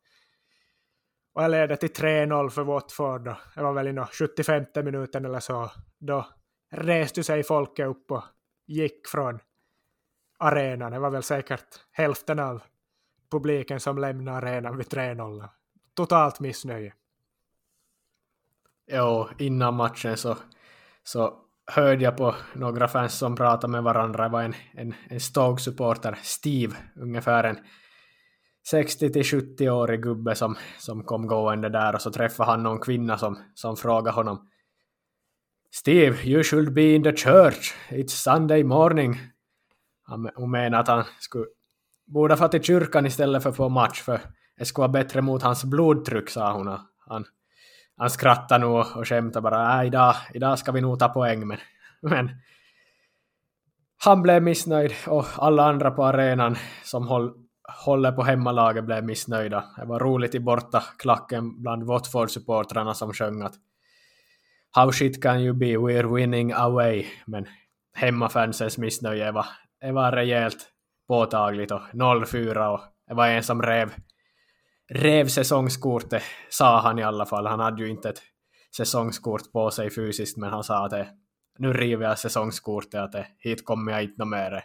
Och 1.33 1.43
jag 1.43 1.51
leder 1.51 1.77
till 1.77 1.93
3-0 1.93 2.49
för 2.49 2.65
Watford 2.65 3.25
då. 3.25 3.37
Det 3.55 3.63
var 3.63 3.73
väl 3.73 3.99
i 3.99 4.05
75 4.13 4.65
minuten 4.75 5.25
eller 5.25 5.41
så. 5.41 5.71
Då 5.99 6.27
reste 6.71 7.23
sig 7.25 7.43
folket 7.43 7.87
upp 7.87 8.11
och 8.11 8.25
gick 8.67 9.09
från 9.09 9.39
arenan. 10.39 10.93
Det 10.93 10.99
var 10.99 11.11
väl 11.11 11.23
säkert 11.23 11.81
hälften 11.93 12.39
av 12.39 12.63
publiken 13.31 13.81
som 13.81 13.99
lämnade 13.99 14.39
arenan 14.39 14.77
vid 14.77 14.87
3-0. 14.87 15.49
Totalt 15.95 16.41
missnöje. 16.41 16.95
Jo, 18.87 19.29
innan 19.39 19.75
matchen 19.75 20.17
så, 20.17 20.37
så 21.03 21.48
hörde 21.69 22.05
jag 22.05 22.17
på 22.17 22.35
några 22.55 22.89
fans 22.89 23.19
som 23.19 23.37
pratade 23.37 23.71
med 23.71 23.83
varandra. 23.83 24.25
Det 24.25 24.33
var 24.33 24.43
en, 24.43 24.55
en, 24.75 24.95
en 25.09 25.21
Stoke-supporter, 25.21 26.19
Steve, 26.23 26.77
ungefär 26.97 27.45
en 27.45 27.59
60-70-årig 28.73 30.03
gubbe 30.03 30.35
som, 30.35 30.57
som 30.79 31.05
kom 31.05 31.27
gående 31.27 31.69
där 31.69 31.95
och 31.95 32.03
så 32.03 32.11
träffade 32.11 32.51
han 32.51 32.63
någon 32.63 32.81
kvinna 32.81 33.19
som, 33.19 33.39
som 33.55 33.77
frågade 33.77 34.17
honom 34.17 34.49
Steve, 35.71 36.17
you 36.25 36.43
should 36.43 36.73
be 36.73 36.95
in 36.95 37.03
the 37.03 37.17
church. 37.17 37.75
It's 37.89 38.09
Sunday 38.09 38.65
morning. 38.65 39.21
Han, 40.03 40.31
hon 40.35 40.51
menade 40.51 40.79
att 40.79 40.89
han 40.89 41.05
skulle, 41.21 41.47
borde 42.07 42.37
få 42.37 42.49
till 42.49 42.63
kyrkan 42.63 43.07
istället 43.07 43.43
för 43.43 43.53
på 43.53 43.69
match 43.69 44.03
för 44.03 44.21
det 44.57 44.65
skulle 44.65 44.83
vara 44.83 44.93
bättre 44.93 45.23
mot 45.23 45.43
hans 45.43 45.65
blodtryck, 45.65 46.31
sa 46.31 46.53
hon. 46.53 46.79
Han, 47.07 47.25
han 47.99 48.11
skrattade 48.11 48.65
nog 48.65 48.79
och 48.79 49.09
skämtade 49.09 49.43
bara, 49.43 49.81
äh, 49.81 49.87
idag, 49.87 50.15
idag 50.35 50.59
ska 50.59 50.73
vi 50.73 50.81
nog 50.81 50.99
ta 50.99 51.09
poäng, 51.09 51.47
men, 51.47 51.59
men 52.01 52.31
han 54.05 54.23
blev 54.23 54.43
missnöjd 54.43 54.93
och 55.07 55.27
alla 55.37 55.65
andra 55.65 55.91
på 55.91 56.05
arenan 56.05 56.57
som 56.85 57.09
håll, 57.09 57.33
håller 57.85 58.13
på 58.13 58.23
hemmalaget 58.23 58.85
blev 58.85 59.05
missnöjda. 59.05 59.65
Det 59.77 59.85
var 59.85 60.01
roligt 60.01 60.35
i 60.35 60.41
borta 60.41 60.83
klacken 60.99 61.63
bland 61.63 61.83
Watford-supportrarna 61.83 62.95
som 62.95 63.13
sjöng 63.13 63.43
att 63.43 63.55
How 64.71 64.93
shit 64.93 65.23
can 65.23 65.41
you 65.41 65.55
be, 65.55 65.67
we're 65.67 66.15
winning 66.15 66.53
away. 66.53 67.07
Men 67.27 67.47
hemmafansens 67.95 68.79
missnöje 68.79 69.33
var, 69.33 69.47
det 69.81 69.93
var 69.93 70.13
rejält 70.13 70.69
påtagligt 71.09 71.71
och 71.71 71.83
0-4 71.93 72.67
och 72.67 72.81
det 73.09 73.15
var 73.15 73.27
en 73.29 73.43
som 73.43 73.63
rev 73.63 73.93
rev 74.89 75.29
säsongskortet, 75.29 76.23
sa 76.51 76.81
han 76.81 76.99
i 76.99 77.03
alla 77.03 77.27
fall. 77.27 77.47
Han 77.47 77.61
hade 77.61 77.83
ju 77.83 77.91
inte 77.91 78.09
ett 78.09 78.23
säsongskort 78.77 79.53
på 79.53 79.71
sig 79.71 79.91
fysiskt, 79.91 80.37
men 80.37 80.51
han 80.51 80.65
sa 80.65 80.85
att 80.85 80.91
det, 80.91 81.09
nu 81.59 81.73
river 81.73 82.05
jag 82.05 82.19
säsongskortet, 82.19 83.01
att 83.01 83.13
det, 83.13 83.27
hit 83.39 83.65
kommer 83.65 83.93
jag 83.93 84.03
inte 84.03 84.25
mer. 84.25 84.63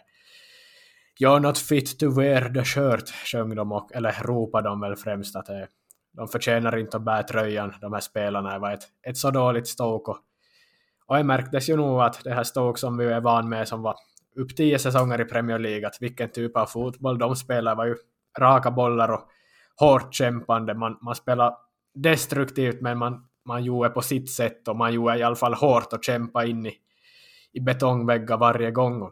You're 1.20 1.40
not 1.40 1.58
fit 1.58 1.98
to 1.98 2.10
wear 2.10 2.54
the 2.54 2.64
shirt, 2.64 3.08
sjöng 3.08 3.54
de, 3.54 3.72
och, 3.72 3.94
eller 3.94 4.12
ropade 4.22 4.68
de 4.68 4.80
väl 4.80 4.96
främst 4.96 5.36
att 5.36 5.46
det, 5.46 5.68
de 6.12 6.28
förtjänar 6.28 6.76
inte 6.76 6.96
att 6.96 7.04
bära 7.04 7.22
tröjan, 7.22 7.74
de 7.80 7.92
här 7.92 8.00
spelarna. 8.00 8.52
Det 8.52 8.58
var 8.58 8.72
ett, 8.72 8.84
ett 9.08 9.16
så 9.16 9.30
dåligt 9.30 9.68
Stoke. 9.68 10.10
Och, 10.10 10.18
och 11.06 11.16
det 11.16 11.24
märktes 11.24 11.68
ju 11.68 11.76
nog 11.76 12.00
att 12.00 12.24
det 12.24 12.34
här 12.34 12.44
Stoke 12.44 12.80
som 12.80 12.96
vi 12.96 13.04
är 13.04 13.20
van 13.20 13.48
med, 13.48 13.68
som 13.68 13.82
var 13.82 13.96
upp 14.36 14.56
tio 14.56 14.78
säsonger 14.78 15.20
i 15.20 15.24
Premier 15.24 15.58
League, 15.58 15.86
att 15.86 15.96
vilken 16.00 16.30
typ 16.30 16.56
av 16.56 16.66
fotboll 16.66 17.18
de 17.18 17.36
spelar 17.36 17.74
var 17.74 17.84
ju 17.86 17.96
raka 18.38 18.70
bollar 18.70 19.08
och 19.08 19.30
hårt 19.80 20.14
kämpande. 20.14 20.74
Man, 20.74 20.98
man 21.00 21.14
spelar 21.14 21.56
destruktivt 21.94 22.80
men 22.80 22.98
man, 22.98 23.26
man 23.44 23.64
gjorde 23.64 23.90
på 23.90 24.02
sitt 24.02 24.30
sätt 24.30 24.68
och 24.68 24.76
man 24.76 24.92
gjorde 24.92 25.18
i 25.18 25.22
alla 25.22 25.36
fall 25.36 25.54
hårt 25.54 25.92
och 25.92 26.04
kämpa 26.04 26.44
in 26.44 26.66
i, 26.66 26.74
i 27.52 27.60
betongväggar 27.60 28.36
varje 28.36 28.70
gång. 28.70 29.10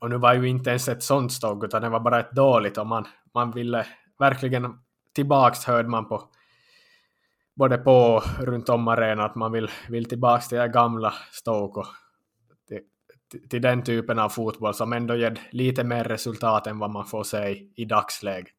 Och 0.00 0.10
nu 0.10 0.18
var 0.18 0.34
ju 0.34 0.48
inte 0.48 0.70
ens 0.70 0.88
ett 0.88 1.02
sånt 1.02 1.32
ståg 1.32 1.64
utan 1.64 1.82
det 1.82 1.88
var 1.88 2.00
bara 2.00 2.20
ett 2.20 2.32
dåligt 2.32 2.78
och 2.78 2.86
man, 2.86 3.06
man 3.34 3.50
ville 3.50 3.86
verkligen 4.18 4.78
tillbaks 5.14 5.64
hörde 5.64 5.88
man 5.88 6.08
på 6.08 6.30
både 7.60 7.78
på 7.78 7.92
och 7.92 8.22
runt 8.40 8.68
om 8.68 8.88
arenan 8.88 9.24
att 9.24 9.34
man 9.34 9.52
vill, 9.52 9.70
vill 9.88 10.08
tillbaks 10.08 10.48
till 10.48 10.58
det 10.58 10.68
gamla 10.68 11.14
Stoke 11.32 11.80
och 11.80 11.86
till, 12.68 13.48
till, 13.48 13.62
den 13.62 13.82
typen 13.82 14.18
av 14.18 14.28
fotboll 14.28 14.74
som 14.74 14.92
ändå 14.92 15.14
ger 15.14 15.40
lite 15.50 15.84
mer 15.84 16.04
resultat 16.04 16.66
än 16.66 16.78
vad 16.78 16.90
man 16.90 17.06
får 17.06 17.24
se 17.24 17.48
i, 17.48 17.72
i 17.76 17.84
dagsläget. 17.84 18.54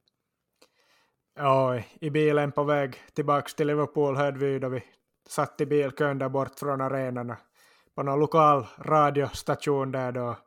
Ja, 1.43 1.81
i 2.01 2.09
bilen 2.09 2.51
på 2.51 2.63
väg 2.63 2.95
tillbaka 3.13 3.49
till 3.49 3.67
Liverpool 3.67 4.15
hörde 4.15 4.39
vi 4.39 4.59
då 4.59 4.69
vi 4.69 4.83
satt 5.27 5.61
i 5.61 5.65
bilkön 5.65 6.17
där 6.17 6.29
bort 6.29 6.59
från 6.59 6.81
arenan 6.81 7.35
på 7.95 8.03
någon 8.03 8.19
lokal 8.19 8.67
radiostation 8.77 9.91
där 9.91 10.11
då 10.11 10.37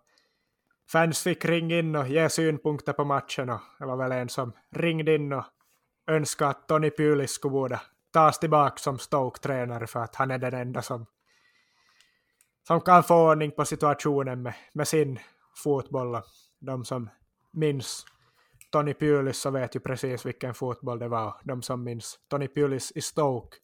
fans 0.92 1.22
fick 1.22 1.44
ringa 1.44 1.78
in 1.78 1.96
och 1.96 2.08
ge 2.08 2.28
synpunkter 2.28 2.92
på 2.92 3.04
matchen 3.04 3.50
och 3.50 3.60
det 3.78 3.86
var 3.86 3.96
väl 3.96 4.12
en 4.12 4.28
som 4.28 4.52
ringde 4.70 5.14
in 5.14 5.32
och 5.32 5.44
önskade 6.06 6.50
att 6.50 6.68
Tony 6.68 6.90
Pulis 6.90 7.30
skulle 7.30 7.52
borde 7.52 7.80
tas 8.12 8.38
tillbaka 8.38 8.76
som 8.76 8.98
Stoke-tränare 8.98 9.86
för 9.86 10.00
att 10.00 10.14
han 10.14 10.30
är 10.30 10.38
den 10.38 10.54
enda 10.54 10.82
som, 10.82 11.06
som 12.66 12.80
kan 12.80 13.02
få 13.02 13.30
ordning 13.30 13.50
på 13.50 13.64
situationen 13.64 14.42
med, 14.42 14.54
med 14.72 14.88
sin 14.88 15.18
fotboll. 15.64 16.20
De 16.60 16.84
som 16.84 17.10
minns 17.52 18.06
Tony 18.74 18.94
Pulis 18.94 19.40
så 19.40 19.50
vet 19.50 19.76
ju 19.76 19.80
precis 19.80 20.26
vilken 20.26 20.54
fotboll 20.54 20.98
det 20.98 21.08
var. 21.08 21.40
De 21.44 21.62
som 21.62 21.84
minns 21.84 22.18
Tony 22.28 22.48
Pulis 22.48 22.92
i 22.94 23.00
Stoke 23.00 23.56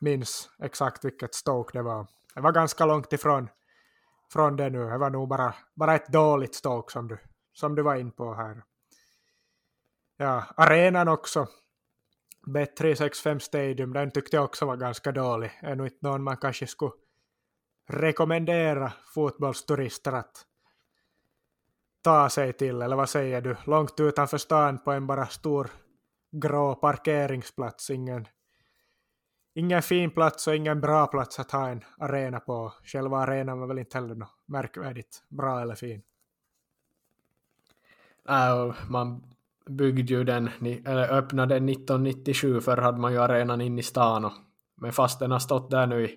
minns 0.00 0.50
exakt 0.62 1.04
vilket 1.04 1.34
Stoke 1.34 1.78
det 1.78 1.82
var. 1.82 2.06
Det 2.34 2.40
var 2.40 2.52
ganska 2.52 2.86
långt 2.86 3.12
ifrån 3.12 3.48
från 4.32 4.56
det 4.56 4.70
nu. 4.70 4.84
Det 4.84 4.98
var 4.98 5.10
nog 5.10 5.28
bara, 5.28 5.54
bara 5.74 5.94
ett 5.94 6.12
dåligt 6.12 6.54
Stoke 6.54 6.92
som 6.92 7.08
du, 7.08 7.18
som 7.52 7.74
du 7.74 7.82
var 7.82 7.96
in 7.96 8.12
på 8.12 8.34
här. 8.34 8.62
Ja, 10.16 10.44
arenan 10.56 11.08
också. 11.08 11.46
Bet365 12.46 13.38
Stadium, 13.38 13.92
den 13.92 14.10
tyckte 14.10 14.36
jag 14.36 14.44
också 14.44 14.66
var 14.66 14.76
ganska 14.76 15.12
dålig. 15.12 15.50
Är 15.62 15.76
nog 15.76 15.86
inte 15.86 16.06
någon 16.08 16.22
man 16.22 16.36
kanske 16.36 16.66
skulle 16.66 16.92
rekommendera 17.88 18.92
fotbollsturister 19.14 20.12
att 20.12 20.46
ta 22.02 22.28
sig 22.28 22.52
till, 22.52 22.82
eller 22.82 22.96
vad 22.96 23.08
säger 23.08 23.40
du, 23.40 23.56
långt 23.64 24.00
utanför 24.00 24.38
stan 24.38 24.78
på 24.78 24.92
en 24.92 25.06
bara 25.06 25.26
stor 25.26 25.70
grå 26.30 26.74
parkeringsplats, 26.74 27.90
ingen, 27.90 28.28
ingen 29.54 29.82
fin 29.82 30.10
plats 30.10 30.46
och 30.46 30.56
ingen 30.56 30.80
bra 30.80 31.06
plats 31.06 31.40
att 31.40 31.50
ha 31.50 31.68
en 31.68 31.84
arena 31.98 32.40
på. 32.40 32.72
Själva 32.84 33.18
arenan 33.18 33.60
var 33.60 33.66
väl 33.66 33.78
inte 33.78 33.98
heller 33.98 34.14
något 34.14 34.34
märkvärdigt 34.46 35.22
bra 35.28 35.60
eller 35.60 35.74
fin. 35.74 36.02
Äh, 38.28 38.74
man 38.88 39.34
byggde 39.66 40.12
ju 40.12 40.24
den, 40.24 40.50
eller 40.86 41.12
öppnade 41.12 41.54
den 41.54 41.68
1997, 41.68 42.60
för 42.60 42.76
hade 42.76 42.98
man 42.98 43.12
ju 43.12 43.18
arenan 43.18 43.60
in 43.60 43.78
i 43.78 43.82
stan 43.82 44.24
och 44.24 44.32
men 44.82 44.92
fast 44.92 45.18
den 45.18 45.30
har 45.30 45.38
stått 45.38 45.70
där 45.70 45.86
nu 45.86 46.04
i 46.04 46.16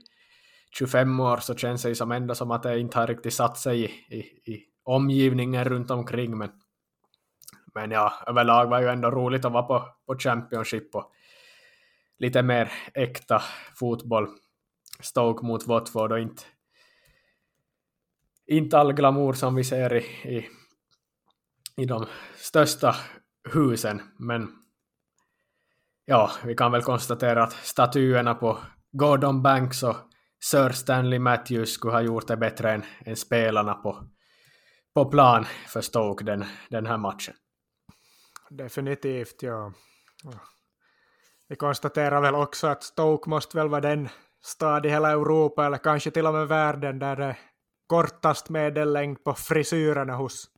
25 0.72 1.20
år 1.20 1.38
så 1.38 1.56
känns 1.56 1.84
det 1.84 1.96
som 1.96 2.12
ändå 2.12 2.36
som 2.36 2.52
att 2.52 2.64
det 2.64 2.80
inte 2.80 3.00
har 3.00 3.08
riktigt 3.08 3.34
satt 3.34 3.58
sig 3.58 3.84
i, 3.84 4.16
i, 4.16 4.20
i 4.54 4.64
omgivningen 4.86 5.66
runt 5.66 5.92
omkring. 5.92 6.38
Men, 6.38 6.52
men 7.74 7.92
ja, 7.92 8.14
överlag 8.28 8.66
var 8.66 8.78
det 8.78 8.86
ju 8.86 8.92
ändå 8.92 9.12
roligt 9.12 9.46
att 9.46 9.52
vara 9.52 9.64
på, 9.64 9.90
på 10.06 10.18
Championship 10.18 10.96
och 10.96 11.12
lite 12.18 12.44
mer 12.44 12.72
äkta 12.94 13.42
fotboll. 13.76 14.28
Stoke 15.00 15.46
mot 15.46 15.68
Watford 15.68 16.12
och 16.12 16.20
inte, 16.20 16.44
inte 18.48 18.78
all 18.78 18.94
glamour 18.94 19.34
som 19.34 19.56
vi 19.56 19.64
ser 19.64 19.94
i, 19.94 20.06
i, 20.38 20.50
i 21.78 21.86
de 21.86 22.06
största 22.36 22.96
husen. 23.54 24.02
Men 24.20 24.52
ja, 26.06 26.32
vi 26.46 26.56
kan 26.56 26.72
väl 26.72 26.82
konstatera 26.82 27.44
att 27.44 27.54
statyerna 27.54 28.36
på 28.36 28.58
Gordon 28.92 29.42
Banks 29.42 29.84
och 29.84 29.96
Sir 30.44 30.70
Stanley 30.70 31.20
Matthews 31.20 31.74
skulle 31.74 31.94
ha 31.94 32.02
gjort 32.02 32.28
det 32.28 32.38
bättre 32.38 32.74
än, 32.74 32.84
än 33.06 33.16
spelarna 33.16 33.74
på, 33.74 34.10
på 34.96 35.06
plan 35.06 35.46
för 35.68 35.82
Stoke 35.82 36.24
den, 36.24 36.46
den 36.70 36.86
här 36.86 36.98
matchen. 36.98 37.34
Definitivt, 38.50 39.44
ja. 39.44 39.74
Vi 41.48 41.56
konstaterar 41.56 42.22
väl 42.22 42.36
också 42.36 42.68
att 42.68 42.84
Stoke 42.84 43.30
måste 43.30 43.58
väl 43.58 43.70
vara 43.70 43.82
den 43.82 44.10
stad 44.44 44.86
i 44.86 44.90
hela 44.90 45.12
Europa 45.12 45.66
eller 45.66 45.78
kanske 45.78 46.12
till 46.12 46.28
och 46.28 46.34
med 46.34 46.48
världen 46.48 47.00
där 47.00 47.16
det 47.16 47.26
är 47.26 47.40
kortast 47.88 48.50
medellängd 48.50 49.24
på 49.24 49.34
frisyrerna 49.34 50.16
hos, 50.16 50.50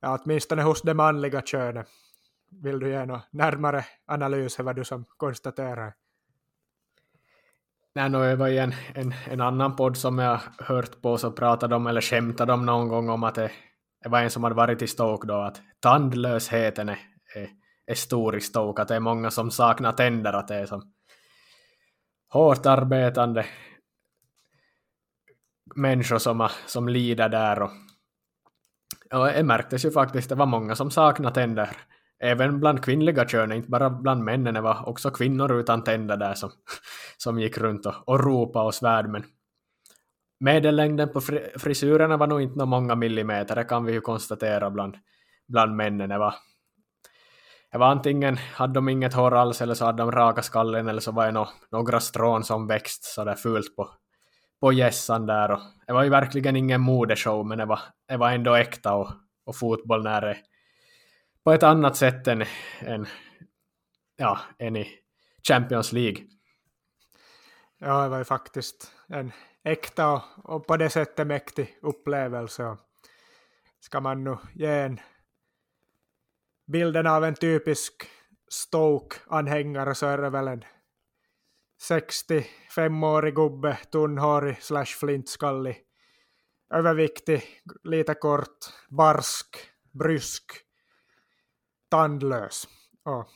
ja 0.00 0.18
åtminstone 0.22 0.62
hos 0.62 0.82
det 0.82 0.94
manliga 0.94 1.42
könet. 1.42 1.88
Vill 2.50 2.78
du 2.78 2.90
ge 2.90 3.06
någon 3.06 3.20
närmare 3.30 3.84
analys 4.06 4.58
vad 4.58 4.76
du 4.76 4.84
som 4.84 5.04
konstaterar? 5.16 5.94
Nej, 7.96 8.08
no, 8.10 8.18
det 8.18 8.36
var 8.36 8.48
ju 8.48 8.58
en, 8.58 8.74
en, 8.94 9.14
en, 9.30 9.40
annan 9.40 9.76
podd 9.76 9.96
som 9.96 10.18
jag 10.18 10.40
hört 10.58 11.02
på 11.02 11.18
så 11.18 11.32
pratade 11.32 11.74
de 11.74 11.86
eller 11.86 12.00
skämtade 12.00 12.52
de 12.52 12.66
någon 12.66 12.88
gång 12.88 13.08
om 13.08 13.24
att 13.24 13.34
det, 13.34 13.50
det 14.02 14.08
var 14.08 14.20
en 14.20 14.30
som 14.30 14.44
hade 14.44 14.56
varit 14.56 14.82
i 14.82 14.86
Stoke 14.86 15.26
då, 15.26 15.34
att 15.34 15.60
tandlösheten 15.80 16.88
är, 16.88 16.98
är, 17.34 17.48
är 17.86 17.94
stor 17.94 18.36
i 18.36 18.40
Stoke, 18.40 18.82
att 18.82 18.88
det 18.88 18.94
är 18.94 19.00
många 19.00 19.30
som 19.30 19.50
saknar 19.50 19.92
tänder, 19.92 20.32
att 20.32 20.48
det 20.48 20.54
är 20.54 20.66
som 20.66 20.92
hårt 22.28 22.66
arbetande 22.66 23.46
människor 25.74 26.18
som, 26.18 26.48
som 26.66 26.88
lider 26.88 27.28
där. 27.28 27.62
Och, 27.62 27.70
och 29.12 29.26
det 29.26 29.42
märktes 29.42 29.84
ju 29.84 29.90
faktiskt, 29.90 30.28
det 30.28 30.34
var 30.34 30.46
många 30.46 30.74
som 30.74 30.90
saknade 30.90 31.34
tänder. 31.34 31.76
Även 32.18 32.60
bland 32.60 32.84
kvinnliga 32.84 33.28
kön, 33.28 33.52
inte 33.52 33.70
bara 33.70 33.90
bland 33.90 34.24
männen, 34.24 34.54
det 34.54 34.60
var 34.60 34.88
också 34.88 35.10
kvinnor 35.10 35.60
utan 35.60 35.84
tänder 35.84 36.16
där 36.16 36.34
som, 36.34 36.50
som 37.16 37.40
gick 37.40 37.58
runt 37.58 37.86
och, 37.86 37.94
och 38.08 38.24
ropade 38.24 38.66
och 38.66 38.74
svärd. 38.74 39.08
Men 39.08 39.24
medellängden 40.40 41.08
på 41.08 41.20
frisyrerna 41.56 42.16
var 42.16 42.26
nog 42.26 42.42
inte 42.42 42.64
många 42.64 42.94
millimeter, 42.94 43.54
det 43.54 43.64
kan 43.64 43.84
vi 43.84 43.92
ju 43.92 44.00
konstatera 44.00 44.70
bland, 44.70 44.96
bland 45.48 45.76
männen. 45.76 46.08
Det 46.08 46.18
var, 46.18 46.34
det 47.72 47.78
var 47.78 47.86
antingen 47.86 48.36
hade 48.36 48.74
de 48.74 48.88
inget 48.88 49.14
hår 49.14 49.34
alls 49.34 49.62
eller 49.62 49.74
så 49.74 49.84
hade 49.84 50.02
de 50.02 50.12
raka 50.12 50.42
skallen 50.42 50.88
eller 50.88 51.00
så 51.00 51.12
var 51.12 51.26
det 51.26 51.32
no, 51.32 51.48
några 51.70 52.00
strån 52.00 52.44
som 52.44 52.66
växt 52.66 53.04
sådär 53.04 53.34
fult 53.34 53.76
på, 53.76 53.90
på 54.60 54.72
gässan 54.72 55.26
där. 55.26 55.50
Och 55.50 55.60
det 55.86 55.92
var 55.92 56.02
ju 56.02 56.10
verkligen 56.10 56.56
ingen 56.56 56.80
modeshow 56.80 57.46
men 57.46 57.58
det 57.58 57.64
var, 57.64 57.80
det 58.08 58.16
var 58.16 58.30
ändå 58.30 58.54
äkta 58.54 58.94
och, 58.94 59.08
och 59.46 59.56
fotboll 59.56 60.02
när 60.02 60.20
det 60.20 60.36
på 61.46 61.52
ett 61.52 61.62
annat 61.62 61.96
sätt 61.96 62.26
än, 62.26 62.44
än, 62.80 63.06
ja, 64.16 64.38
än 64.58 64.76
i 64.76 64.98
Champions 65.48 65.92
League. 65.92 66.24
Ja, 67.78 68.02
det 68.02 68.08
var 68.08 68.18
ju 68.18 68.24
faktiskt 68.24 68.92
en 69.08 69.32
äkta 69.64 70.12
och, 70.12 70.22
och 70.44 70.66
på 70.66 70.76
det 70.76 70.90
sättet 70.90 71.26
mäktig 71.26 71.78
upplevelse. 71.82 72.76
Ska 73.80 74.00
man 74.00 74.24
nu 74.24 74.36
ge 74.54 74.66
en 74.66 75.00
bilden 76.72 77.06
av 77.06 77.24
en 77.24 77.34
typisk 77.34 77.92
Stoke-anhängare 78.48 79.94
så 79.94 80.06
är 80.06 80.18
det 80.18 80.30
väl 80.30 80.48
en 80.48 80.64
65-årig 81.90 83.34
gubbe, 83.34 83.78
tunnhårig 83.92 84.62
slash 84.62 84.84
flintskallig, 85.00 85.82
överviktig, 86.74 87.42
lite 87.84 88.14
kort, 88.14 88.58
barsk, 88.88 89.56
brysk, 89.92 90.65
tandlös 91.96 92.68
och 93.02 93.26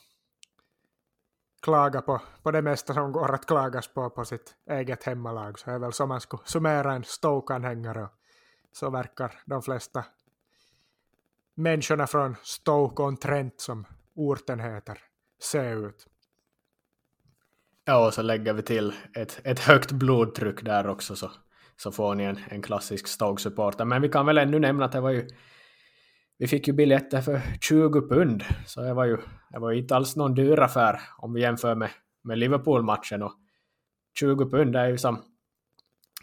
klaga 1.62 2.02
på, 2.02 2.20
på 2.42 2.50
det 2.50 2.62
mesta 2.62 2.94
som 2.94 3.12
går 3.12 3.34
att 3.34 3.46
klagas 3.46 3.88
på 3.88 4.10
på 4.10 4.24
sitt 4.24 4.54
eget 4.70 5.04
hemmalag. 5.04 5.58
Så 5.58 5.70
är 5.70 5.78
väl 5.78 5.92
som 5.92 6.08
man 6.08 6.20
skulle 6.20 6.42
summera 6.44 6.92
en 6.92 7.04
Stoke-anhängare. 7.04 8.08
Så 8.72 8.90
verkar 8.90 9.40
de 9.46 9.62
flesta 9.62 10.04
människorna 11.54 12.06
från 12.06 12.36
Stoke-on-Trent 12.42 13.60
som 13.60 13.86
orten 14.14 14.60
heter 14.60 14.98
se 15.42 15.70
ut. 15.70 16.06
Ja, 17.84 18.06
och 18.06 18.14
så 18.14 18.22
lägger 18.22 18.52
vi 18.52 18.62
till 18.62 18.94
ett, 19.14 19.40
ett 19.44 19.60
högt 19.60 19.92
blodtryck 19.92 20.64
där 20.64 20.86
också 20.86 21.16
så, 21.16 21.30
så 21.76 21.92
får 21.92 22.14
ni 22.14 22.24
en, 22.24 22.38
en 22.48 22.62
klassisk 22.62 23.06
Stoke-supporter. 23.06 23.84
Men 23.84 24.02
vi 24.02 24.08
kan 24.08 24.26
väl 24.26 24.38
ännu 24.38 24.58
nämna 24.58 24.84
att 24.84 24.92
det 24.92 25.00
var 25.00 25.10
ju 25.10 25.28
vi 26.40 26.46
fick 26.46 26.68
ju 26.68 26.72
biljetter 26.72 27.20
för 27.20 27.40
20 27.60 28.08
pund, 28.08 28.44
så 28.66 28.80
det 28.80 28.94
var 28.94 29.04
ju, 29.04 29.16
det 29.50 29.58
var 29.58 29.70
ju 29.70 29.78
inte 29.78 29.96
alls 29.96 30.16
någon 30.16 30.34
dyr 30.34 30.60
affär 30.60 31.00
om 31.18 31.32
vi 31.32 31.40
jämför 31.40 31.74
med, 31.74 31.90
med 32.24 32.38
Liverpool-matchen. 32.38 33.22
Och 33.22 33.32
20 34.18 34.50
pund 34.50 34.76
är 34.76 34.86
ju 34.86 34.98
som, 34.98 35.22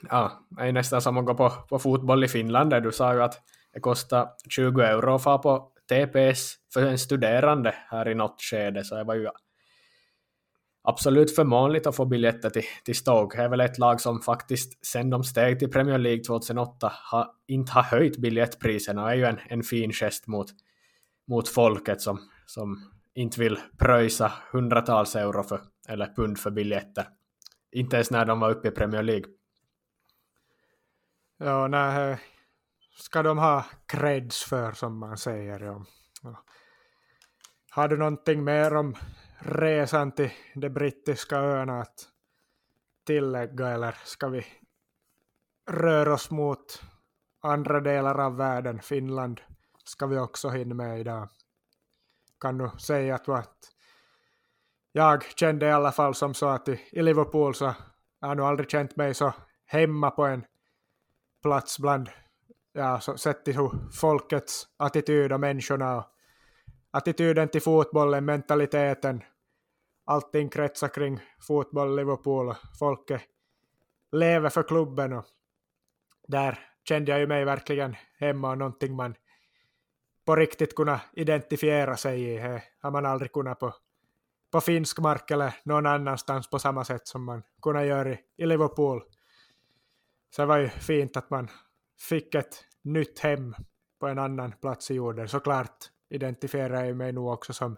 ja, 0.10 0.48
är 0.60 0.72
nästan 0.72 1.02
som 1.02 1.18
att 1.18 1.26
gå 1.26 1.34
på, 1.34 1.50
på 1.70 1.80
fotboll 1.80 2.24
i 2.24 2.28
Finland, 2.28 2.70
där 2.70 2.82
du 2.82 2.92
sa 2.92 3.14
ju 3.14 3.22
att 3.22 3.42
det 3.74 3.80
kostar 3.80 4.30
20 4.50 4.82
euro 4.82 5.16
att 5.16 5.24
få 5.24 5.38
på 5.38 5.72
TPS 5.90 6.56
för 6.74 6.86
en 6.86 6.98
studerande 6.98 7.76
här 7.88 8.10
i 8.10 8.16
något 8.16 8.42
skede, 8.42 8.84
så 8.84 8.96
det 8.96 9.04
var 9.04 9.16
ju 9.16 9.30
absolut 10.88 11.36
förmånligt 11.36 11.88
att 11.88 11.96
få 11.96 12.06
biljetter 12.06 12.50
till, 12.50 12.64
till 12.84 12.96
Stoke. 12.96 13.38
Det 13.38 13.44
är 13.44 13.50
väl 13.50 13.62
ett 13.62 13.78
lag 13.78 14.02
som 14.02 14.22
faktiskt 14.22 14.86
sen 14.86 15.10
de 15.10 15.24
steg 15.24 15.60
till 15.60 15.72
Premier 15.72 15.98
League 15.98 16.24
2008 16.24 16.94
ha, 17.12 17.36
inte 17.48 17.72
har 17.72 17.84
höjt 17.84 18.18
biljettpriserna 18.18 19.04
och 19.04 19.12
är 19.12 19.16
ju 19.16 19.26
en, 19.26 19.40
en 19.48 19.64
fin 19.64 19.92
gest 19.92 20.28
mot, 20.28 20.48
mot 21.28 21.50
folket 21.50 22.02
som, 22.02 22.20
som 22.46 22.92
inte 23.16 23.40
vill 23.40 23.60
pröjsa 23.78 24.32
hundratals 24.52 25.16
euro 25.16 25.44
för, 25.44 25.62
eller 25.90 26.14
pund 26.16 26.40
för 26.40 26.52
biljetter. 26.52 27.08
Inte 27.72 27.96
ens 27.96 28.12
när 28.12 28.26
de 28.26 28.40
var 28.40 28.52
uppe 28.52 28.68
i 28.68 28.72
Premier 28.72 29.04
League. 29.04 29.26
Ja, 31.38 31.68
nej, 31.68 32.12
eh, 32.12 32.18
ska 32.98 33.24
de 33.24 33.38
ha 33.38 33.66
creds 33.86 34.44
för 34.44 34.72
som 34.72 35.00
man 35.00 35.18
säger. 35.18 35.60
Ja. 35.60 35.86
Har 37.72 37.88
du 37.88 37.98
någonting 37.98 38.44
mer 38.44 38.76
om 38.76 38.96
resan 39.40 40.12
till 40.12 40.32
de 40.56 40.70
brittiska 40.70 41.38
öarna 41.38 41.82
att 41.82 42.10
tillägga 43.06 43.68
eller 43.68 43.98
ska 44.04 44.28
vi 44.28 44.46
röra 45.70 46.14
oss 46.14 46.32
mot 46.32 46.82
andra 47.42 47.80
delar 47.80 48.20
av 48.20 48.38
världen? 48.38 48.80
Finland 48.82 49.42
ska 49.84 50.08
vi 50.08 50.18
också 50.18 50.50
hinna 50.50 50.76
med 50.76 51.00
idag. 51.00 51.30
Kan 52.40 52.58
du 52.58 52.70
säga 52.80 53.16
att, 53.16 53.30
att 53.30 53.58
jag 54.92 55.24
kände 55.24 55.66
i 55.66 55.72
alla 55.72 55.92
fall 55.92 56.16
som 56.16 56.34
så 56.34 56.48
att 56.48 56.68
i, 56.68 56.82
i 56.92 57.02
Liverpool 57.02 57.56
så 57.56 57.74
jag 58.20 58.28
har 58.28 58.36
nog 58.36 58.46
aldrig 58.46 58.72
känt 58.72 58.96
mig 58.96 59.14
så 59.14 59.34
hemma 59.66 60.12
på 60.12 60.26
en 60.26 60.46
plats 61.42 61.80
bland, 61.80 62.10
ja, 62.74 63.00
så 63.00 63.18
sett 63.18 63.46
till 63.46 63.56
hur 63.58 63.92
folkets 63.92 64.68
attityd 64.78 65.32
och 65.32 65.40
människorna 65.40 65.98
och 65.98 66.06
attityden 66.98 67.50
till 67.50 67.62
fotbollen, 67.62 68.26
mentaliteten, 68.26 69.24
allting 70.06 70.50
kretsar 70.50 70.88
kring 70.88 71.20
fotboll, 71.48 71.96
Liverpool 71.96 72.50
och 72.50 72.56
folket 72.80 73.22
lever 74.12 74.50
för 74.50 74.64
klubben 74.64 75.14
och 75.14 75.26
där 76.28 76.60
kände 76.84 77.12
jag 77.12 77.20
ju 77.20 77.28
mig 77.28 77.46
verkligen 77.46 77.96
hemma 78.20 78.50
och 78.52 78.58
någonting 78.58 78.96
man 78.96 79.16
på 80.26 80.36
riktigt 80.36 80.76
kunna 80.76 81.02
identifiera 81.14 81.98
sig 81.98 82.24
i. 82.24 82.38
Det 82.38 82.64
har 82.82 82.92
man 82.92 83.06
aldrig 83.06 83.32
kunnat 83.32 83.60
på, 83.60 83.74
på 84.52 84.62
finsk 84.62 85.00
mark 85.00 85.32
eller 85.32 85.54
någon 85.64 85.86
annanstans 85.86 86.50
på 86.50 86.60
samma 86.60 86.86
sätt 86.86 87.08
som 87.08 87.24
man 87.24 87.44
kunnat 87.62 87.86
göra 87.86 88.10
i, 88.10 88.20
i 88.38 88.46
Liverpool. 88.46 89.04
Så 90.36 90.42
det 90.42 90.46
var 90.46 90.58
ju 90.58 90.70
fint 90.70 91.18
att 91.18 91.30
man 91.30 91.48
fick 92.10 92.36
ett 92.36 92.66
nytt 92.82 93.20
hem 93.20 93.56
på 94.00 94.08
en 94.08 94.20
annan 94.20 94.52
plats 94.52 94.92
i 94.92 94.94
jorden. 94.94 95.28
Såklart 95.28 95.90
identifierar 96.10 96.86
jag 96.86 96.98
mig 96.98 97.12
nog 97.12 97.28
också 97.28 97.54
som 97.54 97.78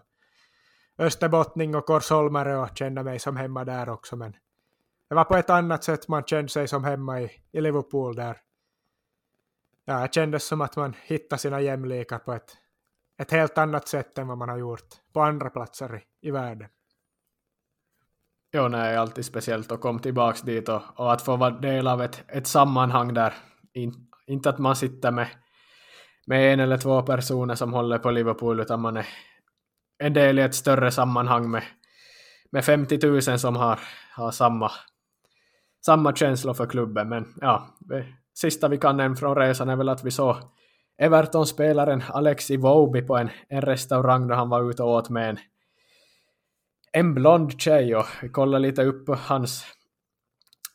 österbottning 0.98 1.74
och 1.74 1.86
korsholmare 1.86 2.56
och 2.56 2.76
känner 2.78 3.02
mig 3.02 3.18
som 3.18 3.36
hemma 3.36 3.64
där 3.64 3.88
också. 3.88 4.16
Men 4.16 4.36
det 5.08 5.14
var 5.14 5.24
på 5.24 5.36
ett 5.36 5.50
annat 5.50 5.84
sätt 5.84 6.08
man 6.08 6.24
kände 6.24 6.48
sig 6.48 6.68
som 6.68 6.84
hemma 6.84 7.20
i, 7.20 7.30
i 7.52 7.60
Liverpool 7.60 8.16
där. 8.16 8.36
Ja, 9.84 10.00
det 10.00 10.14
kändes 10.14 10.44
som 10.44 10.60
att 10.60 10.76
man 10.76 10.94
hittade 11.02 11.40
sina 11.40 11.60
jämlikar 11.60 12.18
på 12.18 12.32
ett, 12.32 12.56
ett 13.18 13.30
helt 13.30 13.58
annat 13.58 13.88
sätt 13.88 14.18
än 14.18 14.28
vad 14.28 14.38
man 14.38 14.48
har 14.48 14.58
gjort 14.58 14.88
på 15.12 15.20
andra 15.20 15.50
platser 15.50 15.96
i, 15.96 16.28
i 16.28 16.30
världen. 16.30 16.68
Jo, 18.52 18.68
nej, 18.68 18.80
det 18.80 18.94
är 18.94 18.98
alltid 18.98 19.24
speciellt 19.24 19.72
att 19.72 19.80
komma 19.80 19.98
tillbaka 19.98 20.38
dit 20.44 20.68
och, 20.68 20.82
och, 20.96 21.12
att 21.12 21.22
få 21.22 21.36
vara 21.36 21.50
del 21.50 21.86
av 21.86 22.02
ett, 22.02 22.24
ett 22.28 22.46
sammanhang 22.46 23.14
där. 23.14 23.34
In, 23.72 24.08
inte 24.26 24.50
att 24.50 24.58
man 24.58 24.76
sitter 24.76 25.10
med, 25.10 25.28
med 26.26 26.52
en 26.52 26.60
eller 26.60 26.78
två 26.78 27.02
personer 27.02 27.54
som 27.54 27.72
håller 27.72 27.98
på 27.98 28.10
Liverpool, 28.10 28.60
utan 28.60 28.80
man 28.80 28.96
är 28.96 29.06
en 29.98 30.12
del 30.12 30.38
i 30.38 30.42
ett 30.42 30.54
större 30.54 30.90
sammanhang 30.90 31.50
med, 31.50 31.62
med 32.50 32.64
50 32.64 33.06
000 33.06 33.22
som 33.22 33.56
har, 33.56 33.80
har 34.12 34.30
samma, 34.30 34.70
samma 35.86 36.16
känslor 36.16 36.54
för 36.54 36.66
klubben. 36.66 37.08
Men 37.08 37.34
ja, 37.40 37.76
det 37.80 38.06
sista 38.34 38.68
vi 38.68 38.78
kan 38.78 38.96
nämna 38.96 39.16
från 39.16 39.36
resan 39.36 39.68
är 39.68 39.76
väl 39.76 39.88
att 39.88 40.04
vi 40.04 40.10
såg 40.10 40.36
Everton-spelaren 40.98 42.02
Alexi 42.08 42.56
Vobi 42.56 43.02
på 43.02 43.16
en, 43.16 43.30
en 43.48 43.60
restaurang 43.60 44.28
där 44.28 44.34
han 44.34 44.48
var 44.48 44.70
ute 44.70 44.82
och 44.82 44.90
åt 44.90 45.10
med 45.10 45.30
en, 45.30 45.38
en 46.92 47.14
blond 47.14 47.60
tjej 47.60 47.96
och 47.96 48.06
vi 48.22 48.28
kollade 48.28 48.62
lite 48.62 48.84
upp 48.84 49.06
på 49.06 49.14
hans 49.14 49.64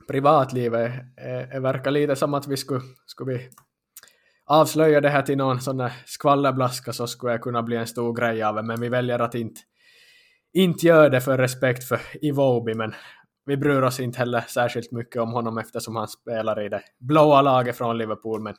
privatliv. 0.07 0.71
Det, 0.71 1.05
det 1.51 1.59
verkar 1.59 1.91
lite 1.91 2.15
som 2.15 2.33
att 2.33 2.47
vi 2.47 2.57
skulle, 2.57 2.81
skulle 3.05 3.33
vi 3.33 3.49
avslöja 4.45 5.01
det 5.01 5.09
här 5.09 5.21
till 5.21 5.37
någon 5.37 5.61
sån 5.61 5.77
där 5.77 5.93
skvallerblaska 6.05 6.93
så 6.93 7.07
skulle 7.07 7.31
jag 7.31 7.41
kunna 7.41 7.63
bli 7.63 7.77
en 7.77 7.87
stor 7.87 8.13
grej 8.13 8.43
av 8.43 8.55
det, 8.55 8.63
men 8.63 8.81
vi 8.81 8.89
väljer 8.89 9.19
att 9.19 9.35
inte, 9.35 9.61
inte 10.53 10.87
göra 10.87 11.09
det 11.09 11.21
för 11.21 11.37
respekt 11.37 11.83
för 11.83 11.99
Iwobi, 12.21 12.73
men 12.73 12.93
vi 13.45 13.57
bryr 13.57 13.81
oss 13.81 13.99
inte 13.99 14.19
heller 14.19 14.41
särskilt 14.41 14.91
mycket 14.91 15.21
om 15.21 15.31
honom 15.31 15.57
eftersom 15.57 15.95
han 15.95 16.07
spelar 16.07 16.65
i 16.65 16.69
det 16.69 16.81
blåa 16.99 17.41
laget 17.41 17.77
från 17.77 17.97
Liverpool, 17.97 18.41
men 18.41 18.55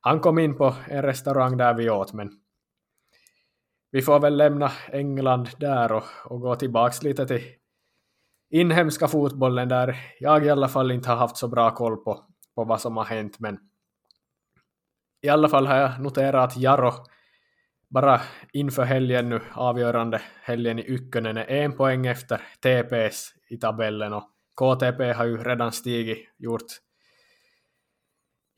han 0.00 0.20
kom 0.20 0.38
in 0.38 0.56
på 0.56 0.74
en 0.88 1.02
restaurang 1.02 1.56
där 1.56 1.74
vi 1.74 1.90
åt, 1.90 2.12
men 2.12 2.30
vi 3.90 4.02
får 4.02 4.20
väl 4.20 4.36
lämna 4.36 4.72
England 4.92 5.48
där 5.58 5.92
och, 5.92 6.04
och 6.24 6.40
gå 6.40 6.56
tillbaks 6.56 7.02
lite 7.02 7.26
till 7.26 7.42
inhemska 8.50 9.08
fotbollen 9.08 9.68
där 9.68 9.96
jag 10.20 10.46
i 10.46 10.50
alla 10.50 10.68
fall 10.68 10.90
inte 10.90 11.08
har 11.08 11.16
haft 11.16 11.36
så 11.36 11.48
bra 11.48 11.74
koll 11.74 11.96
på, 11.96 12.24
på 12.54 12.64
vad 12.64 12.80
som 12.80 12.96
har 12.96 13.04
hänt, 13.04 13.40
men 13.40 13.58
i 15.22 15.28
alla 15.28 15.48
fall 15.48 15.66
har 15.66 15.76
jag 15.76 16.00
noterat 16.00 16.50
att 16.50 16.56
Jaro 16.56 16.92
bara 17.88 18.20
inför 18.52 18.84
helgen 18.84 19.28
nu, 19.28 19.40
avgörande 19.52 20.20
helgen 20.42 20.78
i 20.78 20.82
Ykkönen, 20.82 21.36
är 21.36 21.48
en 21.48 21.76
poäng 21.76 22.06
efter 22.06 22.40
TPS 22.60 23.34
i 23.50 23.56
tabellen. 23.56 24.12
Och 24.12 24.30
KTP 24.56 25.12
har 25.12 25.24
ju 25.24 25.36
redan 25.36 25.72
stigit, 25.72 26.18
gjort, 26.38 26.66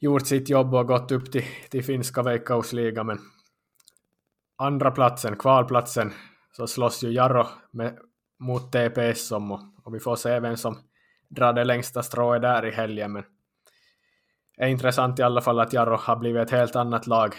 gjort 0.01 0.27
sitt 0.27 0.49
jobb 0.49 0.75
och 0.75 0.87
gått 0.87 1.13
upp 1.13 1.33
till, 1.33 1.45
till 1.71 1.85
finska 1.85 2.23
veikkausliga, 2.23 3.05
men 3.05 3.19
andra 4.57 4.91
platsen, 4.91 5.37
kvalplatsen, 5.37 6.13
så 6.53 6.67
slåss 6.67 7.05
ju 7.05 7.13
Jarro 7.13 7.47
med, 7.71 7.99
mot 8.39 8.73
TPS 8.73 9.33
om 9.33 9.53
och, 9.53 9.61
och, 9.85 9.95
vi 9.95 10.01
får 10.01 10.17
se 10.17 10.41
vem 10.41 10.57
som 10.57 10.79
drar 11.29 11.53
det 11.53 11.65
längsta 11.65 12.03
strået 12.03 12.43
där 12.43 12.67
i 12.67 12.71
helgen, 12.71 13.13
men 13.13 13.25
är 14.61 14.69
intressant 14.69 15.19
i 15.19 15.23
alla 15.23 15.41
fall 15.41 15.61
att 15.61 15.73
Jarro 15.73 15.97
har 15.97 16.17
blivit 16.17 16.43
ett 16.43 16.51
helt 16.51 16.77
annat 16.77 17.07
lag 17.07 17.35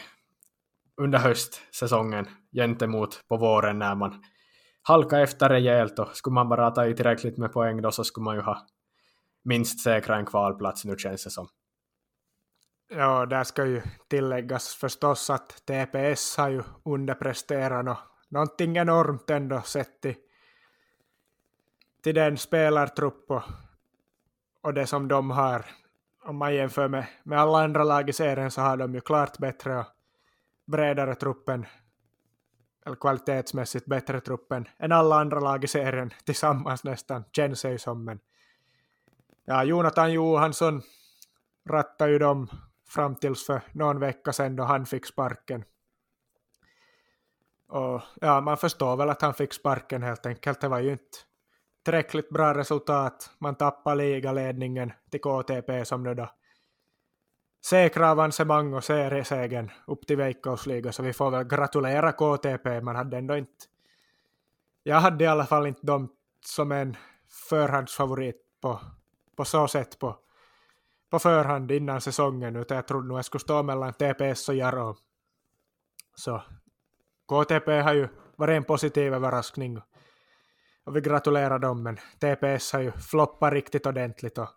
under 1.01 1.19
höstsäsongen 1.19 2.27
gentemot 2.53 3.21
på 3.27 3.37
våren 3.37 3.79
när 3.79 3.95
man 3.95 4.23
halkade 4.81 5.21
efter 5.21 5.49
rejält 5.49 5.99
och 5.99 6.15
skulle 6.15 6.33
man 6.33 6.49
bara 6.49 6.71
ta 6.71 6.85
i 6.85 6.95
tillräckligt 6.95 7.37
med 7.37 7.53
poäng 7.53 7.81
då 7.81 7.91
så 7.91 8.03
skulle 8.03 8.23
man 8.23 8.35
ju 8.35 8.41
ha 8.41 8.67
minst 9.43 9.83
säkra 9.83 10.15
en 10.17 10.25
kvalplats 10.25 10.85
nu 10.85 10.95
känns 10.97 11.23
det 11.23 11.29
som. 11.29 11.47
Ja, 12.89 13.25
där 13.25 13.43
ska 13.43 13.65
ju 13.65 13.81
tilläggas 14.07 14.75
förstås 14.75 15.29
att 15.29 15.49
TPS 15.49 16.37
har 16.37 16.49
ju 16.49 16.63
underpresterat 16.85 17.87
och 17.87 17.97
någonting 18.29 18.77
enormt 18.77 19.29
ändå 19.29 19.61
sett 19.61 20.01
till, 20.01 20.15
till 22.03 22.15
den 22.15 22.37
spelartrupp 22.37 23.31
och, 23.31 23.43
och 24.61 24.73
det 24.73 24.87
som 24.87 25.07
de 25.07 25.31
har. 25.31 25.80
Om 26.23 26.37
man 26.37 26.55
jämför 26.55 26.87
med, 26.87 27.05
med 27.23 27.39
alla 27.39 27.63
andra 27.63 27.83
lag 27.83 28.09
i 28.09 28.13
serien 28.13 28.51
så 28.51 28.61
har 28.61 28.77
de 28.77 28.93
ju 28.93 29.01
klart 29.01 29.37
bättre 29.37 29.79
och 29.79 29.85
bredare 30.65 31.15
truppen 31.15 31.65
eller 32.85 32.95
kvalitetsmässigt 32.95 33.85
bättre 33.85 34.21
truppen 34.21 34.67
än 34.77 34.91
alla 34.91 35.19
andra 35.19 35.39
lag 35.39 35.63
i 35.63 35.67
serien 35.67 36.13
tillsammans 36.25 36.83
nästan, 36.83 37.23
känns 37.31 37.59
sig 37.59 37.79
som. 37.79 38.05
Men 38.05 38.19
ja, 39.45 39.63
Jonathan 39.63 40.13
Johansson 40.13 40.81
rattade 41.69 42.11
ju 42.11 42.19
dem 42.19 42.49
fram 42.87 43.15
tills 43.15 43.45
för 43.45 43.61
någon 43.71 43.99
vecka 43.99 44.33
sedan 44.33 44.55
då 44.55 44.63
han 44.63 44.85
fick 44.85 45.05
sparken. 45.05 45.63
Och 47.67 48.01
ja, 48.21 48.41
man 48.41 48.57
förstår 48.57 48.97
väl 48.97 49.09
att 49.09 49.21
han 49.21 49.33
fick 49.33 49.53
sparken 49.53 50.03
helt 50.03 50.25
enkelt. 50.25 50.61
Det 50.61 50.67
var 50.67 50.79
ju 50.79 50.91
inte 50.91 51.17
tillräckligt 51.83 52.29
bra 52.29 52.53
resultat. 52.53 53.31
Man 53.39 53.55
tappar 53.55 53.95
ligaledningen 53.95 54.93
till 55.11 55.21
KTP 55.21 55.85
som 55.85 56.03
nu 56.03 56.13
då 56.13 56.29
säkra 57.65 58.11
avancemang 58.11 58.73
och 58.73 58.83
seriesegern 58.83 59.71
upp 59.87 60.07
till 60.07 60.17
Veikkausliga, 60.17 60.91
så 60.91 61.03
vi 61.03 61.13
får 61.13 61.31
väl 61.31 61.43
gratulera 61.43 62.11
KTP. 62.11 62.81
Man 62.81 62.95
hade 62.95 63.17
ändå 63.17 63.37
inte... 63.37 63.65
Jag 64.83 64.99
hade 64.99 65.23
i 65.23 65.27
alla 65.27 65.45
fall 65.45 65.67
inte 65.67 65.85
dem 65.85 66.09
som 66.45 66.71
en 66.71 66.97
förhandsfavorit 67.49 68.35
på, 68.61 68.79
på 69.35 69.45
så 69.45 69.67
sätt 69.67 69.99
på, 69.99 70.17
på 71.09 71.19
förhand 71.19 71.71
innan 71.71 72.01
säsongen, 72.01 72.55
utan 72.55 72.75
jag 72.75 72.87
trodde 72.87 73.07
nog 73.07 73.17
jag 73.17 73.25
skulle 73.25 73.39
stå 73.39 73.63
mellan 73.63 73.93
TPS 73.93 74.49
och 74.49 74.55
Jaro. 74.55 74.95
Så 76.15 76.43
KTP 77.27 77.79
har 77.79 77.93
ju 77.93 78.07
varit 78.35 78.57
en 78.57 78.63
positiv 78.63 79.13
överraskning 79.13 79.81
och 80.83 80.95
vi 80.95 81.01
gratulerar 81.01 81.59
dem, 81.59 81.83
men 81.83 81.97
TPS 81.97 82.73
har 82.73 82.79
ju 82.79 82.91
floppat 82.91 83.53
riktigt 83.53 83.85
ordentligt 83.85 84.37
och 84.37 84.49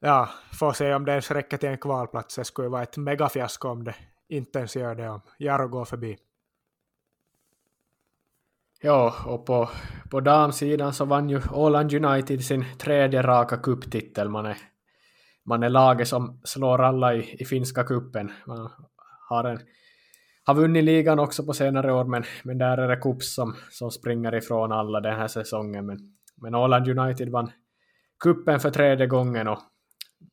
ja, 0.00 0.28
får 0.52 0.72
se 0.72 0.94
om 0.94 1.04
det 1.04 1.12
ens 1.12 1.30
räcker 1.30 1.56
till 1.56 1.68
en 1.68 1.78
kvalplats. 1.78 2.36
Det 2.36 2.44
skulle 2.44 2.66
ju 2.66 2.72
vara 2.72 2.82
ett 2.82 2.96
megafiasko 2.96 3.68
om 3.68 3.84
det 3.84 3.94
inte 4.28 4.58
ens 4.58 4.76
gör 4.76 4.94
det 4.94 5.08
om 5.08 5.20
Jaro 5.38 5.68
går 5.68 5.84
förbi. 5.84 6.18
Ja, 8.80 9.14
och 9.26 9.46
på, 9.46 9.68
på 10.10 10.20
damsidan 10.20 10.92
så 10.92 11.04
vann 11.04 11.30
ju 11.30 11.40
Åland 11.52 11.92
United 11.94 12.44
sin 12.44 12.64
tredje 12.78 13.22
raka 13.22 13.56
kupptitel. 13.56 14.28
Man 14.28 14.46
är, 14.46 14.56
man 15.44 15.62
är 15.62 15.68
laget 15.68 16.08
som 16.08 16.40
slår 16.44 16.80
alla 16.80 17.14
i, 17.14 17.42
i 17.42 17.44
finska 17.44 17.84
kuppen. 17.84 18.32
Man 18.46 18.70
har, 19.28 19.44
en, 19.44 19.60
har 20.48 20.54
vunnit 20.54 20.84
ligan 20.84 21.18
också 21.18 21.44
på 21.44 21.52
senare 21.52 21.92
år, 21.92 22.04
men, 22.04 22.24
men 22.42 22.58
där 22.58 22.78
är 22.78 22.88
det 22.88 22.96
Kups 22.96 23.34
som, 23.34 23.56
som 23.70 23.90
springer 23.90 24.34
ifrån 24.34 24.72
alla 24.72 25.00
den 25.00 25.16
här 25.16 25.28
säsongen. 25.28 25.86
Men, 25.86 25.98
men 26.36 26.54
Åland 26.54 26.88
United 26.88 27.28
vann 27.28 27.50
kuppen 28.22 28.60
för 28.60 28.70
tredje 28.70 29.06
gången 29.06 29.48
och 29.48 29.58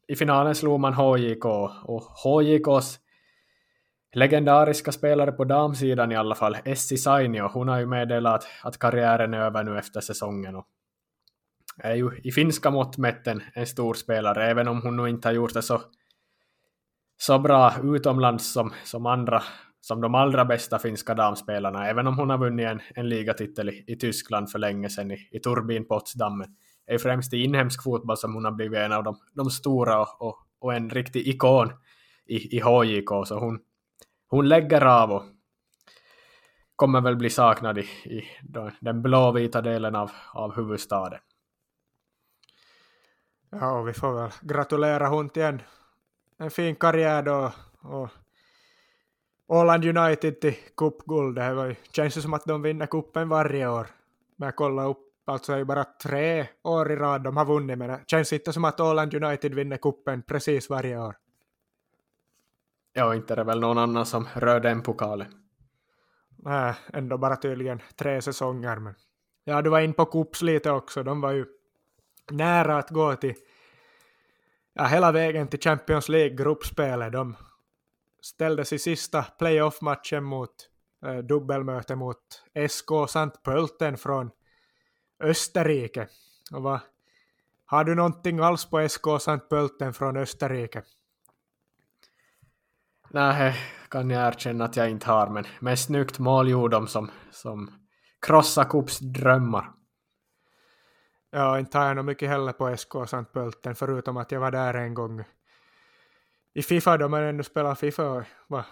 i 0.08 0.16
finalen 0.16 0.56
slog 0.56 0.80
man 0.80 0.94
HJK 0.94 1.46
och 1.84 2.02
HJKs 2.24 3.00
legendariska 4.16 4.92
spelare 4.92 5.32
på 5.32 5.44
damsidan 5.44 6.12
i 6.12 6.16
alla 6.16 6.36
fall, 6.36 6.58
Essi 6.66 6.98
Sainio, 6.98 7.50
hon 7.54 7.68
har 7.68 7.80
ju 7.80 7.86
meddelat 7.86 8.36
att, 8.36 8.48
att 8.64 8.80
karriären 8.80 9.34
är 9.34 9.40
över 9.40 9.64
nu 9.64 9.78
efter 9.78 10.02
säsongen 10.02 10.56
och 10.56 10.66
är 11.78 11.96
ju 11.96 12.22
i 12.24 12.32
finska 12.32 12.72
mått 12.72 12.98
mätt 12.98 13.28
en, 13.28 13.44
en 13.54 13.68
stor 13.68 13.94
spelare, 13.94 14.48
även 14.48 14.68
om 14.68 14.82
hon 14.82 14.96
nog 14.96 15.10
inte 15.10 15.28
har 15.28 15.34
gjort 15.34 15.54
det 15.54 15.62
så, 15.62 15.82
så 17.18 17.40
bra 17.40 17.74
utomlands 17.84 18.54
som, 18.54 18.74
som 18.84 19.06
andra, 19.06 19.44
som 19.86 20.02
de 20.02 20.16
allra 20.16 20.46
bästa 20.46 20.80
finska 20.80 21.14
damspelarna, 21.14 21.88
även 21.88 22.08
om 22.08 22.18
hon 22.20 22.30
har 22.30 22.38
vunnit 22.38 22.68
en, 22.68 22.82
en 22.96 23.10
ligatitel 23.10 23.70
i, 23.70 23.84
i 23.88 23.96
Tyskland 23.96 24.52
för 24.52 24.60
länge 24.60 24.90
sedan 24.90 25.12
i, 25.12 25.30
i 25.32 25.40
Turbin 25.40 25.88
Potsdammen, 25.88 26.56
är 26.86 26.98
främst 26.98 27.34
i 27.34 27.44
inhemsk 27.44 27.84
fotboll 27.84 28.18
som 28.18 28.34
hon 28.34 28.46
har 28.46 28.52
blivit 28.52 28.80
en 28.80 28.92
av 28.92 29.04
de, 29.04 29.18
de 29.34 29.50
stora 29.50 30.02
och, 30.02 30.22
och, 30.22 30.38
och, 30.60 30.74
en 30.74 30.90
riktig 30.90 31.28
ikon 31.28 31.72
i, 32.26 32.58
i 32.58 32.60
HJK. 32.60 33.28
Så 33.28 33.40
hon, 33.40 33.60
hon 34.28 34.50
lägger 34.50 34.86
av 34.86 35.12
och 35.12 35.24
kommer 36.76 37.02
väl 37.02 37.16
bli 37.16 37.30
saknad 37.30 37.78
i, 37.78 37.82
i 38.06 38.24
den 38.80 39.02
blåvita 39.02 39.62
delen 39.62 39.96
av, 39.96 40.12
av 40.34 40.56
huvudstaden. 40.56 41.20
Ja, 43.52 43.80
och 43.80 43.88
vi 43.88 43.94
får 43.94 44.22
väl 44.22 44.32
gratulera 44.42 45.08
hon 45.08 45.30
till 45.30 45.44
en, 45.44 45.62
en 46.38 46.52
fin 46.52 46.76
karriär 46.76 47.24
då. 47.24 47.52
Och 47.82 48.10
Åland 49.48 49.86
United 49.98 50.42
till 50.42 50.56
cupguld. 50.78 51.36
Det 51.36 51.54
var 51.54 51.66
ju, 51.66 51.76
känns 51.92 52.18
ju 52.18 52.22
som 52.22 52.34
att 52.34 52.46
de 52.46 52.62
vinner 52.62 52.86
kuppen 52.86 53.30
varje 53.30 53.68
år. 53.68 53.88
Men 54.36 54.46
jag 54.46 54.56
kollade 54.56 54.90
upp 54.90 55.06
Alltså 55.28 55.54
är 55.54 55.58
ju 55.58 55.66
bara 55.66 55.84
tre 55.84 56.48
år 56.64 56.92
i 56.92 56.96
rad 56.96 57.24
de 57.24 57.38
har 57.38 57.46
vunnit, 57.46 57.78
men 57.78 57.88
det 57.88 58.00
känns 58.08 58.34
inte 58.34 58.54
som 58.54 58.66
att 58.66 58.80
Åland 58.80 59.14
United 59.14 59.54
vinner 59.54 59.78
kuppen 59.78 60.22
precis 60.22 60.70
varje 60.70 61.00
år. 61.00 61.16
Ja, 62.94 63.16
inte 63.16 63.34
är 63.34 63.36
det 63.38 63.44
väl 63.44 63.60
någon 63.60 63.78
annan 63.78 64.06
som 64.06 64.28
rör 64.34 64.60
den 64.60 64.82
pokalen. 64.82 65.28
Nej, 66.38 66.74
ändå 66.94 67.18
bara 67.18 67.36
tydligen 67.36 67.82
tre 67.96 68.22
säsonger. 68.22 68.76
Men... 68.76 68.96
Ja, 69.44 69.62
du 69.62 69.70
var 69.70 69.80
in 69.80 69.94
på 69.94 70.06
Kups 70.06 70.42
lite 70.42 70.72
också. 70.72 71.04
De 71.04 71.22
var 71.22 71.32
ju 71.32 71.46
nära 72.32 72.78
att 72.78 72.90
gå 72.90 73.16
till 73.16 73.36
ja, 74.74 74.84
hela 74.84 75.12
vägen 75.12 75.48
till 75.48 75.60
Champions 75.60 76.10
League-gruppspelet. 76.10 77.12
De 77.12 77.36
ställdes 78.26 78.74
i 78.74 78.80
sista 78.80 79.24
playoff-matchen 79.24 80.24
mot 80.24 80.70
äh, 81.06 81.18
dubbelmöte 81.18 81.96
mot 81.96 82.44
SK 82.70 82.92
St. 83.04 83.40
Pölten 83.44 83.98
från 83.98 84.32
Österrike. 85.20 86.08
Och 86.52 86.64
vad, 86.64 86.80
har 87.66 87.84
du 87.84 87.96
någonting 87.96 88.40
alls 88.40 88.66
på 88.66 88.90
SK 88.90 89.08
St. 89.08 89.40
Pölten 89.50 89.94
från 89.94 90.18
Österrike? 90.18 90.84
Nej, 93.10 93.56
kan 93.90 94.10
jag 94.10 94.28
erkänna 94.28 94.66
att 94.66 94.76
jag 94.76 94.90
inte 94.90 95.12
har, 95.12 95.28
men 95.28 95.46
med 95.60 95.80
snyggt 95.80 96.20
mål 96.20 96.50
gjorde 96.50 96.76
de 96.76 96.88
som, 96.88 97.12
som 97.32 97.72
krossa 98.22 98.66
Kups 98.66 99.00
drömmar. 99.00 99.72
Ja, 101.32 101.60
inte 101.60 101.78
har 101.78 101.86
jag 101.86 101.96
nog 101.96 102.06
mycket 102.06 102.30
heller 102.30 102.52
på 102.52 102.78
SK 102.78 102.96
St. 102.96 103.24
Pölten, 103.34 103.76
förutom 103.76 104.18
att 104.18 104.32
jag 104.32 104.40
var 104.40 104.52
där 104.52 104.74
en 104.74 104.94
gång 104.94 105.24
i 106.56 106.62
Fifa 106.64 106.98
då 106.98 107.10
man 107.10 107.24
ännu 107.24 107.44
spelar 107.44 107.76
Fifa. 107.76 108.26
Va? 108.48 108.66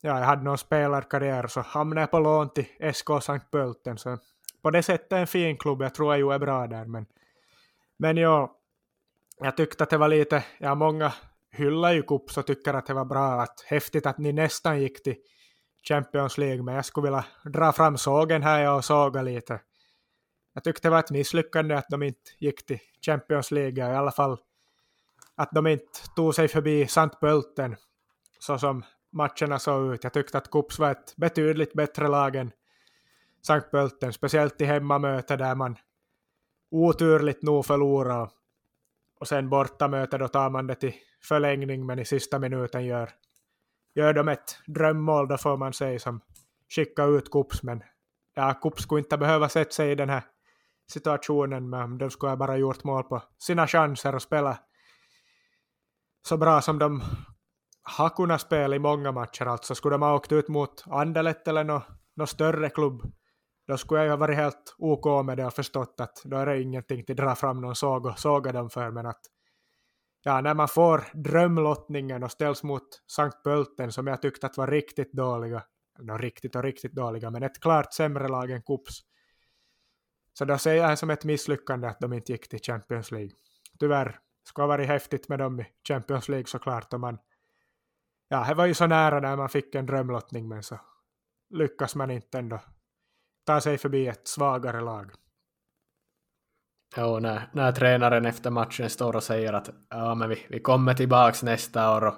Ja, 0.00 0.18
jag 0.18 0.26
hade 0.26 0.42
någon 0.42 0.58
spelarkarriär 0.58 1.46
så 1.46 1.60
hamnade 1.60 2.00
jag 2.00 2.10
på 2.10 2.18
lån 2.18 2.50
till 2.50 2.94
SK 2.94 3.10
St. 3.10 3.40
Pölten, 3.50 3.98
så 3.98 4.18
på 4.62 4.70
det 4.70 4.82
sättet 4.82 5.12
en 5.12 5.26
fin 5.26 5.56
klubb, 5.56 5.82
jag 5.82 5.94
tror 5.94 6.16
jag 6.16 6.34
är 6.34 6.38
bra 6.38 6.66
där, 6.66 6.84
men, 6.84 7.06
men 7.96 8.16
ja, 8.16 8.56
jag 9.38 9.56
tyckte 9.56 9.84
att 9.84 9.90
det 9.90 9.98
var 9.98 10.08
lite, 10.08 10.44
ja 10.58 10.74
många 10.74 11.12
hyllar 11.50 11.92
ju 11.92 12.02
Kups 12.02 12.38
och 12.38 12.46
tycker 12.46 12.74
att 12.74 12.86
det 12.86 12.94
var 12.94 13.04
bra, 13.04 13.42
att 13.42 13.60
häftigt 13.66 14.06
att 14.06 14.18
ni 14.18 14.32
nästan 14.32 14.80
gick 14.80 15.02
till 15.02 15.16
Champions 15.88 16.38
League, 16.38 16.62
men 16.62 16.74
jag 16.74 16.84
skulle 16.84 17.04
vilja 17.04 17.24
dra 17.44 17.72
fram 17.72 17.96
sågen 17.98 18.42
här 18.42 18.74
och 18.74 18.84
såga 18.84 19.22
lite. 19.22 19.60
Jag 20.54 20.64
tyckte 20.64 20.88
det 20.88 20.92
var 20.92 20.98
ett 20.98 21.10
misslyckande 21.10 21.74
att 21.74 21.88
de 21.88 22.02
inte 22.02 22.30
gick 22.38 22.66
till 22.66 22.78
Champions 23.06 23.50
League, 23.50 23.92
i 23.92 23.96
alla 23.96 24.12
fall 24.12 24.38
att 25.36 25.50
de 25.52 25.66
inte 25.66 26.14
tog 26.16 26.34
sig 26.34 26.48
förbi 26.48 26.86
Santbölten 26.86 27.76
så 28.38 28.58
som 28.58 28.84
matcherna 29.12 29.58
såg 29.58 29.94
ut. 29.94 30.04
Jag 30.04 30.12
tyckte 30.12 30.38
att 30.38 30.50
Kups 30.50 30.78
var 30.78 30.90
ett 30.90 31.16
betydligt 31.16 31.72
bättre 31.72 32.08
lag 32.08 32.36
än 32.36 32.52
Sankt 33.46 33.70
Pölten, 33.70 34.12
speciellt 34.12 34.60
i 34.60 34.64
hemmamöte 34.64 35.36
där 35.36 35.54
man 35.54 35.76
oturligt 36.70 37.42
nog 37.42 37.66
förlorar. 37.66 38.30
Och 39.20 39.28
sen 39.28 39.48
bortamöte 39.48 40.18
då 40.18 40.28
tar 40.28 40.50
man 40.50 40.66
det 40.66 40.74
till 40.74 40.94
förlängning 41.22 41.86
men 41.86 41.98
i 41.98 42.04
sista 42.04 42.38
minuten 42.38 42.84
gör, 42.84 43.10
gör 43.94 44.12
de 44.12 44.28
ett 44.28 44.58
drömmål 44.66 45.28
då 45.28 45.38
får 45.38 45.56
man 45.56 45.72
säga 45.72 45.98
som 45.98 46.20
skickar 46.68 47.18
ut 47.18 47.30
Kups 47.30 47.62
men 47.62 47.82
ja, 48.34 48.54
Kups 48.62 48.82
skulle 48.82 48.98
inte 48.98 49.18
behöva 49.18 49.48
sätta 49.48 49.70
sig 49.70 49.90
i 49.90 49.94
den 49.94 50.10
här 50.10 50.22
situationen 50.88 51.70
men 51.70 51.98
de 51.98 52.10
skulle 52.10 52.30
ha 52.30 52.36
bara 52.36 52.56
gjort 52.56 52.84
mål 52.84 53.02
på 53.04 53.22
sina 53.38 53.66
chanser 53.66 54.14
och 54.14 54.22
spela 54.22 54.58
så 56.26 56.36
bra 56.36 56.60
som 56.60 56.78
de 56.78 57.02
har 57.82 58.08
kunnat 58.08 58.40
spela 58.40 58.76
i 58.76 58.78
många 58.78 59.12
matcher 59.12 59.46
alltså. 59.46 59.74
Skulle 59.74 59.94
de 59.94 60.02
ha 60.02 60.14
åkt 60.14 60.32
ut 60.32 60.48
mot 60.48 60.84
Anderlecht 60.86 61.48
eller 61.48 61.64
någon 61.64 61.82
no 62.16 62.26
större 62.26 62.70
klubb 62.70 63.12
då 63.66 63.76
skulle 63.76 64.00
jag 64.00 64.04
ju 64.04 64.10
ha 64.10 64.16
varit 64.16 64.36
helt 64.36 64.74
OK 64.78 65.26
med 65.26 65.36
det 65.36 65.46
och 65.46 65.54
förstått 65.54 65.94
att 66.00 66.22
då 66.24 66.36
är 66.36 66.46
det 66.46 66.62
ingenting 66.62 67.04
till 67.04 67.12
att 67.12 67.16
dra 67.16 67.34
fram 67.34 67.60
någon 67.60 67.76
såg 67.76 68.06
och 68.06 68.18
såga 68.18 68.52
dem 68.52 68.70
för, 68.70 68.90
men 68.90 69.06
att 69.06 69.20
ja, 70.22 70.40
när 70.40 70.54
man 70.54 70.68
får 70.68 71.04
drömlottningen 71.14 72.22
och 72.22 72.30
ställs 72.30 72.62
mot 72.62 73.02
Sankt 73.06 73.42
Pölten 73.42 73.92
som 73.92 74.06
jag 74.06 74.22
tyckte 74.22 74.46
att 74.46 74.56
var 74.56 74.66
riktigt 74.66 75.12
dåliga, 75.12 75.62
no, 75.98 76.18
riktigt 76.18 76.56
och 76.56 76.62
riktigt 76.62 76.92
dåliga, 76.92 77.30
men 77.30 77.42
ett 77.42 77.60
klart 77.60 77.92
sämre 77.92 78.28
lag 78.28 78.50
än 78.50 78.62
Kups. 78.62 79.00
Så 80.32 80.44
då 80.44 80.58
ser 80.58 80.74
jag 80.74 80.90
det 80.90 80.96
som 80.96 81.10
ett 81.10 81.24
misslyckande 81.24 81.88
att 81.88 82.00
de 82.00 82.12
inte 82.12 82.32
gick 82.32 82.48
till 82.48 82.62
Champions 82.62 83.10
League. 83.10 83.30
Tyvärr, 83.78 84.18
skulle 84.44 84.62
ha 84.62 84.68
varit 84.68 84.88
häftigt 84.88 85.28
med 85.28 85.38
dem 85.38 85.60
i 85.60 85.66
Champions 85.88 86.28
League 86.28 86.46
såklart 86.46 86.92
och 86.92 87.00
man 87.00 87.18
ja, 88.28 88.44
det 88.48 88.54
var 88.54 88.66
ju 88.66 88.74
så 88.74 88.86
nära 88.86 89.20
när 89.20 89.36
man 89.36 89.48
fick 89.48 89.74
en 89.74 89.86
drömlottning 89.86 90.48
men 90.48 90.62
så 90.62 90.80
lyckas 91.50 91.94
man 91.94 92.10
inte 92.10 92.38
ändå 92.38 92.60
ta 93.46 93.60
sig 93.60 93.78
förbi 93.78 94.06
ett 94.06 94.28
svagare 94.28 94.80
lag. 94.80 95.12
Jo 96.96 97.18
när, 97.18 97.48
när 97.52 97.72
tränaren 97.72 98.26
efter 98.26 98.50
matchen 98.50 98.90
står 98.90 99.16
och 99.16 99.22
säger 99.22 99.52
att 99.52 99.70
ja, 99.90 100.14
men 100.14 100.28
vi, 100.28 100.46
vi 100.48 100.60
kommer 100.60 100.94
tillbaks 100.94 101.42
nästa 101.42 101.96
år 101.96 102.04
och 102.06 102.14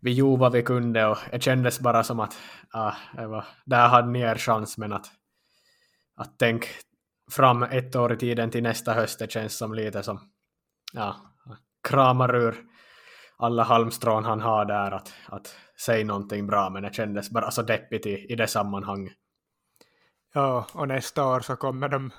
vi 0.00 0.12
gjorde 0.12 0.40
vad 0.40 0.52
vi 0.52 0.62
kunde 0.62 1.06
och 1.06 1.18
det 1.30 1.42
kändes 1.42 1.80
bara 1.80 2.04
som 2.04 2.20
att 2.20 2.36
ja, 2.72 2.94
det 3.16 3.26
var, 3.26 3.44
där 3.64 3.88
hade 3.88 4.08
ni 4.08 4.20
er 4.20 4.34
chans 4.34 4.78
men 4.78 4.92
att, 4.92 5.06
att 6.16 6.38
tänk 6.38 6.68
fram 7.30 7.62
ett 7.62 7.96
år 7.96 8.12
i 8.12 8.16
tiden 8.16 8.50
till 8.50 8.62
nästa 8.62 8.92
höst 8.92 9.18
det 9.18 9.30
känns 9.30 9.56
som 9.56 9.74
lite 9.74 10.02
som 10.02 10.33
ja, 10.94 11.16
kramar 11.88 12.34
ur 12.34 12.64
alla 13.36 13.62
halmstrån 13.62 14.24
han 14.24 14.40
har 14.40 14.64
där 14.64 14.90
att, 14.90 15.12
att 15.26 15.56
säga 15.84 16.04
någonting 16.04 16.46
bra 16.46 16.70
men 16.70 16.82
det 16.82 16.94
kändes 16.94 17.30
bara 17.30 17.50
så 17.50 17.62
deppigt 17.62 18.06
i, 18.06 18.26
i 18.32 18.34
det 18.36 18.46
sammanhanget. 18.46 19.12
Ja, 20.34 20.66
och 20.74 20.88
nästa 20.88 21.26
år 21.26 21.40
så 21.40 21.56
kommer 21.56 21.88
de 21.88 22.10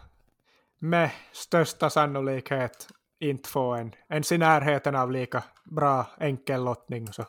med 0.79 1.11
största 1.31 1.89
sannolikhet 1.89 2.87
inte 3.19 3.49
få 3.49 3.73
en, 3.73 3.95
ens 4.09 4.31
i 4.31 4.37
närheten 4.37 4.95
av 4.95 5.11
lika 5.11 5.43
bra 5.65 6.07
enkel 6.19 6.63
lottning. 6.63 7.13
Så 7.13 7.25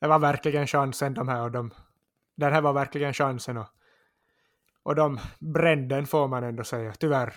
det 0.00 0.06
var 0.06 0.18
verkligen 0.18 0.66
chansen 0.66 1.14
de 1.14 1.28
här 1.28 1.42
och 1.42 1.50
de, 1.50 1.70
den 2.36 2.52
här 2.52 2.60
var 2.60 2.72
verkligen 2.72 3.12
chansen 3.12 3.56
och, 3.56 3.68
och 4.82 4.94
de 4.94 5.18
brände 5.38 5.94
den 5.94 6.06
får 6.06 6.28
man 6.28 6.44
ändå 6.44 6.64
säga, 6.64 6.92
tyvärr. 6.92 7.34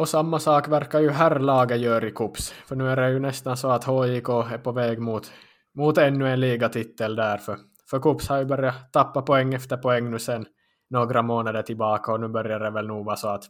Och 0.00 0.08
samma 0.08 0.38
sak 0.38 0.68
verkar 0.68 1.00
ju 1.00 1.10
herrlaget 1.10 1.80
göra 1.80 2.06
i 2.06 2.10
Kups, 2.10 2.50
för 2.50 2.76
nu 2.76 2.88
är 2.88 2.96
det 2.96 3.10
ju 3.10 3.18
nästan 3.18 3.56
så 3.56 3.70
att 3.70 3.84
HJK 3.84 4.28
är 4.28 4.58
på 4.58 4.72
väg 4.72 5.00
mot, 5.00 5.32
mot 5.74 5.98
ännu 5.98 6.28
en 6.28 6.40
ligatitel 6.40 7.16
där, 7.16 7.38
för 7.38 7.58
för 7.90 8.00
Kups 8.00 8.28
har 8.28 8.38
ju 8.38 8.44
börjat 8.44 8.92
tappa 8.92 9.22
poäng 9.22 9.54
efter 9.54 9.76
poäng 9.76 10.10
nu 10.10 10.18
sen 10.18 10.46
några 10.90 11.22
månader 11.22 11.62
tillbaka 11.62 12.12
och 12.12 12.20
nu 12.20 12.28
börjar 12.28 12.60
det 12.60 12.70
väl 12.70 12.86
nog 12.86 13.06
vara 13.06 13.16
så 13.16 13.28
att, 13.28 13.44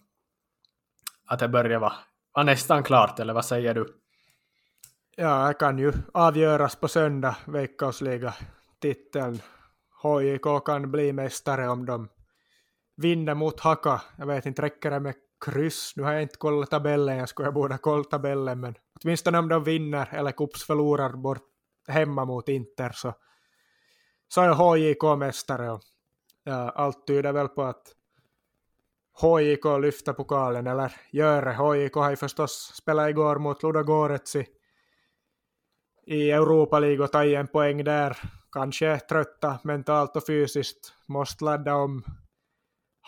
att 1.27 1.39
det 1.39 1.49
börjar 1.49 1.79
vara, 1.79 1.93
vara 2.35 2.45
nästan 2.45 2.83
klart, 2.83 3.21
eller 3.21 3.35
vad 3.35 3.45
säger 3.45 3.75
du? 3.75 3.87
Ja, 5.17 5.49
det 5.49 5.55
kan 5.55 5.79
ju 5.79 5.93
avgöras 6.15 6.77
på 6.77 6.89
söndag, 6.89 7.37
Veikkausliga-titeln. 7.47 9.41
HJK 10.03 10.65
kan 10.65 10.91
bli 10.91 11.13
mästare 11.13 11.69
om 11.69 11.87
de 11.87 12.09
vinner 12.97 13.35
mot 13.35 13.61
Haka. 13.61 14.03
Jag 14.17 14.27
vet 14.27 14.47
inte, 14.47 14.63
räcker 14.63 14.91
det 14.91 15.01
med 15.01 15.15
kryss? 15.41 15.93
Nu 15.97 16.03
har 16.03 16.13
jag 16.13 16.23
inte 16.23 16.37
kollat 16.37 16.71
tabellen, 16.71 17.17
jag 17.17 17.29
skulle 17.29 17.53
borde 17.53 17.75
ha 17.75 17.79
kollat 17.79 18.11
tabellen, 18.11 18.61
men 18.61 18.75
åtminstone 19.03 19.39
om 19.39 19.49
de 19.49 19.65
vinner 19.65 20.09
eller 20.13 20.33
Kups 20.33 20.65
förlorar 20.65 21.13
bort 21.13 21.47
hemma 21.89 22.25
mot 22.25 22.49
Inter 22.49 22.91
så 22.91 23.15
så 24.29 24.41
är 24.41 24.55
HJK 24.55 25.19
mästare 25.19 25.71
och 25.71 25.81
ja, 26.45 26.71
allt 26.71 27.07
tyder 27.07 27.33
väl 27.33 27.49
på 27.49 27.63
att 27.63 27.95
HJK 29.21 29.65
lyfter 29.81 30.13
pokalen, 30.13 30.67
eller 30.67 30.93
gör 31.11 31.43
det. 31.45 31.55
HJK 31.55 31.95
har 31.95 32.11
ju 32.11 32.17
förstås 32.17 32.73
spelat 32.75 33.11
igår 33.11 33.39
mot 33.39 33.63
Ludogorets 33.63 34.37
i, 34.37 34.47
i 36.07 36.31
Europa 36.31 36.79
League 36.79 37.05
och 37.05 37.13
tagit 37.13 37.39
en 37.39 37.47
poäng 37.47 37.85
där. 37.85 38.17
Kanske 38.53 38.99
trötta 38.99 39.59
mentalt 39.65 40.17
och 40.17 40.27
fysiskt, 40.27 40.95
måste 41.07 41.45
ladda 41.45 41.75
om. 41.75 42.05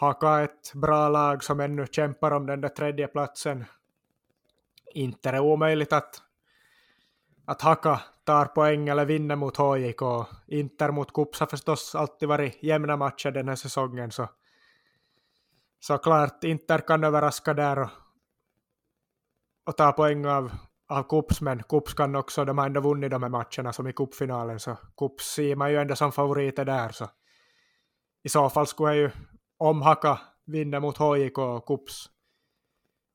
Haka 0.03 0.41
ett 0.41 0.73
bra 0.75 1.09
lag 1.09 1.45
som 1.45 1.61
ännu 1.61 1.87
kämpar 1.87 2.31
om 2.31 2.47
den 2.47 2.61
där 2.61 2.69
tredje 2.69 3.09
platsen. 3.09 3.65
Inte 4.95 5.29
är 5.29 5.33
det 5.33 5.41
omöjligt 5.41 5.93
att, 5.93 6.23
att 7.45 7.63
Haka 7.63 8.01
tar 8.25 8.45
poäng 8.45 8.89
eller 8.89 9.05
vinner 9.05 9.37
mot 9.37 9.57
HJK. 9.57 10.03
Inter 10.47 10.91
mot 10.91 11.13
Kups 11.13 11.41
har 11.41 11.47
förstås 11.47 11.95
alltid 11.95 12.29
varit 12.29 12.63
jämna 12.63 12.97
matcher 12.97 13.31
den 13.31 13.49
här 13.49 13.57
säsongen. 13.57 14.11
Så, 14.11 14.29
så 15.81 15.99
klart, 15.99 16.45
Inter 16.45 16.79
kan 16.79 17.05
överraska 17.05 17.55
där 17.55 17.79
och, 17.79 17.91
och 19.67 19.77
ta 19.77 19.93
poäng 19.93 20.27
av, 20.27 20.53
av 20.89 21.03
Kups, 21.03 21.41
men 21.41 21.63
Kups 21.63 21.95
kan 21.95 22.17
också, 22.17 22.45
de 22.45 22.59
har 22.59 22.67
ändå 22.67 22.81
vunnit 22.81 23.11
de 23.11 23.23
här 23.23 23.31
matcherna 23.31 23.73
som 23.73 23.87
i 23.87 23.93
cupfinalen, 23.93 24.61
så 24.61 24.77
Kups 24.97 25.25
ser 25.35 25.57
man 25.57 25.71
ju 25.71 25.77
ändå 25.79 25.97
som 25.97 26.13
favoriter 26.13 26.65
där. 26.65 26.89
Så. 26.89 27.09
I 28.23 28.29
så 28.29 28.51
fall 28.51 28.67
skulle 28.67 28.89
jag 28.89 28.97
ju, 28.97 29.11
om 29.63 29.83
Haka 29.83 30.21
vinner 30.45 30.81
mot 30.81 30.97
HJK 30.97 31.39
och 31.39 31.67
Kups 31.67 32.11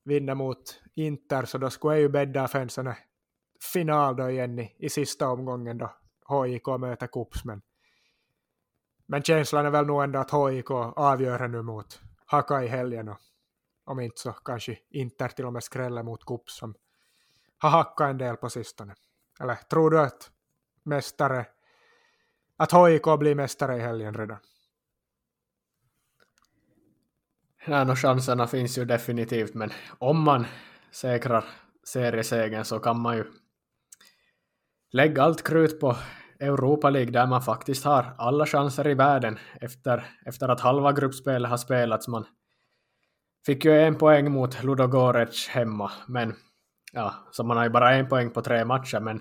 vinner 0.04 0.34
mot 0.34 0.82
Inter, 0.94 1.44
så 1.44 1.58
då 1.58 1.70
skulle 1.70 1.94
jag 1.94 2.00
ju 2.00 2.08
bädda 2.08 2.48
för 2.48 2.60
en 2.60 2.70
sån 2.70 2.94
final 3.72 4.16
då 4.16 4.30
igen 4.30 4.58
i, 4.58 4.74
i 4.78 4.88
sista 4.88 5.28
omgången 5.28 5.78
då 5.78 5.90
HIK 6.28 6.66
möter 6.66 7.06
Kups. 7.06 7.44
Men, 7.44 7.62
men 9.06 9.22
känslan 9.22 9.66
är 9.66 9.70
väl 9.70 9.86
nog 9.86 10.02
ändå 10.02 10.18
att 10.18 10.30
HIK 10.30 10.70
avgör 10.96 11.48
nu 11.48 11.62
mot 11.62 12.00
Haka 12.26 12.62
i 12.62 12.66
helgen. 12.66 13.08
Och, 13.08 13.18
om 13.84 14.00
inte 14.00 14.20
så 14.20 14.32
kanske 14.32 14.78
Inter 14.90 15.28
till 15.28 15.46
och 15.46 15.52
med 15.52 15.62
skräller 15.62 16.02
mot 16.02 16.24
Kups 16.24 16.58
som 16.58 16.74
har 17.58 17.70
hackat 17.70 18.10
en 18.10 18.18
del 18.18 18.36
på 18.36 18.50
sistone. 18.50 18.94
Eller 19.40 19.54
tror 19.54 19.90
du 19.90 20.00
att 20.00 20.30
mästare 20.82 21.46
att 22.56 22.72
HIK 22.72 23.18
blir 23.18 23.34
mästare 23.34 23.76
i 23.76 23.80
helgen 23.80 24.14
redan? 24.14 24.38
Ja, 27.70 27.84
no, 27.84 27.94
chanserna 27.94 28.46
finns 28.46 28.78
ju 28.78 28.84
definitivt, 28.84 29.54
men 29.54 29.70
om 29.98 30.22
man 30.22 30.46
säkrar 30.90 31.44
seriesegern 31.84 32.64
så 32.64 32.78
kan 32.78 33.00
man 33.00 33.16
ju 33.16 33.24
lägga 34.92 35.22
allt 35.22 35.42
krut 35.42 35.80
på 35.80 35.96
Europa 36.40 36.90
League 36.90 37.10
där 37.10 37.26
man 37.26 37.42
faktiskt 37.42 37.84
har 37.84 38.14
alla 38.18 38.46
chanser 38.46 38.88
i 38.88 38.94
världen 38.94 39.38
efter, 39.60 40.06
efter 40.26 40.48
att 40.48 40.60
halva 40.60 40.92
gruppspelet 40.92 41.50
har 41.50 41.56
spelats. 41.56 42.08
Man 42.08 42.26
fick 43.46 43.64
ju 43.64 43.80
en 43.80 43.98
poäng 43.98 44.32
mot 44.32 44.62
Ludogorets 44.62 45.48
hemma, 45.48 45.90
men 46.06 46.34
ja, 46.92 47.14
så 47.30 47.44
man 47.44 47.56
har 47.56 47.64
ju 47.64 47.70
bara 47.70 47.94
en 47.94 48.08
poäng 48.08 48.30
på 48.30 48.42
tre 48.42 48.64
matcher, 48.64 49.00
men 49.00 49.20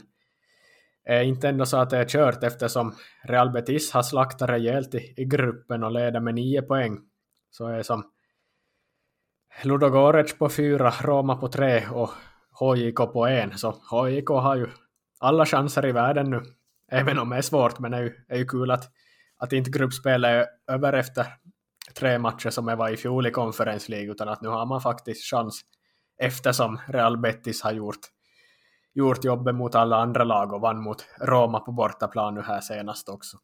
är 1.03 1.21
inte 1.21 1.49
ändå 1.49 1.65
så 1.65 1.77
att 1.77 1.89
det 1.89 1.97
är 1.97 2.05
kört 2.05 2.43
eftersom 2.43 2.95
Real 3.23 3.51
Betis 3.51 3.91
har 3.91 4.03
slaktat 4.03 4.49
rejält 4.49 4.95
i, 4.95 5.13
i 5.17 5.25
gruppen 5.25 5.83
och 5.83 5.91
leder 5.91 6.19
med 6.19 6.35
nio 6.35 6.61
poäng. 6.61 6.99
Så 7.49 7.67
är 7.67 7.83
som 7.83 8.03
Ludogorets 9.63 10.37
på 10.37 10.49
fyra, 10.49 10.93
Roma 11.01 11.35
på 11.35 11.47
tre 11.47 11.87
och 11.87 12.09
HJK 12.59 12.95
på 12.95 13.27
en, 13.27 13.57
så 13.57 13.71
HJK 13.71 14.29
har 14.29 14.55
ju 14.55 14.67
alla 15.19 15.45
chanser 15.45 15.85
i 15.85 15.91
världen 15.91 16.29
nu. 16.29 16.41
Även 16.91 17.19
om 17.19 17.29
det 17.29 17.37
är 17.37 17.41
svårt, 17.41 17.79
men 17.79 17.91
det 17.91 17.97
är 17.97 18.01
ju, 18.01 18.13
är 18.27 18.37
ju 18.37 18.45
kul 18.45 18.71
att, 18.71 18.91
att 19.37 19.53
inte 19.53 19.71
gruppspelet 19.71 20.29
är 20.29 20.73
över 20.73 20.93
efter 20.93 21.25
tre 21.95 22.19
matcher 22.19 22.49
som 22.49 22.65
det 22.65 22.75
var 22.75 22.89
i 22.89 22.97
fjol 22.97 23.27
i 23.27 23.31
Conference 23.31 23.91
League, 23.91 24.11
utan 24.11 24.29
att 24.29 24.41
nu 24.41 24.49
har 24.49 24.65
man 24.65 24.81
faktiskt 24.81 25.31
chans 25.31 25.61
eftersom 26.17 26.79
Real 26.87 27.17
Betis 27.17 27.61
har 27.61 27.71
gjort, 27.71 27.99
gjort 28.93 29.23
jobbet 29.23 29.55
mot 29.55 29.75
alla 29.75 29.97
andra 29.97 30.23
lag 30.23 30.53
och 30.53 30.61
vann 30.61 30.83
mot 30.83 31.05
Roma 31.21 31.59
på 31.59 31.71
bortaplan 31.71 32.35
nu 32.35 32.41
här 32.41 32.61
senast 32.61 33.09
också. 33.09 33.37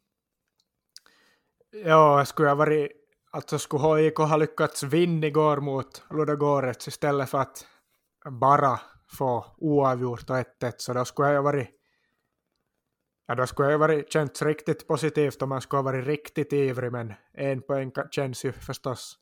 Ja, 1.84 2.24
skulle 2.24 2.48
jag 2.48 2.56
varit, 2.56 2.92
alltså 3.34 3.58
skulle 3.58 4.02
HIK 4.02 4.16
ha 4.16 4.36
lyckats 4.36 4.82
vinna 4.82 5.26
igår 5.26 5.56
mot 5.56 6.02
Ludogorets 6.10 6.88
istället 6.88 7.30
för 7.30 7.38
att 7.38 7.66
bara 8.30 8.80
få 9.18 9.46
oavgjort 9.58 10.30
och 10.30 10.36
1-1, 10.36 10.72
så 10.76 10.92
då 10.92 11.04
skulle 11.04 11.28
jag 11.28 11.42
varit 11.42 11.68
Ja, 13.26 13.34
då 13.34 13.46
skulle 13.46 13.70
jag 13.70 13.78
varit 13.78 14.12
känts 14.12 14.42
riktigt 14.42 14.88
positivt 14.88 15.42
om 15.42 15.48
man 15.48 15.60
skulle 15.60 15.78
ha 15.78 15.84
varit 15.84 16.06
riktigt 16.06 16.52
ivrig, 16.52 16.92
men 16.92 17.14
en 17.32 17.62
poäng 17.62 17.92
känns 18.10 18.44
ju 18.44 18.52
förstås 18.52 19.18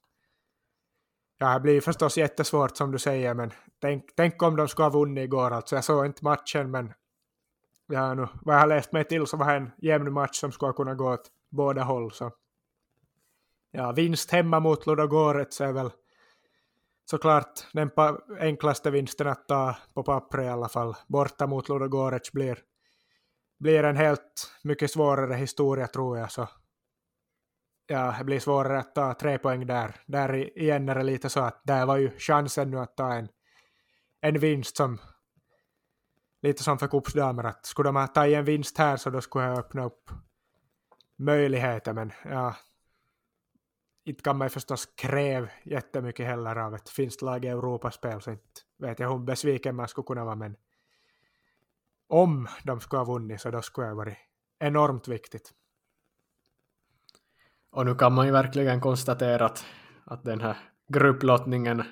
Ja, 1.39 1.55
det 1.55 1.61
blir 1.61 1.81
förstås 1.81 2.19
jättesvårt 2.19 2.77
som 2.77 2.93
du 2.93 2.99
säger, 2.99 3.35
men 3.35 3.51
tänk, 3.81 4.05
tänk 4.17 4.43
om 4.43 4.57
de 4.57 4.69
skulle 4.69 4.85
ha 4.85 4.91
vunnit 4.91 5.25
igår. 5.25 5.51
Alltså, 5.51 5.75
jag 5.75 5.85
såg 5.85 6.07
inte 6.07 6.25
matchen, 6.25 6.71
men 6.71 6.93
ja, 7.87 8.15
nu, 8.15 8.29
vad 8.43 8.55
jag 8.55 8.61
har 8.61 8.67
läst 8.67 8.93
mig 8.93 9.05
till 9.05 9.27
så 9.27 9.37
var 9.37 9.47
det 9.47 9.57
en 9.57 9.71
jämn 9.79 10.13
match 10.13 10.37
som 10.37 10.53
skulle 10.53 10.73
kunna 10.73 10.95
gå 10.95 11.13
åt 11.13 11.31
båda 11.51 11.83
håll. 11.83 12.13
Så. 12.13 12.31
Ja, 13.75 13.93
vinst 13.93 14.31
hemma 14.31 14.61
mot 14.61 14.87
Ludogorets 14.87 15.61
är 15.61 15.73
väl 15.73 15.91
såklart 17.11 17.66
den 17.73 17.91
enklaste 18.41 18.91
vinsten 18.91 19.27
att 19.27 19.49
ta 19.49 19.77
på 19.95 20.03
pappret 20.03 20.45
i 20.45 20.49
alla 20.49 20.68
fall. 20.68 20.95
Borta 21.09 21.47
mot 21.47 21.68
Ludogorets 21.68 22.33
blir, 22.33 22.59
blir 23.59 23.85
en 23.85 23.97
helt 23.97 24.53
mycket 24.62 24.91
svårare 24.91 25.35
historia 25.35 25.87
tror 25.87 26.18
jag. 26.18 26.33
Så 26.33 26.49
ja, 27.87 28.14
det 28.18 28.25
blir 28.25 28.41
svårare 28.41 28.79
att 28.79 28.95
ta 28.95 29.14
tre 29.14 29.39
poäng 29.39 29.66
där. 29.66 30.01
Där 30.07 30.59
igen 30.59 30.89
är 30.89 30.95
det 30.95 31.03
lite 31.03 31.29
så 31.29 31.41
att 31.41 31.61
där 31.64 31.87
var 31.87 31.97
ju 31.97 32.11
chansen 32.18 32.70
nu 32.70 32.79
att 32.79 32.97
ta 32.97 33.12
en, 33.12 33.29
en 34.20 34.39
vinst 34.39 34.77
som 34.77 34.99
lite 36.43 36.62
som 36.62 36.79
för 36.79 36.89
kuppsdamer 36.89 37.45
att 37.45 37.66
skulle 37.66 37.89
de 37.93 38.09
ta 38.14 38.27
en 38.27 38.45
vinst 38.45 38.79
här 38.79 38.97
så 38.97 39.11
då 39.11 39.20
skulle 39.20 39.45
jag 39.45 39.59
öppna 39.59 39.85
upp 39.85 40.11
möjligheter 41.18 41.93
men 41.93 42.12
ja 42.25 42.55
inte 44.05 44.23
kan 44.23 44.39
man 44.39 44.51
förstås 44.51 44.87
kräva 44.87 45.49
jättemycket 45.65 46.27
heller 46.27 46.57
av 46.57 46.75
ett 46.75 46.89
finskt 46.89 47.23
lag 47.23 47.45
i 47.45 47.49
Europaspel 47.49 48.21
så 48.21 48.31
inte 48.31 48.61
vet 48.79 48.99
jag 48.99 49.13
hur 49.13 49.19
besviken 49.19 49.77
man 49.77 49.89
skulle 49.89 50.05
kunna 50.05 50.25
vara 50.25 50.37
men 50.37 50.57
om 52.09 52.49
de 52.65 52.81
skulle 52.81 53.01
ha 53.01 53.13
vunnit 53.13 53.41
så 53.41 53.51
då 53.51 53.63
skulle 53.63 53.87
det 53.87 53.91
ha 53.91 53.97
varit 53.97 54.19
enormt 54.59 55.09
viktigt. 55.09 55.53
Och 57.71 57.87
nu 57.87 57.95
kan 57.95 58.13
man 58.13 58.27
ju 58.27 58.33
verkligen 58.33 58.81
konstatera 58.81 59.47
att, 59.47 59.65
att 60.05 60.25
den 60.25 60.41
här 60.41 60.57
grupplottningen 60.89 61.83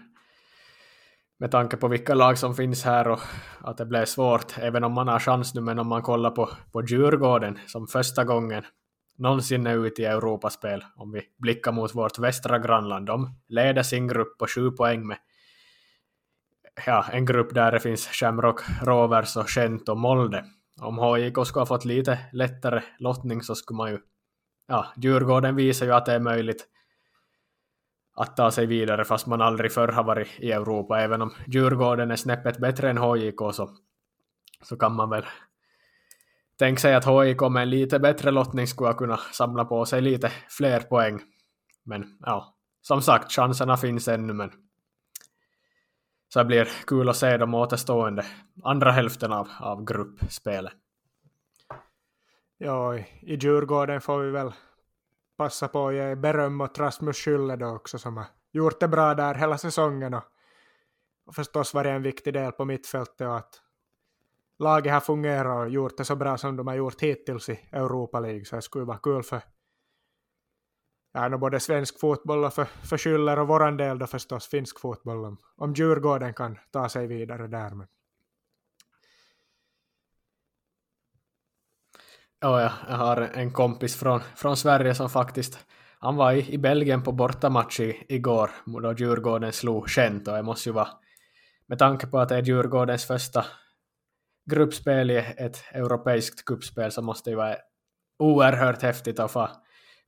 med 1.38 1.50
tanke 1.50 1.76
på 1.76 1.88
vilka 1.88 2.14
lag 2.14 2.38
som 2.38 2.54
finns 2.54 2.84
här 2.84 3.08
och 3.08 3.20
att 3.60 3.76
det 3.76 3.86
blev 3.86 4.04
svårt, 4.04 4.58
även 4.58 4.84
om 4.84 4.92
man 4.92 5.08
har 5.08 5.18
chans 5.18 5.54
nu, 5.54 5.60
men 5.60 5.78
om 5.78 5.88
man 5.88 6.02
kollar 6.02 6.30
på, 6.30 6.48
på 6.72 6.82
Djurgården 6.82 7.58
som 7.66 7.86
första 7.86 8.24
gången 8.24 8.64
någonsin 9.20 9.66
är 9.66 9.86
ute 9.86 10.02
i 10.02 10.04
Europaspel, 10.04 10.84
om 10.96 11.12
vi 11.12 11.22
blickar 11.38 11.72
mot 11.72 11.94
vårt 11.94 12.18
västra 12.18 12.58
grannland, 12.58 13.06
de 13.06 13.34
leder 13.48 13.82
sin 13.82 14.08
grupp 14.08 14.38
på 14.38 14.46
sju 14.46 14.70
poäng 14.70 15.06
med 15.06 15.18
ja, 16.86 17.04
en 17.12 17.24
grupp 17.24 17.54
där 17.54 17.72
det 17.72 17.80
finns 17.80 18.06
Shamrock 18.06 18.60
Rovers 18.82 19.36
och 19.36 19.48
Gent 19.56 19.88
och 19.88 19.98
Molde. 19.98 20.44
Om 20.80 20.98
HJK 20.98 21.46
skulle 21.46 21.60
ha 21.60 21.66
fått 21.66 21.84
lite 21.84 22.18
lättare 22.32 22.82
lottning 22.98 23.42
så 23.42 23.54
skulle 23.54 23.76
man 23.76 23.90
ju 23.90 23.98
ja, 24.68 24.86
Djurgården 24.96 25.56
visar 25.56 25.86
ju 25.86 25.92
att 25.92 26.06
det 26.06 26.12
är 26.12 26.20
möjligt 26.20 26.66
att 28.14 28.36
ta 28.36 28.50
sig 28.50 28.66
vidare 28.66 29.04
fast 29.04 29.26
man 29.26 29.40
aldrig 29.40 29.72
förr 29.72 29.88
har 29.88 30.04
varit 30.04 30.28
i 30.38 30.52
Europa. 30.52 31.00
Även 31.00 31.22
om 31.22 31.34
Djurgården 31.46 32.10
är 32.10 32.16
snäppet 32.16 32.58
bättre 32.58 32.90
än 32.90 32.98
HJK 32.98 33.40
så, 33.52 33.70
så 34.62 34.76
kan 34.76 34.92
man 34.94 35.10
väl 35.10 35.24
Tänk 36.60 36.78
sig 36.78 36.94
att 36.94 37.04
HIK 37.04 37.40
med 37.50 37.62
en 37.62 37.70
lite 37.70 37.98
bättre 37.98 38.30
lottning 38.30 38.66
skulle 38.66 38.94
kunna 38.94 39.16
samla 39.16 39.64
på 39.64 39.84
sig 39.84 40.00
lite 40.00 40.32
fler 40.48 40.80
poäng. 40.80 41.20
Men 41.84 42.18
ja, 42.20 42.54
som 42.80 43.02
sagt, 43.02 43.32
chanserna 43.32 43.76
finns 43.76 44.08
ännu 44.08 44.32
men 44.32 44.52
så 46.28 46.38
det 46.38 46.44
blir 46.44 46.68
kul 46.86 47.08
att 47.08 47.16
se 47.16 47.36
de 47.36 47.54
återstående 47.54 48.26
andra 48.62 48.92
hälften 48.92 49.32
av, 49.32 49.48
av 49.60 49.84
gruppspelet. 49.84 50.72
Ja, 52.58 52.96
i 52.96 53.34
Djurgården 53.34 54.00
får 54.00 54.18
vi 54.18 54.30
väl 54.30 54.52
passa 55.36 55.68
på 55.68 55.88
att 55.88 55.94
ge 55.94 56.14
beröm 56.14 56.60
åt 56.60 56.78
Rasmus 56.78 57.16
Schülle 57.16 57.56
då 57.56 57.66
också 57.66 57.98
som 57.98 58.16
har 58.16 58.26
gjort 58.52 58.80
det 58.80 58.88
bra 58.88 59.14
där 59.14 59.34
hela 59.34 59.58
säsongen 59.58 60.14
och, 60.14 60.24
och 61.26 61.34
förstås 61.34 61.74
varit 61.74 61.90
en 61.90 62.02
viktig 62.02 62.34
del 62.34 62.52
på 62.52 62.64
mittfältet 62.64 63.26
och 63.26 63.36
att 63.36 63.62
laget 64.60 64.92
har 64.92 65.00
fungerat 65.00 65.66
och 65.66 65.70
gjort 65.70 65.96
det 65.96 66.04
så 66.04 66.16
bra 66.16 66.38
som 66.38 66.56
de 66.56 66.66
har 66.66 66.74
gjort 66.74 67.00
hittills 67.00 67.48
i 67.48 67.60
Europa 67.72 68.20
League 68.20 68.44
så 68.44 68.56
det 68.56 68.62
skulle 68.62 68.84
vara 68.84 68.98
kul 68.98 69.22
för 69.22 69.42
ja, 71.12 71.38
både 71.38 71.60
svensk 71.60 72.00
fotboll 72.00 72.44
och 72.44 72.54
för, 72.54 72.64
för 72.64 72.96
Schüller 72.96 73.38
och 73.38 73.48
våran 73.48 73.76
del 73.76 73.98
då 73.98 74.06
förstås 74.06 74.48
finsk 74.48 74.80
fotboll 74.80 75.24
om, 75.24 75.38
om 75.56 75.74
Djurgården 75.74 76.34
kan 76.34 76.58
ta 76.70 76.88
sig 76.88 77.06
vidare 77.06 77.46
där. 77.46 77.70
Men 77.70 77.86
Ja, 82.42 82.60
jag 82.88 82.96
har 82.96 83.16
en 83.16 83.52
kompis 83.52 83.96
från, 83.96 84.20
från 84.36 84.56
Sverige 84.56 84.94
som 84.94 85.10
faktiskt 85.10 85.66
han 85.98 86.16
var 86.16 86.32
i, 86.32 86.52
i 86.52 86.58
Belgien 86.58 87.02
på 87.02 87.12
bortamatch 87.12 87.80
i, 87.80 88.04
igår 88.08 88.50
då 88.82 88.92
Djurgården 88.92 89.52
slog 89.52 89.88
Gent 89.88 90.28
och 90.28 90.34
det 90.34 90.42
måste 90.42 90.68
ju 90.68 90.72
vara 90.72 90.88
med 91.66 91.78
tanke 91.78 92.06
på 92.06 92.18
att 92.18 92.28
det 92.28 92.36
är 92.36 92.42
Djurgårdens 92.42 93.04
första 93.04 93.44
gruppspel 94.50 95.10
i 95.10 95.16
ett 95.16 95.64
europeiskt 95.72 96.44
kuppspel 96.44 96.92
så 96.92 97.02
måste 97.02 97.30
det 97.30 97.32
ju 97.32 97.36
vara 97.36 97.56
oerhört 98.18 98.82
häftigt 98.82 99.20
att 99.20 99.32
få, 99.32 99.48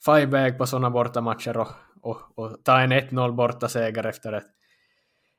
få 0.05 0.19
iväg 0.19 0.59
på 0.59 0.67
sådana 0.67 0.91
bortamatcher 0.91 1.57
och, 1.57 1.69
och, 2.03 2.39
och 2.39 2.65
ta 2.65 2.81
en 2.81 2.93
1-0 2.93 3.33
bortaseger 3.33 4.07
efter 4.07 4.33
ett 4.33 4.47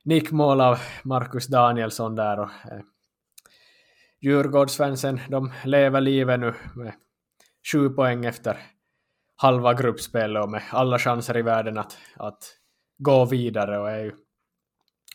nickmål 0.04 0.60
av 0.60 0.78
Marcus 1.04 1.46
Danielsson 1.46 2.14
där 2.14 2.38
och 2.38 2.50
eh, 2.72 2.80
Djurgårdsfansen, 4.20 5.20
de 5.28 5.52
lever 5.64 6.00
livet 6.00 6.40
nu 6.40 6.54
med 6.74 6.94
sju 7.72 7.90
poäng 7.90 8.24
efter 8.24 8.58
halva 9.36 9.74
gruppspelet 9.74 10.42
och 10.42 10.50
med 10.50 10.62
alla 10.70 10.98
chanser 10.98 11.36
i 11.36 11.42
världen 11.42 11.78
att, 11.78 11.98
att 12.16 12.42
gå 12.98 13.24
vidare 13.24 13.78
och 13.78 13.90
är 13.90 13.98
ju 13.98 14.12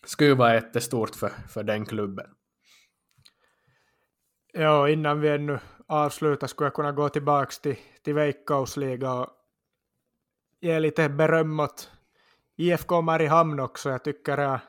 skulle 0.06 0.34
vara 0.34 0.54
jättestort 0.54 1.16
för, 1.16 1.30
för 1.30 1.64
den 1.64 1.86
klubben. 1.86 2.26
Ja, 4.54 4.90
innan 4.90 5.22
vi 5.22 5.30
ännu 5.30 5.60
avslutar 5.88 6.48
skulle 6.48 6.66
jag 6.66 6.74
kunna 6.74 6.92
gå 6.92 7.10
tillbaka 7.10 7.52
till, 7.62 7.76
till 8.04 8.14
Veikkausliga 8.14 9.14
och 9.14 9.28
ge 10.62 10.80
lite 10.80 11.10
beröm 11.10 11.60
åt 11.60 11.92
IFK 12.58 13.02
Mariehamn 13.02 13.60
också. 13.60 13.90
Jag 13.90 14.04
tycker 14.04 14.38
att 14.38 14.62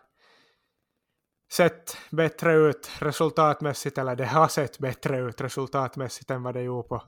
sett 1.52 1.96
bättre 2.10 2.54
ut 2.54 2.90
resultatmässigt, 2.98 3.98
eller 3.98 4.16
det 4.16 4.26
har 4.26 4.48
sett 4.48 4.78
bättre 4.78 5.18
ut 5.18 5.40
resultatmässigt 5.40 6.30
än 6.30 6.42
vad 6.42 6.54
det 6.54 6.62
gjorde 6.62 6.88
på, 6.88 7.02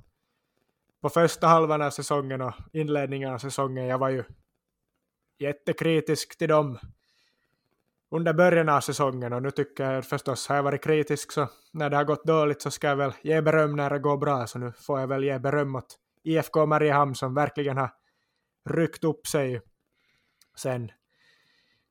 på 1.00 1.08
första 1.08 1.46
halvan 1.46 1.82
av 1.82 1.90
säsongen 1.90 2.40
och 2.40 2.54
inledningen 2.72 3.32
av 3.32 3.38
säsongen. 3.38 3.86
Jag 3.86 3.98
var 3.98 4.08
ju 4.08 4.24
jättekritisk 5.38 6.38
till 6.38 6.48
dem 6.48 6.78
under 8.12 8.32
början 8.32 8.68
av 8.68 8.80
säsongen 8.80 9.32
och 9.32 9.42
nu 9.42 9.50
tycker 9.50 9.92
jag 9.92 10.04
förstås, 10.04 10.48
har 10.48 10.56
jag 10.56 10.62
varit 10.62 10.84
kritisk 10.84 11.32
så 11.32 11.48
när 11.72 11.90
det 11.90 11.96
har 11.96 12.04
gått 12.04 12.24
dåligt 12.24 12.62
så 12.62 12.70
ska 12.70 12.88
jag 12.88 12.96
väl 12.96 13.12
ge 13.22 13.40
beröm 13.40 13.76
när 13.76 13.90
det 13.90 13.98
går 13.98 14.16
bra, 14.16 14.46
så 14.46 14.58
nu 14.58 14.72
får 14.72 15.00
jag 15.00 15.06
väl 15.06 15.24
ge 15.24 15.38
beröm 15.38 15.76
åt 15.76 15.98
IFK 16.22 16.66
Mariehamn 16.66 17.14
som 17.14 17.34
verkligen 17.34 17.76
har 17.76 17.90
ryckt 18.70 19.04
upp 19.04 19.26
sig 19.26 19.60
sen, 20.56 20.92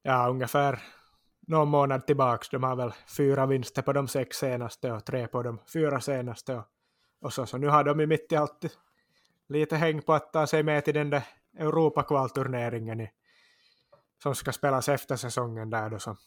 ja 0.01 0.30
ungefär 0.30 0.80
någon 1.47 1.67
månad 1.67 2.07
tillbaks. 2.07 2.49
De 2.49 2.63
har 2.63 2.76
väl 2.76 2.91
fyra 3.17 3.45
vinster 3.45 3.82
på 3.82 3.93
de 3.93 4.07
sex 4.07 4.38
senaste 4.38 4.91
och 4.91 5.05
tre 5.05 5.28
på 5.28 5.43
de 5.43 5.59
fyra 5.74 6.01
senaste. 6.01 6.55
Och, 6.55 6.65
och 7.22 7.34
så, 7.34 7.45
så 7.45 7.57
nu 7.57 7.67
har 7.67 7.84
de 7.84 7.99
ju 7.99 8.07
mitt 8.07 8.32
i 8.32 8.36
allt 8.36 8.78
lite 9.49 9.76
häng 9.76 10.01
på 10.01 10.13
att 10.13 10.34
ta 10.34 10.47
sig 10.47 10.63
med 10.63 10.86
till 10.86 10.93
den 10.93 11.09
där 11.09 11.24
Europakvalturneringen 11.57 13.07
som 14.24 14.36
ska 14.36 14.51
spelas 14.51 14.89
efter 14.89 15.15
säsongen 15.15 15.69
där 15.69 15.89
då. 15.89 15.99
Så 15.99 16.17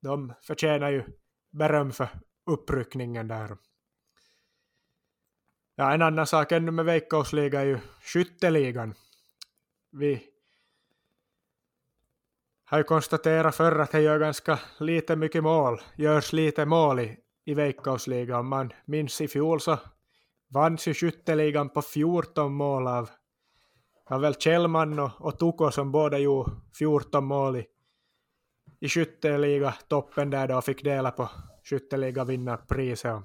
de 0.00 0.32
förtjänar 0.42 0.90
ju 0.90 1.04
beröm 1.50 1.92
för 1.92 2.08
uppryckningen 2.46 3.28
där. 3.28 3.56
Ja, 5.74 5.94
en 5.94 6.02
annan 6.02 6.26
sak 6.26 6.52
ännu 6.52 6.70
med 6.70 6.84
Veikkausliga 6.84 7.60
är 7.60 7.64
ju 7.64 7.78
skytteligan. 8.00 8.94
Vi 9.90 10.24
har 12.64 12.78
ju 12.78 12.84
konstaterat 12.84 13.54
förr 13.54 13.78
att 13.78 13.92
det 13.92 14.00
gör 14.00 14.18
ganska 14.18 14.58
lite 14.78 15.16
mycket 15.16 15.42
mål, 15.42 15.80
görs 15.96 16.32
lite 16.32 16.66
mål 16.66 17.00
i, 17.00 17.16
i 17.44 17.54
Veikkausligan. 17.54 18.46
Man 18.46 18.72
minns 18.84 19.20
i 19.20 19.28
fjol 19.28 19.60
så 19.60 19.78
vanns 20.48 20.88
ju 20.88 20.94
skytteligan 20.94 21.68
på 21.68 21.82
14 21.82 22.52
mål 22.52 22.86
av, 22.86 23.10
har 24.08 24.18
väl 24.18 24.34
Kjellman 24.34 24.98
och, 24.98 25.10
och 25.18 25.38
Tuko 25.38 25.70
som 25.70 25.92
båda 25.92 26.18
gjorde 26.18 26.50
14 26.78 27.24
mål 27.24 27.56
i, 27.56 27.66
i 28.80 28.88
skytteliga 28.88 29.74
toppen 29.88 30.30
där 30.30 30.48
då 30.48 30.56
och 30.56 30.64
fick 30.64 30.84
dela 30.84 31.10
på 31.10 31.30
skytteliga 31.64 32.24
vinnarpriset. 32.24 33.22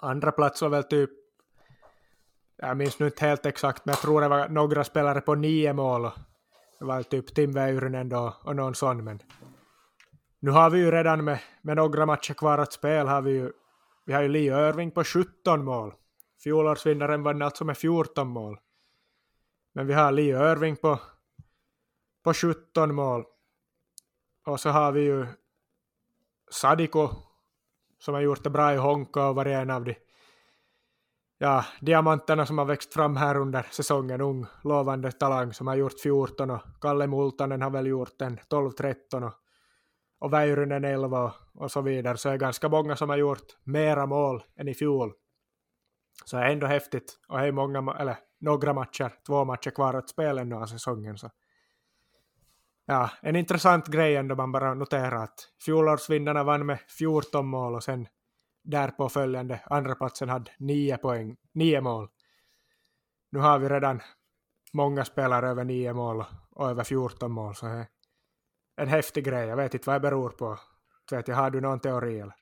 Andra 0.00 0.32
plats 0.32 0.62
var 0.62 0.68
väl 0.68 0.84
typ, 0.84 1.10
jag 2.56 2.76
minns 2.76 2.98
nu 2.98 3.06
inte 3.06 3.26
helt 3.26 3.46
exakt, 3.46 3.84
men 3.84 3.92
jag 3.92 4.00
tror 4.00 4.20
det 4.20 4.28
var 4.28 4.48
några 4.48 4.84
spelare 4.84 5.20
på 5.20 5.34
nio 5.34 5.72
mål. 5.72 6.10
Det 6.78 6.84
var 6.84 7.02
typ 7.02 7.34
Tim 7.34 7.52
Väyrynen 7.52 8.08
då 8.08 8.34
och 8.44 8.56
någon 8.56 8.74
sån, 8.74 9.04
men 9.04 9.22
nu 10.40 10.50
har 10.50 10.70
vi 10.70 10.78
ju 10.78 10.90
redan 10.90 11.24
med, 11.24 11.38
med 11.62 11.76
några 11.76 12.06
matcher 12.06 12.34
kvar 12.34 12.58
att 12.58 12.72
spela 12.72 13.10
har 13.10 13.22
vi 13.22 13.30
ju, 13.30 13.52
vi 14.06 14.12
har 14.12 14.22
ju 14.22 14.28
Lee 14.28 14.68
Irving 14.68 14.90
på 14.90 15.04
17 15.04 15.64
mål. 15.64 15.94
Fjolårsvinnaren 16.44 17.22
vann 17.22 17.42
alltså 17.42 17.64
med 17.64 17.78
14 17.78 18.28
mål. 18.28 18.58
Men 19.72 19.86
vi 19.86 19.94
har 19.94 20.12
Lee 20.12 20.52
Irving 20.52 20.76
på, 20.76 21.00
på 22.24 22.34
17 22.34 22.94
mål. 22.94 23.24
Och 24.46 24.60
så 24.60 24.70
har 24.70 24.92
vi 24.92 25.00
ju 25.00 25.26
Sadiko 26.50 27.08
som 27.98 28.14
har 28.14 28.20
gjort 28.20 28.44
det 28.44 28.50
bra 28.50 28.74
i 28.74 28.76
Honka 28.76 29.26
och 29.26 29.34
varit 29.34 29.52
en 29.52 29.70
av 29.70 29.84
de 29.84 29.94
ja, 31.38 31.64
diamanterna 31.80 32.46
som 32.46 32.58
har 32.58 32.64
växt 32.64 32.94
fram 32.94 33.16
här 33.16 33.36
under 33.36 33.66
säsongen. 33.70 34.20
Ung, 34.20 34.46
lovande 34.64 35.12
talang 35.12 35.52
som 35.52 35.66
har 35.66 35.76
gjort 35.76 36.00
14 36.00 36.50
och 36.50 36.60
Kalle 36.80 37.06
Multanen 37.06 37.62
har 37.62 37.70
väl 37.70 37.86
gjort 37.86 38.20
en 38.20 38.38
12-13 38.38 39.26
och, 39.26 39.32
och 40.18 40.32
Väyrynen 40.32 40.84
11 40.84 41.22
och, 41.24 41.32
och 41.54 41.70
så 41.70 41.80
vidare. 41.80 42.16
Så 42.16 42.28
det 42.28 42.34
är 42.34 42.38
ganska 42.38 42.68
många 42.68 42.96
som 42.96 43.08
har 43.08 43.16
gjort 43.16 43.56
mera 43.64 44.06
mål 44.06 44.42
än 44.56 44.68
i 44.68 44.74
fjol. 44.74 45.12
Så 46.24 46.36
det 46.36 46.42
är 46.42 46.52
ändå 46.52 46.66
häftigt 46.66 47.18
och 47.28 47.38
det 47.38 47.46
är 47.46 47.52
många, 47.52 47.94
eller 47.98 48.16
några 48.42 48.72
matcher, 48.72 49.14
två 49.26 49.44
matcher 49.44 49.70
kvar 49.70 49.94
att 49.94 50.08
spela 50.08 50.40
ännu 50.40 50.54
av 50.54 50.66
säsongen. 50.66 51.18
Så. 51.18 51.30
Ja, 52.86 53.10
en 53.22 53.36
intressant 53.36 53.86
grej 53.86 54.16
ändå 54.16 54.34
man 54.34 54.52
bara 54.52 54.74
noterar 54.74 55.24
att 55.24 55.48
fjolårsvinnarna 55.64 56.44
vann 56.44 56.66
med 56.66 56.78
14 56.98 57.46
mål 57.46 57.74
och 57.74 57.84
sen 57.84 58.06
därpå 58.62 59.08
följande 59.08 59.60
andra 59.64 59.94
platsen 59.94 60.28
hade 60.28 60.50
9 60.58 60.96
poäng, 60.96 61.36
9 61.52 61.80
mål. 61.80 62.08
Nu 63.30 63.38
har 63.38 63.58
vi 63.58 63.68
redan 63.68 64.00
många 64.72 65.04
spelare 65.04 65.48
över 65.48 65.64
9 65.64 65.92
mål 65.92 66.24
och 66.50 66.70
över 66.70 66.84
14 66.84 67.32
mål 67.32 67.54
så 67.54 67.66
det 67.66 67.72
är 67.72 67.86
en 68.76 68.88
häftig 68.88 69.24
grej. 69.24 69.48
Jag 69.48 69.56
vet 69.56 69.74
inte 69.74 69.90
vad 69.90 69.96
det 69.96 70.00
beror 70.00 70.30
på. 70.30 70.58
Vet 71.10 71.28
jag, 71.28 71.36
har 71.36 71.50
du 71.50 71.60
någon 71.60 71.80
teori 71.80 72.20
eller? 72.20 72.34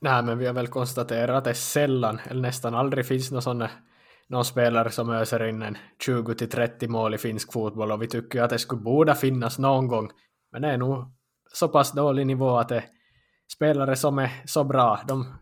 Nej, 0.00 0.22
men 0.22 0.38
vi 0.38 0.46
har 0.46 0.54
väl 0.54 0.68
konstaterat 0.68 1.36
att 1.36 1.44
det 1.44 1.54
sällan 1.54 2.20
eller 2.24 2.42
nästan 2.42 2.74
aldrig 2.74 3.06
finns 3.06 3.30
några 3.30 3.40
sådana 3.42 3.70
någon 4.28 4.44
spelare 4.44 4.90
som 4.90 5.10
öser 5.10 5.48
in 5.48 5.62
en 5.62 5.76
20-30 6.06 6.88
mål 6.88 7.14
i 7.14 7.18
finsk 7.18 7.52
fotboll 7.52 7.92
och 7.92 8.02
vi 8.02 8.06
tycker 8.06 8.42
att 8.42 8.50
det 8.50 8.58
skulle 8.58 8.80
borde 8.80 9.14
finnas 9.14 9.58
någon 9.58 9.88
gång. 9.88 10.10
Men 10.52 10.62
det 10.62 10.68
är 10.68 10.78
nog 10.78 11.04
så 11.52 11.68
pass 11.68 11.92
dålig 11.92 12.26
nivå 12.26 12.58
att 12.58 12.68
det 12.68 12.84
spelare 13.52 13.96
som 13.96 14.18
är 14.18 14.30
så 14.44 14.64
bra, 14.64 15.00
de 15.08 15.34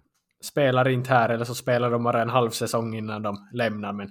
spelar 0.45 0.89
inte 0.89 1.11
här 1.11 1.29
eller 1.29 1.45
så 1.45 1.55
spelar 1.55 1.91
de 1.91 2.05
bara 2.05 2.23
en 2.23 2.31
halv 2.31 2.51
säsong 2.51 2.95
innan 2.95 3.23
de 3.23 3.49
lämnar. 3.53 3.93
Men 3.93 4.09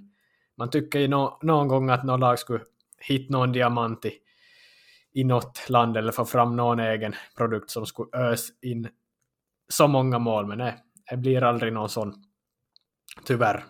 man 0.57 0.69
tycker 0.69 0.99
ju 0.99 1.07
no 1.07 1.39
någon 1.41 1.67
gång 1.67 1.89
att 1.89 2.03
någon 2.03 2.19
lag 2.19 2.39
skulle 2.39 2.63
hitta 2.99 3.37
någon 3.37 3.51
diamant 3.51 4.05
i, 4.05 4.13
i 5.13 5.23
något 5.23 5.69
land 5.69 5.97
eller 5.97 6.11
få 6.11 6.25
fram 6.25 6.55
någon 6.55 6.79
egen 6.79 7.15
produkt 7.37 7.69
som 7.69 7.85
skulle 7.85 8.17
ös 8.17 8.47
in 8.61 8.89
så 9.69 9.87
många 9.87 10.19
mål. 10.19 10.47
Men 10.47 10.57
nej, 10.57 10.77
det 11.09 11.17
blir 11.17 11.43
aldrig 11.43 11.73
någon 11.73 11.89
sån. 11.89 12.13
Tyvärr. 13.25 13.63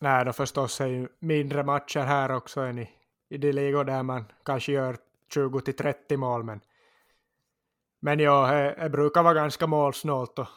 Nej, 0.00 0.24
då 0.24 0.32
förstås 0.32 0.80
är 0.80 0.86
ju 0.86 1.08
mindre 1.18 1.64
matcher 1.64 2.00
här 2.00 2.30
också 2.32 2.60
än 2.60 2.78
i, 2.78 2.90
i 3.28 3.38
de 3.38 3.52
ligor 3.52 3.84
där 3.84 4.02
man 4.02 4.24
kanske 4.44 4.72
gör 4.72 4.96
20 5.34 5.60
till 5.60 5.76
30 5.76 6.16
mål. 6.16 6.44
Men, 6.44 6.60
men 8.00 8.18
ja, 8.20 8.52
det, 8.52 8.76
det 8.82 8.90
brukar 8.90 9.22
vara 9.22 9.34
ganska 9.34 9.66
målsnålt 9.66 10.38
och 10.38 10.48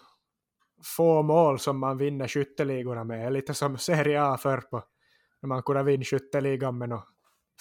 få 0.83 1.21
mål 1.21 1.59
som 1.59 1.79
man 1.79 1.97
vinner 1.97 2.27
skytteligorna 2.27 3.03
med. 3.03 3.33
Lite 3.33 3.53
som 3.53 3.77
Serie 3.77 4.23
A 4.23 4.37
förr 4.37 4.61
på 4.61 4.83
när 5.41 5.47
man 5.47 5.63
kunde 5.63 5.83
vinna 5.83 6.03
skytteligan 6.03 6.77
med 6.77 7.01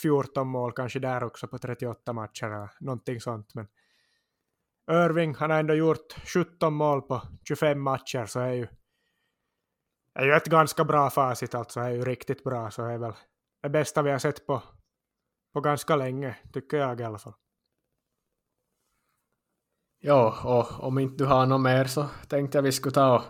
14 0.02 0.48
mål 0.48 0.72
kanske 0.72 0.98
där 0.98 1.24
också 1.24 1.48
på 1.48 1.58
38 1.58 2.12
matcher 2.12 2.46
eller 2.46 2.70
någonting 2.80 3.20
sånt. 3.20 3.54
Men 3.54 3.68
Irving, 4.90 5.34
han 5.34 5.50
har 5.50 5.58
ändå 5.58 5.74
gjort 5.74 6.16
17 6.34 6.74
mål 6.74 7.02
på 7.02 7.22
25 7.48 7.80
matcher 7.80 8.26
så 8.26 8.40
är 8.40 8.52
ju 8.52 8.68
är 10.14 10.24
ju 10.24 10.32
ett 10.32 10.46
ganska 10.46 10.84
bra 10.84 11.10
facit 11.10 11.54
alltså, 11.54 11.80
är 11.80 11.90
ju 11.90 12.04
riktigt 12.04 12.44
bra, 12.44 12.70
så 12.70 12.84
är 12.84 12.98
väl 12.98 13.12
det 13.62 13.68
bästa 13.68 14.02
vi 14.02 14.10
har 14.10 14.18
sett 14.18 14.46
på, 14.46 14.62
på 15.52 15.60
ganska 15.60 15.96
länge, 15.96 16.36
tycker 16.52 16.76
jag 16.76 17.00
i 17.00 17.04
alla 17.04 17.18
fall. 17.18 17.34
Ja, 20.02 20.34
och 20.44 20.86
om 20.86 20.98
inte 20.98 21.24
du 21.24 21.26
har 21.26 21.46
något 21.46 21.60
mer 21.60 21.84
så 21.84 22.06
tänkte 22.28 22.58
jag 22.58 22.62
vi 22.62 22.72
skulle 22.72 22.92
ta 22.92 23.14
och 23.14 23.24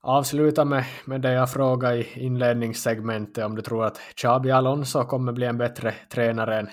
avsluta 0.00 0.64
med, 0.64 0.84
med 1.04 1.20
det 1.20 1.32
jag 1.32 1.50
frågade 1.50 1.96
i 1.96 2.20
inledningssegmentet 2.24 3.44
om 3.44 3.56
du 3.56 3.62
tror 3.62 3.84
att 3.84 4.00
Xabi 4.16 4.50
Alonso 4.50 5.04
kommer 5.04 5.32
bli 5.32 5.46
en 5.46 5.58
bättre 5.58 5.94
tränare 6.10 6.58
än, 6.58 6.68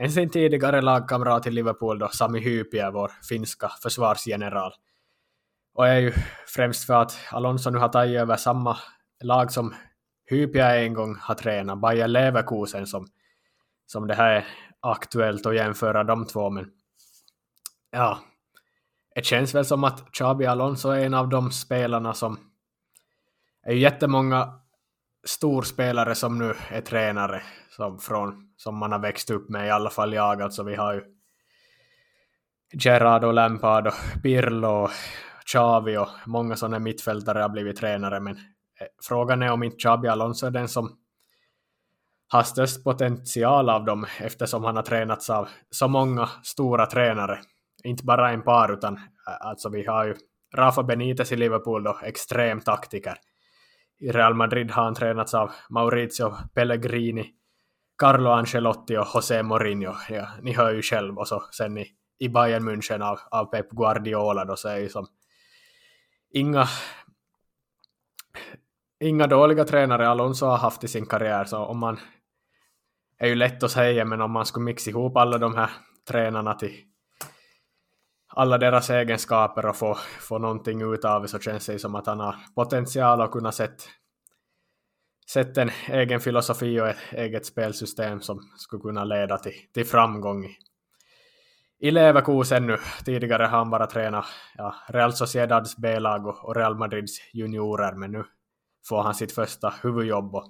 än 0.00 0.10
sin 0.10 0.30
tidigare 0.30 0.80
lagkamrat 0.80 1.46
i 1.46 1.50
Liverpool 1.50 1.98
då, 1.98 2.08
Sami 2.08 2.40
Hypie, 2.40 2.90
vår 2.90 3.12
finska 3.28 3.70
försvarsgeneral. 3.82 4.72
Och 5.74 5.88
är 5.88 5.98
ju 5.98 6.12
främst 6.46 6.86
för 6.86 6.94
att 6.94 7.18
Alonso 7.30 7.70
nu 7.70 7.78
har 7.78 7.88
tagit 7.88 8.20
över 8.20 8.36
samma 8.36 8.78
lag 9.24 9.52
som 9.52 9.74
Hypia 10.30 10.76
en 10.76 10.94
gång 10.94 11.16
har 11.20 11.34
tränat, 11.34 11.80
Bayer 11.80 12.08
Leverkusen 12.08 12.86
som, 12.86 13.06
som 13.86 14.06
det 14.06 14.14
här 14.14 14.30
är 14.30 14.46
aktuellt 14.80 15.46
att 15.46 15.54
jämföra 15.54 16.04
de 16.04 16.26
två. 16.26 16.50
Men 16.50 16.70
ja, 17.90 18.18
det 19.14 19.24
känns 19.24 19.54
väl 19.54 19.64
som 19.64 19.84
att 19.84 20.12
Xabi 20.12 20.46
Alonso 20.46 20.88
är 20.88 21.06
en 21.06 21.14
av 21.14 21.28
de 21.28 21.50
spelarna 21.52 22.14
som 22.14 22.38
är 23.62 23.74
jättemånga 23.74 24.60
storspelare 25.24 26.14
som 26.14 26.38
nu 26.38 26.54
är 26.68 26.80
tränare 26.80 27.42
som, 27.70 27.98
från, 27.98 28.52
som 28.56 28.76
man 28.76 28.92
har 28.92 28.98
växt 28.98 29.30
upp 29.30 29.48
med, 29.48 29.66
i 29.66 29.70
alla 29.70 29.90
fall 29.90 30.14
jag. 30.14 30.42
Alltså 30.42 30.62
vi 30.62 30.74
har 30.74 30.94
ju 30.94 31.02
Gerard 32.72 33.24
och 33.24 33.34
Lampard 33.34 33.86
och 33.86 34.22
Pirlo 34.22 34.90
Xavi 35.52 35.96
och 35.96 36.08
många 36.26 36.56
sådana 36.56 36.78
mittfältare 36.78 37.38
har 37.38 37.48
blivit 37.48 37.76
tränare, 37.76 38.20
men 38.20 38.36
eh, 38.36 38.86
frågan 39.02 39.42
är 39.42 39.52
om 39.52 39.62
inte 39.62 39.76
Xabi 39.76 40.08
Alonso 40.08 40.46
är 40.46 40.50
den 40.50 40.68
som 40.68 40.96
har 42.32 42.42
störst 42.42 42.84
potential 42.84 43.70
av 43.70 43.84
dem 43.84 44.06
eftersom 44.20 44.64
han 44.64 44.76
har 44.76 44.82
tränats 44.82 45.30
av 45.30 45.48
så 45.70 45.88
många 45.88 46.28
stora 46.42 46.86
tränare. 46.86 47.38
Inte 47.84 48.04
bara 48.04 48.30
en 48.30 48.42
par 48.42 48.72
utan 48.72 49.00
alltså 49.40 49.68
vi 49.68 49.86
har 49.86 50.04
ju 50.04 50.14
Rafa 50.56 50.82
Benitez 50.82 51.32
i 51.32 51.36
Liverpool 51.36 51.84
då, 51.84 51.98
extrem 52.02 52.60
taktiker. 52.60 53.16
I 54.00 54.10
Real 54.12 54.34
Madrid 54.34 54.70
har 54.70 54.84
han 54.84 54.94
tränats 54.94 55.34
av 55.34 55.50
Maurizio 55.70 56.34
Pellegrini, 56.54 57.30
Carlo 57.98 58.30
Ancelotti 58.30 58.96
och 58.96 59.06
José 59.14 59.42
Mourinho. 59.42 59.94
Ja, 60.08 60.28
ni 60.42 60.52
hör 60.52 60.72
ju 60.72 60.82
själv. 60.82 61.18
Och 61.18 61.28
så 61.28 61.42
sen 61.52 61.78
i, 61.78 61.86
i 62.18 62.28
Bayern 62.28 62.68
München 62.68 63.02
av, 63.02 63.18
av 63.30 63.44
Pep 63.44 63.70
Guardiola 63.70 64.44
då 64.44 64.56
så 64.56 64.68
är 64.68 64.76
ju 64.76 64.88
som 64.88 65.06
inga, 66.30 66.68
inga 69.00 69.26
dåliga 69.26 69.64
tränare 69.64 70.08
Alonso 70.08 70.46
har 70.46 70.58
haft 70.58 70.84
i 70.84 70.88
sin 70.88 71.06
karriär, 71.06 71.44
så 71.44 71.58
om 71.58 71.78
man 71.78 72.00
är 73.18 73.28
ju 73.28 73.34
lätt 73.34 73.62
att 73.62 73.70
säga, 73.70 74.04
men 74.04 74.20
om 74.20 74.30
man 74.30 74.46
skulle 74.46 74.64
mixa 74.64 74.90
ihop 74.90 75.16
alla 75.16 75.38
de 75.38 75.54
här 75.54 75.70
tränarna 76.08 76.54
till 76.54 76.84
alla 78.32 78.58
deras 78.58 78.90
egenskaper 78.90 79.66
och 79.66 79.76
få, 79.76 79.94
få 80.20 80.38
någonting 80.38 80.92
ut 80.94 81.04
av 81.04 81.22
det 81.22 81.28
så 81.28 81.38
känns 81.38 81.66
det 81.66 81.78
som 81.78 81.94
att 81.94 82.06
han 82.06 82.20
har 82.20 82.36
potential 82.54 83.20
att 83.20 83.30
kunna 83.30 83.52
sätta 83.52 83.84
sett 85.32 85.58
en 85.58 85.70
egen 85.88 86.20
filosofi 86.20 86.80
och 86.80 86.88
ett 86.88 87.12
eget 87.12 87.46
spelsystem 87.46 88.20
som 88.20 88.40
skulle 88.56 88.82
kunna 88.82 89.04
leda 89.04 89.38
till, 89.38 89.52
till 89.74 89.86
framgång 89.86 90.56
i 91.80 91.90
Leverkusen 91.90 92.66
nu. 92.66 92.76
Tidigare 93.04 93.42
har 93.42 93.58
han 93.58 93.70
bara 93.70 93.86
tränat 93.86 94.24
ja, 94.54 94.74
Real 94.88 95.12
Sociedads 95.12 95.76
B-lag 95.76 96.26
och 96.26 96.56
Real 96.56 96.76
Madrids 96.76 97.20
juniorer, 97.32 97.92
men 97.92 98.12
nu 98.12 98.24
får 98.88 99.02
han 99.02 99.14
sitt 99.14 99.32
första 99.32 99.74
huvudjobb. 99.82 100.34
Och, 100.34 100.44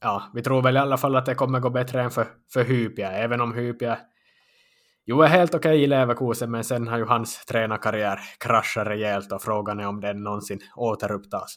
ja, 0.00 0.30
vi 0.34 0.42
tror 0.42 0.62
väl 0.62 0.76
i 0.76 0.78
alla 0.78 0.96
fall 0.96 1.16
att 1.16 1.26
det 1.26 1.34
kommer 1.34 1.60
gå 1.60 1.70
bättre 1.70 2.02
än 2.02 2.10
för, 2.10 2.26
för 2.52 2.64
Hypia, 2.64 3.12
även 3.12 3.40
om 3.40 3.54
Hypia 3.54 3.98
jo 5.04 5.22
är 5.22 5.28
helt 5.28 5.54
okej 5.54 5.70
okay 5.70 5.82
i 5.82 5.86
Leverkusen, 5.86 6.50
men 6.50 6.64
sen 6.64 6.88
har 6.88 6.98
ju 6.98 7.04
hans 7.04 7.44
tränarkarriär 7.44 8.20
kraschat 8.38 8.86
rejält 8.86 9.32
och 9.32 9.42
frågan 9.42 9.80
är 9.80 9.86
om 9.86 10.00
den 10.00 10.22
någonsin 10.22 10.60
återupptas. 10.76 11.56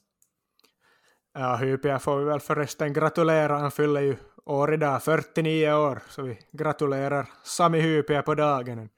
Ja, 1.33 1.55
Hypia 1.55 1.99
får 1.99 2.17
vi 2.17 2.25
väl 2.25 2.39
förresten 2.39 2.93
gratulera. 2.93 3.57
Han 3.57 3.71
fyller 3.71 4.01
ju 4.01 4.15
år 4.45 4.73
idag, 4.73 5.03
49 5.03 5.73
år, 5.73 6.01
så 6.09 6.21
vi 6.21 6.39
gratulerar 6.51 7.27
Sami 7.43 7.79
Hypia 7.79 8.21
på 8.21 8.35
dagen. 8.35 8.89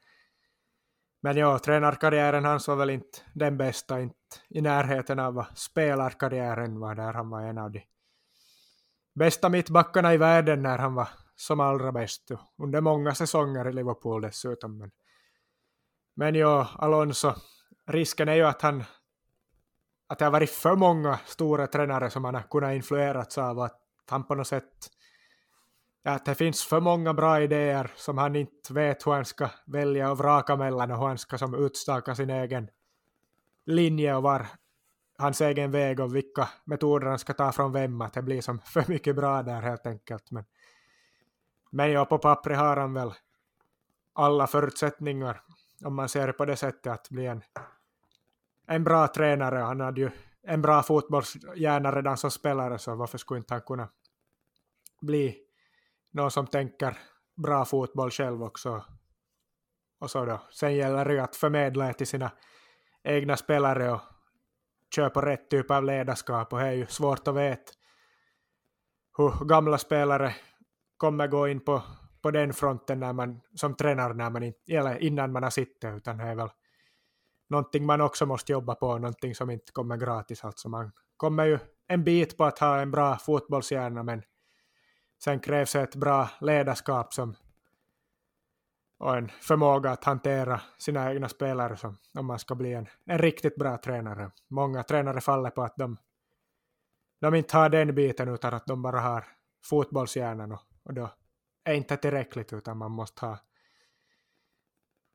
Men 1.28 1.38
ja, 1.38 1.60
tränarkarriären 1.60 2.46
hans 2.46 2.68
var 2.68 2.76
väl 2.76 2.90
inte 2.90 3.20
den 3.34 3.58
bästa, 3.58 4.02
inte 4.02 4.16
i 4.50 4.62
närheten 4.62 5.20
av 5.20 5.34
vad 5.34 5.46
spelarkarriären 5.58 6.80
var, 6.80 6.96
där 6.96 7.14
han 7.14 7.30
var 7.30 7.42
en 7.42 7.58
av 7.58 7.72
de 7.72 7.84
bästa 9.16 9.50
mittbackarna 9.50 10.14
i 10.14 10.18
världen 10.18 10.62
när 10.62 10.78
han 10.78 10.94
var 10.94 11.08
som 11.36 11.60
allra 11.60 11.92
bäst, 11.92 12.32
under 12.58 12.82
många 12.82 13.16
säsonger 13.16 13.70
i 13.70 13.74
Liverpool 13.74 14.22
dessutom. 14.22 14.78
Men, 14.78 14.92
Men 16.16 16.36
ja, 16.36 16.70
Alonso, 16.76 17.34
risken 17.88 18.30
är 18.30 18.36
ju 18.36 18.44
att 18.44 18.62
han 18.62 18.84
att 20.08 20.20
det 20.20 20.26
har 20.26 20.32
varit 20.32 20.50
för 20.50 20.76
många 20.76 21.20
stora 21.26 21.68
tränare 21.68 22.10
som 22.10 22.26
han 22.26 22.36
har 22.36 22.42
kunnat 22.42 22.76
influeras 22.76 23.38
av 23.38 23.60
att 23.60 23.82
han 24.10 24.24
på 24.24 24.36
något 24.36 24.48
sätt 24.48 24.92
att 26.08 26.26
det 26.26 26.36
finns 26.36 26.66
för 26.66 26.80
många 26.80 27.14
bra 27.14 27.42
idéer 27.42 27.92
som 27.96 28.18
han 28.18 28.36
inte 28.36 28.74
vet 28.74 29.08
hur 29.08 29.12
han 29.12 29.26
ska 29.26 29.50
välja 29.66 30.12
och 30.12 30.18
vraka 30.18 30.56
mellan 30.56 30.92
och 30.92 30.98
hur 30.98 31.08
han 31.08 31.18
ska 31.18 31.38
som 31.38 31.66
utstaka 31.66 32.16
sin 32.16 32.30
egen 32.30 32.70
linje 33.66 34.16
och 34.16 34.24
var 34.24 34.48
hans 35.18 35.42
egen 35.42 35.72
väg 35.72 36.00
och 36.00 36.16
vilka 36.16 36.50
metoder 36.66 37.08
han 37.08 37.20
ska 37.20 37.34
ta 37.34 37.52
från 37.52 37.72
vem, 37.72 38.02
att 38.02 38.14
det 38.14 38.22
blir 38.22 38.42
som 38.42 38.60
för 38.60 38.84
mycket 38.88 39.16
bra 39.16 39.44
där 39.44 39.62
helt 39.62 39.86
enkelt. 39.86 40.32
Men, 40.32 40.46
men 41.70 41.92
ja, 41.92 42.06
på 42.06 42.18
pappret 42.18 42.58
har 42.58 42.78
han 42.78 42.94
väl 42.94 43.14
alla 44.14 44.48
förutsättningar, 44.48 45.42
om 45.84 45.96
man 45.96 46.10
ser 46.10 46.28
det 46.28 46.34
på 46.34 46.46
det 46.46 46.56
sättet, 46.56 46.94
att 46.94 47.10
bli 47.10 47.26
en, 47.26 47.44
en 48.68 48.84
bra 48.84 49.08
tränare. 49.08 49.58
Han 49.58 49.80
hade 49.80 50.02
ju 50.02 50.10
en 50.44 50.62
bra 50.62 50.84
fotbollshjärna 50.84 51.92
redan 51.92 52.18
som 52.18 52.32
spelare, 52.32 52.80
så 52.80 52.96
varför 52.96 53.18
skulle 53.18 53.38
inte 53.38 53.54
han 53.54 53.62
kunna 53.62 53.90
bli 55.02 55.47
någon 56.18 56.32
som 56.32 56.48
tänker 56.48 56.98
bra 57.36 57.66
fotboll 57.66 58.12
själv 58.12 58.44
också. 58.44 58.86
Och 60.00 60.12
så 60.12 60.26
då. 60.26 60.42
Sen 60.52 60.76
gäller 60.76 61.06
det 61.06 61.14
ju 61.14 61.20
att 61.20 61.36
förmedla 61.36 61.88
det 61.88 61.94
till 61.94 62.08
sina 62.08 62.32
egna 63.04 63.38
spelare 63.38 63.92
och 63.92 64.02
köpa 64.96 65.26
rätt 65.26 65.50
typ 65.50 65.72
av 65.72 65.84
ledarskap 65.84 66.54
och 66.54 66.60
det 66.60 66.66
är 66.66 66.72
ju 66.72 66.88
svårt 66.88 67.28
att 67.28 67.36
veta 67.36 67.72
hur 69.18 69.46
gamla 69.46 69.78
spelare 69.78 70.36
kommer 70.98 71.28
gå 71.28 71.48
in 71.48 71.60
på, 71.60 71.84
på 72.22 72.32
den 72.32 72.54
fronten 72.54 73.00
när 73.00 73.14
man, 73.14 73.42
som 73.56 73.76
tränare 73.76 74.14
när 74.14 74.30
man 74.30 74.44
in, 74.44 74.54
eller 74.68 75.04
innan 75.04 75.32
man 75.32 75.44
har 75.44 75.50
sittit, 75.50 75.84
utan 75.84 76.18
det 76.18 76.24
är 76.24 76.36
väl 76.36 76.50
någonting 77.50 77.86
man 77.86 78.02
också 78.02 78.26
måste 78.26 78.52
jobba 78.52 78.76
på, 78.76 78.98
någonting 78.98 79.36
som 79.36 79.50
inte 79.50 79.72
kommer 79.72 79.98
gratis. 79.98 80.44
Alltså 80.44 80.70
man 80.70 80.92
kommer 81.18 81.46
ju 81.46 81.60
en 81.88 82.04
bit 82.04 82.38
på 82.38 82.46
att 82.46 82.60
ha 82.60 82.80
en 82.80 82.92
bra 82.92 83.18
fotbollshjärna, 83.18 84.04
men 84.04 84.24
sen 85.24 85.40
krävs 85.40 85.76
ett 85.76 85.96
bra 85.96 86.30
ledarskap 86.42 87.14
som 87.14 87.36
och 88.98 89.18
en 89.18 89.30
förmåga 89.42 89.92
att 89.92 90.04
hantera 90.04 90.62
sina 90.78 91.12
egna 91.12 91.30
spelare 91.30 91.78
som, 91.78 91.98
om 92.14 92.26
man 92.26 92.40
ska 92.40 92.56
bli 92.56 92.74
en, 92.74 92.88
en 93.06 93.18
riktigt 93.18 93.56
bra 93.56 93.78
tränare. 93.78 94.32
Många 94.48 94.84
tränare 94.84 95.22
faller 95.22 95.50
på 95.50 95.64
att 95.64 95.76
de, 95.76 95.98
de 97.22 97.36
inte 97.36 97.58
har 97.58 97.70
den 97.70 97.96
biten 97.96 98.30
utan 98.30 98.54
att 98.54 98.66
de 98.66 98.82
bara 98.82 99.00
har 99.00 99.26
fotbollshjärnan 99.66 100.52
och, 100.52 100.62
och 100.84 100.94
då 100.94 101.10
är 101.64 101.74
inte 101.74 101.98
tillräckligt 101.98 102.54
utan 102.54 102.78
man 102.78 102.92
måste 102.92 103.26
ha 103.26 103.40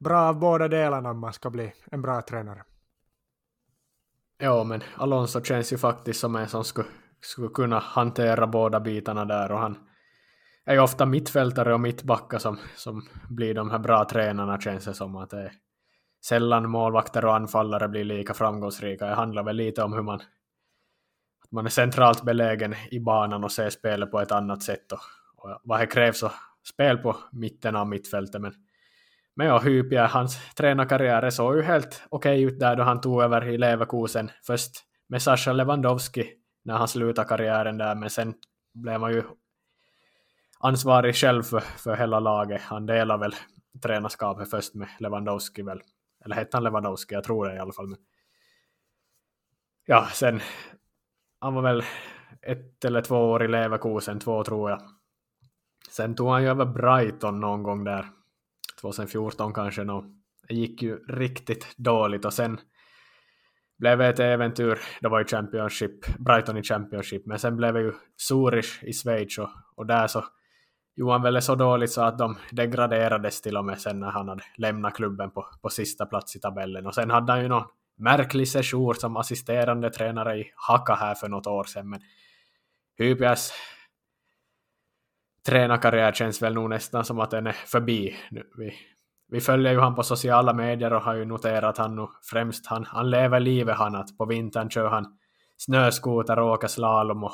bra 0.01 0.21
av 0.21 0.39
båda 0.39 0.69
delarna 0.69 1.11
om 1.11 1.19
man 1.19 1.33
ska 1.33 1.51
bli 1.51 1.73
en 1.85 2.03
bra 2.03 2.23
tränare. 2.23 2.65
Ja, 4.39 4.65
men 4.65 4.83
Alonso 4.97 5.45
känns 5.45 5.73
ju 5.73 5.79
faktiskt 5.79 6.21
som 6.21 6.37
en 6.37 6.49
som 6.49 6.65
skulle, 6.65 6.89
skulle 7.21 7.49
kunna 7.49 7.79
hantera 7.79 8.47
båda 8.47 8.81
bitarna 8.81 9.25
där 9.25 9.53
och 9.53 9.59
han 9.59 9.89
är 10.65 10.75
ju 10.75 10.81
ofta 10.81 11.07
mittfältare 11.07 11.75
och 11.75 11.81
mittbackar 11.81 12.39
som, 12.39 12.59
som 12.77 13.03
blir 13.29 13.55
de 13.55 13.71
här 13.71 13.79
bra 13.79 14.05
tränarna 14.05 14.61
känns 14.61 14.85
det 14.85 14.95
som 14.95 15.17
att 15.17 15.31
det 15.31 15.41
är 15.41 15.53
sällan 16.25 16.71
målvakter 16.71 17.25
och 17.25 17.35
anfallare 17.35 17.89
blir 17.89 18.05
lika 18.05 18.35
framgångsrika. 18.35 19.07
Det 19.07 19.15
handlar 19.15 19.43
väl 19.43 19.57
lite 19.57 19.83
om 19.83 19.93
hur 19.93 20.03
man 20.03 20.21
att 21.45 21.53
man 21.53 21.67
är 21.67 21.71
centralt 21.71 22.23
belägen 22.23 22.75
i 22.91 23.01
banan 23.01 23.45
och 23.45 23.53
ser 23.53 23.71
spelet 23.71 24.11
på 24.11 24.21
ett 24.21 24.33
annat 24.33 24.63
sätt 24.63 24.93
och, 24.93 25.01
och 25.37 25.61
vad 25.65 25.81
det 25.81 25.87
krävs 25.87 26.23
och 26.23 26.33
spel 26.69 26.99
på 26.99 27.17
mitten 27.33 27.77
av 27.77 27.89
mittfältet. 27.89 28.41
Men, 28.41 28.55
men 29.37 29.47
ja, 29.47 29.59
Hypia, 29.59 30.07
hans 30.07 30.55
tränarkarriär 30.55 31.31
såg 31.31 31.57
ju 31.57 31.63
helt 31.63 32.03
okej 32.09 32.47
okay 32.47 32.55
ut 32.55 32.61
där 32.61 32.77
då 32.77 32.83
han 32.83 33.01
tog 33.01 33.23
över 33.23 33.49
i 33.49 33.59
Leverkusen. 33.59 34.31
Först 34.47 34.73
med 35.09 35.23
Sascha 35.23 35.53
Lewandowski 35.53 36.33
när 36.65 36.75
han 36.75 36.89
slutade 36.89 37.29
karriären 37.29 37.79
där, 37.79 37.95
men 37.95 38.11
sen 38.11 38.35
blev 38.75 39.01
man 39.01 39.13
ju 39.13 39.23
ansvarig 40.63 41.15
själv 41.15 41.43
för, 41.43 41.61
för 41.61 41.97
hela 41.97 42.21
laget. 42.21 42.63
Han 42.63 42.87
delar 42.87 43.19
väl 43.19 43.35
tränarskapet 43.83 44.51
först 44.51 44.75
med 44.75 44.89
Lewandowski 44.99 45.63
väl. 45.63 45.83
Eller 46.25 46.37
hette 46.37 46.57
han 46.57 46.65
Lewandowski? 46.65 47.15
Jag 47.15 47.25
tror 47.25 47.47
det 47.47 47.55
i 47.55 47.59
alla 47.59 47.73
fall. 47.73 47.89
Men... 47.89 47.99
Ja, 49.87 50.07
sen 50.13 50.41
han 51.41 51.55
var 51.55 51.63
väl 51.63 51.83
ett 52.43 52.85
eller 52.85 53.03
två 53.03 53.17
år 53.17 53.45
i 53.45 53.49
Leverkusen, 53.49 54.21
två 54.21 54.45
tror 54.45 54.71
jag. 54.71 54.83
Sen 55.91 56.15
tog 56.15 56.29
han 56.29 56.43
ju 56.43 56.49
över 56.49 56.65
Brighton 56.65 57.41
någon 57.41 57.63
gång 57.63 57.85
där, 57.85 58.07
2014 58.81 59.55
kanske. 59.55 59.85
Nå. 59.85 60.05
Det 60.49 60.55
gick 60.55 60.83
ju 60.83 60.97
riktigt 60.97 61.77
dåligt 61.77 62.25
och 62.25 62.33
sen 62.33 62.61
blev 63.79 63.99
det 63.99 64.07
ett 64.07 64.21
äventyr, 64.21 64.79
det 65.01 65.09
var 65.09 65.19
ju 65.19 65.25
Championship, 65.25 66.19
Brighton 66.19 66.57
i 66.57 66.63
Championship, 66.63 67.27
men 67.27 67.39
sen 67.39 67.57
blev 67.57 67.75
det 67.75 67.81
ju 67.81 67.93
Zurich 68.29 68.85
i 68.85 68.93
Schweiz 68.93 69.39
och, 69.39 69.51
och 69.77 69.87
där 69.87 70.07
så 70.07 70.25
Johan 70.95 71.23
väl 71.23 71.43
så 71.43 71.55
dåligt 71.55 71.93
så 71.93 72.03
att 72.03 72.19
de 72.19 72.37
degraderades 72.51 73.43
till 73.43 73.57
och 73.57 73.65
med 73.65 73.81
sen 73.81 74.01
när 74.01 74.11
han 74.11 74.29
hade 74.29 74.43
lämnat 74.57 74.95
klubben 74.95 75.31
på, 75.31 75.47
på 75.63 75.69
sista 75.69 76.07
plats 76.07 76.37
i 76.37 76.41
tabellen. 76.41 76.87
Och 76.87 76.95
sen 76.95 77.11
hade 77.11 77.33
han 77.33 77.43
ju 77.43 77.49
någon 77.49 77.69
märklig 77.97 78.49
session 78.49 78.95
som 78.95 79.17
assisterande 79.17 79.91
tränare 79.91 80.39
i 80.39 80.53
Haka 80.57 80.95
här 80.95 81.15
för 81.15 81.29
något 81.29 81.47
år 81.47 81.65
sedan. 81.65 81.91
Men 81.91 82.01
Hypias 82.99 83.53
tränarkarriär 85.47 86.13
känns 86.13 86.43
väl 86.43 86.55
nog 86.55 86.71
nästan 86.71 87.05
som 87.05 87.21
att 87.21 87.31
den 87.31 87.47
är 87.47 87.53
förbi 87.53 88.17
nu. 88.31 88.43
Vi, 88.59 88.75
vi 89.29 89.41
följer 89.41 89.73
ju 89.73 89.79
han 89.79 89.95
på 89.95 90.03
sociala 90.03 90.53
medier 90.53 90.93
och 90.93 91.03
har 91.03 91.15
ju 91.15 91.25
noterat 91.25 91.65
att 91.65 91.79
han 91.79 91.97
nu 91.97 92.07
främst 92.31 92.67
han, 92.67 92.85
han 92.85 93.11
lever 93.11 93.41
livet 93.41 93.77
han 93.77 93.95
att 93.95 94.19
på 94.19 94.25
vintern 94.25 94.71
kör 94.71 94.89
han 94.89 95.19
snöskoter 95.57 96.39
och 96.39 96.51
åker 96.51 96.69
slalom 96.69 97.25
och 97.25 97.33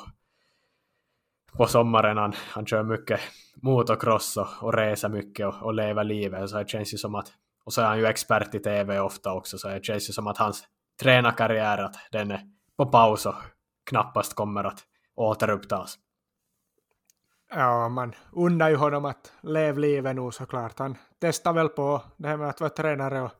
på 1.53 1.67
sommaren 1.67 2.17
han, 2.17 2.33
han 2.51 2.67
kör 2.67 2.83
mycket 2.83 3.21
motocross 3.63 4.37
och, 4.37 4.75
resa 4.75 4.91
reser 4.91 5.09
mycket 5.09 5.47
och, 5.47 5.63
och 5.63 5.75
lever 5.75 6.05
livet. 6.05 6.51
Så 6.51 6.59
det 6.59 6.69
känns 6.69 6.95
ju 6.95 6.99
som 6.99 7.15
att, 7.15 7.33
och 7.65 7.73
så 7.73 7.81
är 7.81 7.87
han 7.87 7.99
ju 7.99 8.07
expert 8.07 8.55
i 8.55 8.59
tv 8.59 9.01
ofta 9.01 9.33
också, 9.33 9.59
så 9.59 9.69
det 9.69 9.85
känns 9.85 10.09
ju 10.09 10.13
som 10.13 10.27
att 10.27 10.39
hans 10.39 10.65
tränarkarriär 11.01 11.79
att 11.79 11.97
den 12.13 12.31
är 12.31 12.41
på 12.77 12.87
paus 12.87 13.27
och 13.27 13.35
knappast 13.87 14.35
kommer 14.35 14.65
att 14.65 14.81
återupptas. 15.15 15.99
Ja, 17.51 17.89
man 17.89 18.15
undrar 18.33 18.69
ju 18.69 18.77
honom 18.77 19.05
att 19.05 19.33
leva 19.43 19.79
livet 19.79 20.17
nu 20.17 20.31
såklart. 20.31 20.79
Han 20.79 20.99
testar 21.21 21.53
väl 21.53 21.69
på 21.69 22.03
det 22.17 22.29
här 22.29 22.37
med 22.37 22.49
att 22.49 22.61
vara 22.61 22.71
tränare 22.71 23.23
och 23.23 23.33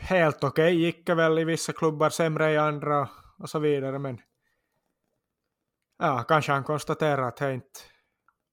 helt 0.00 0.44
okej 0.44 0.64
okay, 0.64 0.74
gick 0.74 1.08
väl 1.08 1.38
i 1.38 1.44
vissa 1.44 1.72
klubbar, 1.72 2.10
sämre 2.10 2.52
i 2.52 2.58
andra 2.58 3.08
och 3.38 3.50
så 3.50 3.58
vidare, 3.58 3.98
men 3.98 4.20
ja, 5.98 6.24
kanske 6.28 6.52
han 6.52 6.64
konstaterar 6.64 7.22
att 7.22 7.36
det 7.36 7.54
inte 7.54 7.80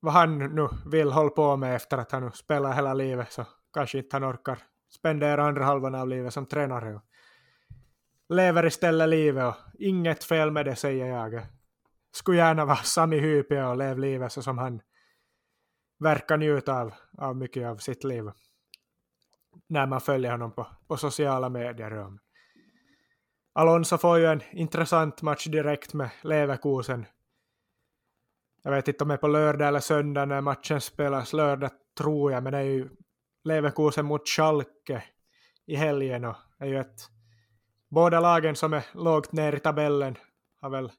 vad 0.01 0.13
han 0.13 0.37
nu 0.37 0.69
vill 0.85 1.11
hålla 1.11 1.29
på 1.29 1.57
med 1.57 1.75
efter 1.75 1.97
att 1.97 2.11
han 2.11 2.23
nu 2.23 2.31
spelar 2.31 2.73
hela 2.73 2.93
livet 2.93 3.31
så 3.31 3.45
kanske 3.73 3.97
inte 3.97 4.15
han 4.15 4.23
orkar 4.23 4.59
spendera 4.89 5.43
andra 5.43 5.65
halvan 5.65 5.95
av 5.95 6.07
livet 6.07 6.33
som 6.33 6.45
tränare. 6.45 6.95
Och 6.95 7.01
lever 8.29 8.65
istället 8.65 9.09
livet 9.09 9.45
och 9.45 9.55
inget 9.79 10.23
fel 10.23 10.51
med 10.51 10.65
det 10.65 10.75
säger 10.75 11.05
jag. 11.05 11.41
Skulle 12.11 12.37
gärna 12.37 12.65
vara 12.65 12.77
Sami 12.77 13.19
Hypie 13.19 13.63
och 13.63 13.77
leva 13.77 13.99
livet 13.99 14.31
så 14.31 14.41
som 14.41 14.57
han 14.57 14.81
verkar 15.99 16.37
njuta 16.37 16.81
av, 16.81 16.93
av 17.17 17.35
mycket 17.35 17.67
av 17.67 17.77
sitt 17.77 18.03
liv. 18.03 18.31
När 19.67 19.85
man 19.85 20.01
följer 20.01 20.31
honom 20.31 20.51
på, 20.51 20.67
på 20.87 20.97
sociala 20.97 21.49
medier. 21.49 22.07
Alonso 23.53 23.97
får 23.97 24.17
ju 24.17 24.25
en 24.25 24.41
intressant 24.51 25.21
match 25.21 25.45
direkt 25.45 25.93
med 25.93 26.09
Leverkusen 26.21 27.05
jag 28.63 28.71
vet 28.71 28.87
inte 28.87 29.03
om 29.03 29.07
det 29.07 29.13
är 29.13 29.17
på 29.17 29.27
lördag 29.27 29.67
eller 29.67 29.79
söndag 29.79 30.25
när 30.25 30.41
matchen 30.41 30.81
spelas. 30.81 31.33
Lördag 31.33 31.71
tror 31.97 32.31
jag, 32.31 32.43
men 32.43 32.53
det 32.53 32.59
är 32.59 32.63
ju 32.63 32.89
Leverkusen 33.43 34.05
mot 34.05 34.27
Schalke 34.29 35.03
i 35.65 35.75
helgen 35.75 36.25
och 36.25 36.35
det 36.59 36.65
är 36.65 36.69
ju 36.69 36.79
ett 36.79 37.09
båda 37.89 38.19
lagen 38.19 38.55
som 38.55 38.73
är 38.73 38.85
lågt 38.93 39.31
ner 39.31 39.55
i 39.55 39.59
tabellen 39.59 40.17
har 40.61 40.69
väl 40.69 40.91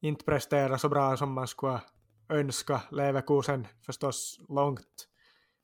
inte 0.00 0.24
presterat 0.24 0.80
så 0.80 0.88
bra 0.88 1.16
som 1.16 1.32
man 1.32 1.48
skulle 1.48 1.80
önska. 2.28 2.82
Leverkusen 2.90 3.66
förstås 3.86 4.40
långt 4.48 5.08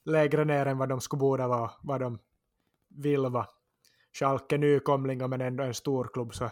lägre 0.04 0.44
ner 0.44 0.66
än 0.66 0.78
vad 0.78 0.88
de 0.88 1.00
skulle 1.00 1.20
borde 1.20 1.46
vara, 1.46 1.70
vad 1.82 2.00
de 2.00 2.18
vill 2.88 3.26
vara. 3.26 3.46
Schalke 4.18 4.58
nykomlingar 4.58 5.28
men 5.28 5.40
ändå 5.40 5.64
en 5.64 5.74
stor 5.74 6.10
klubb 6.12 6.34
så 6.34 6.50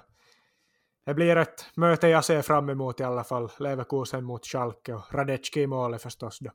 det 1.07 1.15
blir 1.15 1.37
ett 1.37 1.66
möte 1.74 2.09
jag 2.09 2.24
ser 2.24 2.43
fram 2.43 2.70
emot 2.70 3.01
i 3.01 3.05
alla 3.05 3.24
fall. 3.24 3.51
Leverkusen 3.59 4.24
mot 4.24 4.47
Schalke 4.47 4.95
och 4.95 5.15
Radecki 5.15 5.61
i 5.61 5.66
målet 5.66 6.03
förstås 6.03 6.39
då. 6.39 6.51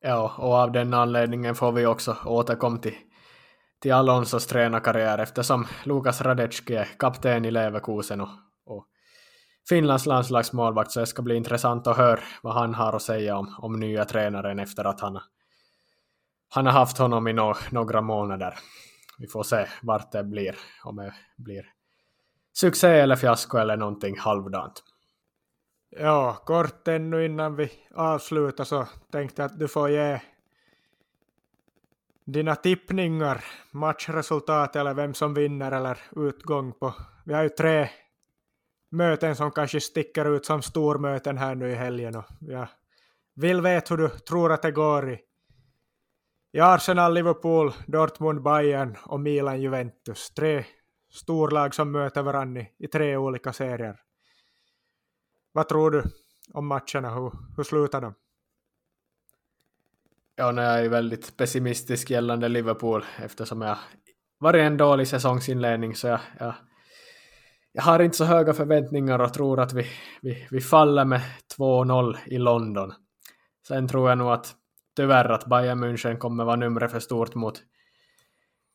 Ja, 0.00 0.34
och 0.38 0.54
av 0.54 0.72
den 0.72 0.94
anledningen 0.94 1.54
får 1.54 1.72
vi 1.72 1.86
också 1.86 2.16
återkomma 2.24 2.78
till, 2.78 2.96
till 3.82 3.92
Alonsos 3.92 4.46
tränarkarriär 4.46 5.18
eftersom 5.18 5.66
Lukas 5.84 6.20
Radecki 6.20 6.74
är 6.74 6.84
kapten 6.84 7.44
i 7.44 7.50
Leverkusen 7.50 8.20
och, 8.20 8.28
och 8.66 8.86
Finlands 9.68 10.06
landslagsmålvakt 10.06 10.90
så 10.90 11.00
det 11.00 11.06
ska 11.06 11.22
bli 11.22 11.36
intressant 11.36 11.86
att 11.86 11.96
höra 11.96 12.20
vad 12.42 12.54
han 12.54 12.74
har 12.74 12.92
att 12.92 13.02
säga 13.02 13.36
om, 13.36 13.54
om 13.58 13.80
nya 13.80 14.04
tränaren 14.04 14.58
efter 14.58 14.84
att 14.84 15.00
han 15.00 15.20
han 16.48 16.66
har 16.66 16.72
haft 16.72 16.98
honom 16.98 17.28
i 17.28 17.32
no 17.32 17.54
några 17.70 18.00
månader. 18.00 18.54
Vi 19.18 19.26
får 19.26 19.42
se 19.42 19.66
vart 19.82 20.12
det 20.12 20.24
blir, 20.24 20.56
om 20.84 20.96
det 20.96 21.14
blir 21.36 21.64
succé 22.52 22.88
eller 22.88 23.16
fiasko 23.16 23.58
eller 23.58 23.76
någonting 23.76 24.18
halvdant. 24.18 24.82
Ja, 25.90 26.42
kort 26.46 26.88
ännu 26.88 27.24
innan 27.24 27.56
vi 27.56 27.72
avslutar 27.94 28.64
så 28.64 28.88
tänkte 29.12 29.42
jag 29.42 29.50
att 29.50 29.58
du 29.58 29.68
får 29.68 29.90
ge 29.90 30.20
dina 32.24 32.56
tippningar, 32.56 33.44
matchresultat 33.70 34.76
eller 34.76 34.94
vem 34.94 35.14
som 35.14 35.34
vinner 35.34 35.72
eller 35.72 35.98
utgång 36.16 36.72
på. 36.72 36.94
Vi 37.24 37.34
har 37.34 37.42
ju 37.42 37.48
tre 37.48 37.88
möten 38.90 39.36
som 39.36 39.50
kanske 39.50 39.80
sticker 39.80 40.36
ut 40.36 40.46
som 40.46 40.62
stormöten 40.62 41.38
här 41.38 41.54
nu 41.54 41.70
i 41.70 41.74
helgen 41.74 42.16
och 42.16 42.24
jag 42.40 42.68
vill 43.34 43.60
veta 43.60 43.94
hur 43.94 44.02
du 44.02 44.08
tror 44.08 44.52
att 44.52 44.62
det 44.62 44.70
går 44.70 45.10
i, 45.10 45.20
i 46.52 46.60
Arsenal, 46.60 47.14
Liverpool, 47.14 47.72
Dortmund, 47.86 48.42
Bayern 48.42 48.96
och 49.04 49.20
Milan, 49.20 49.60
Juventus. 49.60 50.30
Tre 50.30 50.64
storlag 51.10 51.74
som 51.74 51.92
möter 51.92 52.22
varandra 52.22 52.60
i, 52.60 52.70
i 52.78 52.86
tre 52.88 53.16
olika 53.16 53.52
serier. 53.52 54.00
Vad 55.52 55.68
tror 55.68 55.90
du 55.90 56.04
om 56.52 56.66
matcherna? 56.66 57.14
Hur, 57.14 57.32
hur 57.56 57.64
slutar 57.64 58.00
de? 58.00 58.14
Ja, 60.36 60.50
nu 60.52 60.62
är 60.62 60.82
jag 60.82 60.90
väldigt 60.90 61.36
pessimistisk 61.36 62.10
gällande 62.10 62.48
Liverpool 62.48 63.04
eftersom 63.18 63.60
jag 63.62 63.78
varit 64.38 64.60
en 64.60 64.76
dålig 64.76 65.08
säsongsinledning 65.08 65.94
så 65.94 66.06
jag, 66.06 66.20
jag, 66.38 66.54
jag 67.72 67.82
har 67.82 68.00
inte 68.00 68.16
så 68.16 68.24
höga 68.24 68.52
förväntningar 68.52 69.18
och 69.18 69.34
tror 69.34 69.60
att 69.60 69.72
vi, 69.72 69.86
vi, 70.22 70.46
vi 70.50 70.60
faller 70.60 71.04
med 71.04 71.20
2-0 71.58 72.16
i 72.26 72.38
London. 72.38 72.92
Sen 73.68 73.88
tror 73.88 74.08
jag 74.08 74.18
nog 74.18 74.30
att 74.30 74.54
tyvärr 74.96 75.28
att 75.28 75.46
Bayern 75.46 75.84
München 75.84 76.16
kommer 76.16 76.44
vara 76.44 76.56
numret 76.56 76.90
för 76.90 77.00
stort 77.00 77.34
mot 77.34 77.62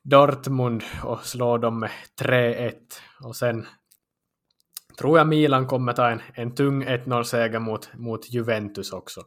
Dortmund 0.06 0.84
och 1.04 1.26
slå 1.26 1.58
dem 1.58 1.80
med 1.80 1.92
3-1 2.22 2.74
och 3.24 3.36
sen 3.36 3.66
tror 4.98 5.18
jag 5.18 5.28
Milan 5.28 5.68
kommer 5.68 5.94
ta 5.94 6.10
en, 6.10 6.22
en 6.34 6.56
tung 6.56 6.84
1-0-seger 6.84 7.60
mot, 7.60 7.94
mot 7.94 8.30
Juventus 8.30 8.94
också. 8.94 9.24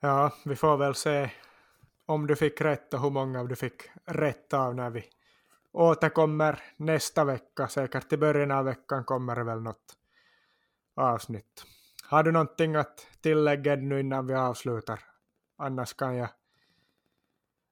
Ja, 0.00 0.32
vi 0.44 0.56
får 0.56 0.76
väl 0.76 0.94
se 0.94 1.30
om 2.06 2.26
du 2.26 2.36
fick 2.36 2.60
rätt 2.60 2.94
och 2.94 3.00
hur 3.00 3.10
många 3.10 3.44
du 3.44 3.56
fick 3.56 3.82
rätt 4.04 4.54
av 4.54 4.74
när 4.74 4.90
vi 4.90 5.04
återkommer 5.72 6.62
nästa 6.76 7.24
vecka. 7.24 7.68
Säkert 7.68 8.12
i 8.12 8.16
början 8.16 8.50
av 8.50 8.64
veckan 8.64 9.04
kommer 9.04 9.36
det 9.36 9.44
väl 9.44 9.60
något 9.60 9.96
avsnitt. 10.96 11.64
Har 12.04 12.22
du 12.22 12.32
någonting 12.32 12.76
att 12.76 13.06
tillägga 13.22 13.76
nu 13.76 14.00
innan 14.00 14.26
vi 14.26 14.34
avslutar? 14.34 15.00
Annars 15.58 15.94
kan 15.94 16.16
jag 16.16 16.28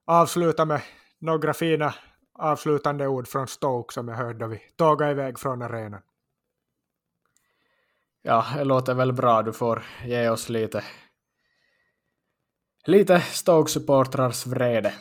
avsluta 0.07 0.65
med 0.65 0.83
några 1.27 1.55
fina 1.55 1.95
avslutande 2.33 3.07
ord 3.07 3.29
från 3.29 3.49
Stoke 3.49 3.95
som 3.95 4.09
jag 4.09 4.17
hörde 4.17 4.39
då 4.39 4.47
vi 4.47 4.61
tågade 4.77 5.11
iväg 5.11 5.39
från 5.39 5.63
arenan. 5.63 6.03
Ja, 8.23 8.47
det 8.57 8.65
låter 8.65 8.95
väl 8.95 9.13
bra. 9.13 9.43
Du 9.43 9.53
får 9.53 9.83
ge 10.05 10.29
oss 10.29 10.49
lite 10.49 10.85
lite 12.85 13.21
Stoke-supportrars 13.21 14.47
vrede. 14.47 14.95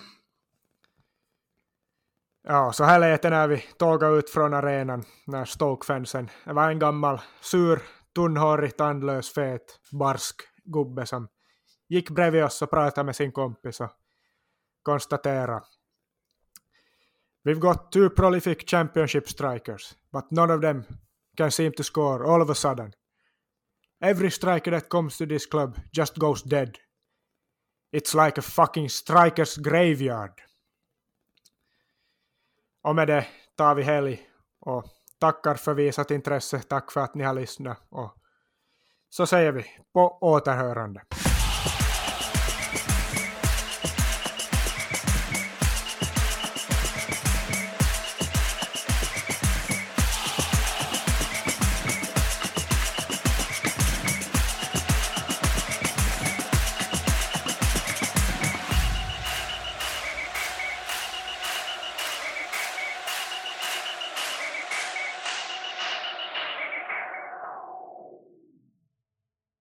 Ja, 2.43 2.73
så 2.73 2.84
här 2.84 2.99
lät 2.99 3.22
det 3.22 3.30
när 3.30 3.47
vi 3.47 3.57
tågade 3.77 4.18
ut 4.18 4.30
från 4.30 4.53
arenan 4.53 5.03
när 5.27 5.45
Stoke-fansen, 5.45 6.30
var 6.45 6.69
en 6.69 6.80
gammal 6.80 7.22
sur, 7.41 7.81
tunnhårig, 8.15 8.77
tandlös, 8.77 9.34
fet, 9.34 9.80
barsk 9.91 10.35
gubbe 10.64 11.06
som 11.06 11.27
gick 11.88 12.10
bredvid 12.10 12.43
oss 12.43 12.61
och 12.61 12.69
pratade 12.69 13.06
med 13.06 13.15
sin 13.15 13.31
kompis 13.31 13.81
och 13.81 13.91
konstaterade 14.84 15.61
We've 17.46 17.60
got 17.60 17.92
two 17.92 18.10
prolific 18.10 18.66
championship 18.66 19.30
strikers, 19.30 19.96
but 20.12 20.32
none 20.32 20.54
of 20.54 20.62
them 20.62 20.86
can 21.38 21.52
seem 21.52 21.72
to 21.74 21.84
score 21.84 22.26
all 22.26 22.42
of 22.42 22.50
a 22.50 22.56
sudden. 22.56 22.94
Every 24.02 24.32
striker 24.32 24.72
that 24.72 24.90
comes 24.90 25.18
to 25.18 25.26
this 25.26 25.46
club 25.46 25.78
just 25.92 26.18
goes 26.18 26.42
dead. 26.42 26.80
It's 27.92 28.16
like 28.16 28.38
a 28.38 28.42
fucking 28.42 28.90
strikers 28.90 29.58
graveyard. 29.58 30.42
Och 32.82 32.96
med 32.96 33.08
det 33.08 33.28
tar 33.58 33.76
vi 33.76 33.84
helg 33.84 34.30
och 34.60 34.86
tackar 35.20 35.56
för 35.56 35.74
visat 35.74 36.12
intresse. 36.12 36.60
Tack 36.60 36.92
för 36.92 37.02
att 37.02 37.16
ni 37.16 37.24
har 37.24 37.34
lyssnat 37.34 37.78
och 37.90 38.16
så 39.10 39.26
säger 39.26 39.52
vi 39.52 39.66
på 39.94 40.18
återhörande. 40.22 41.02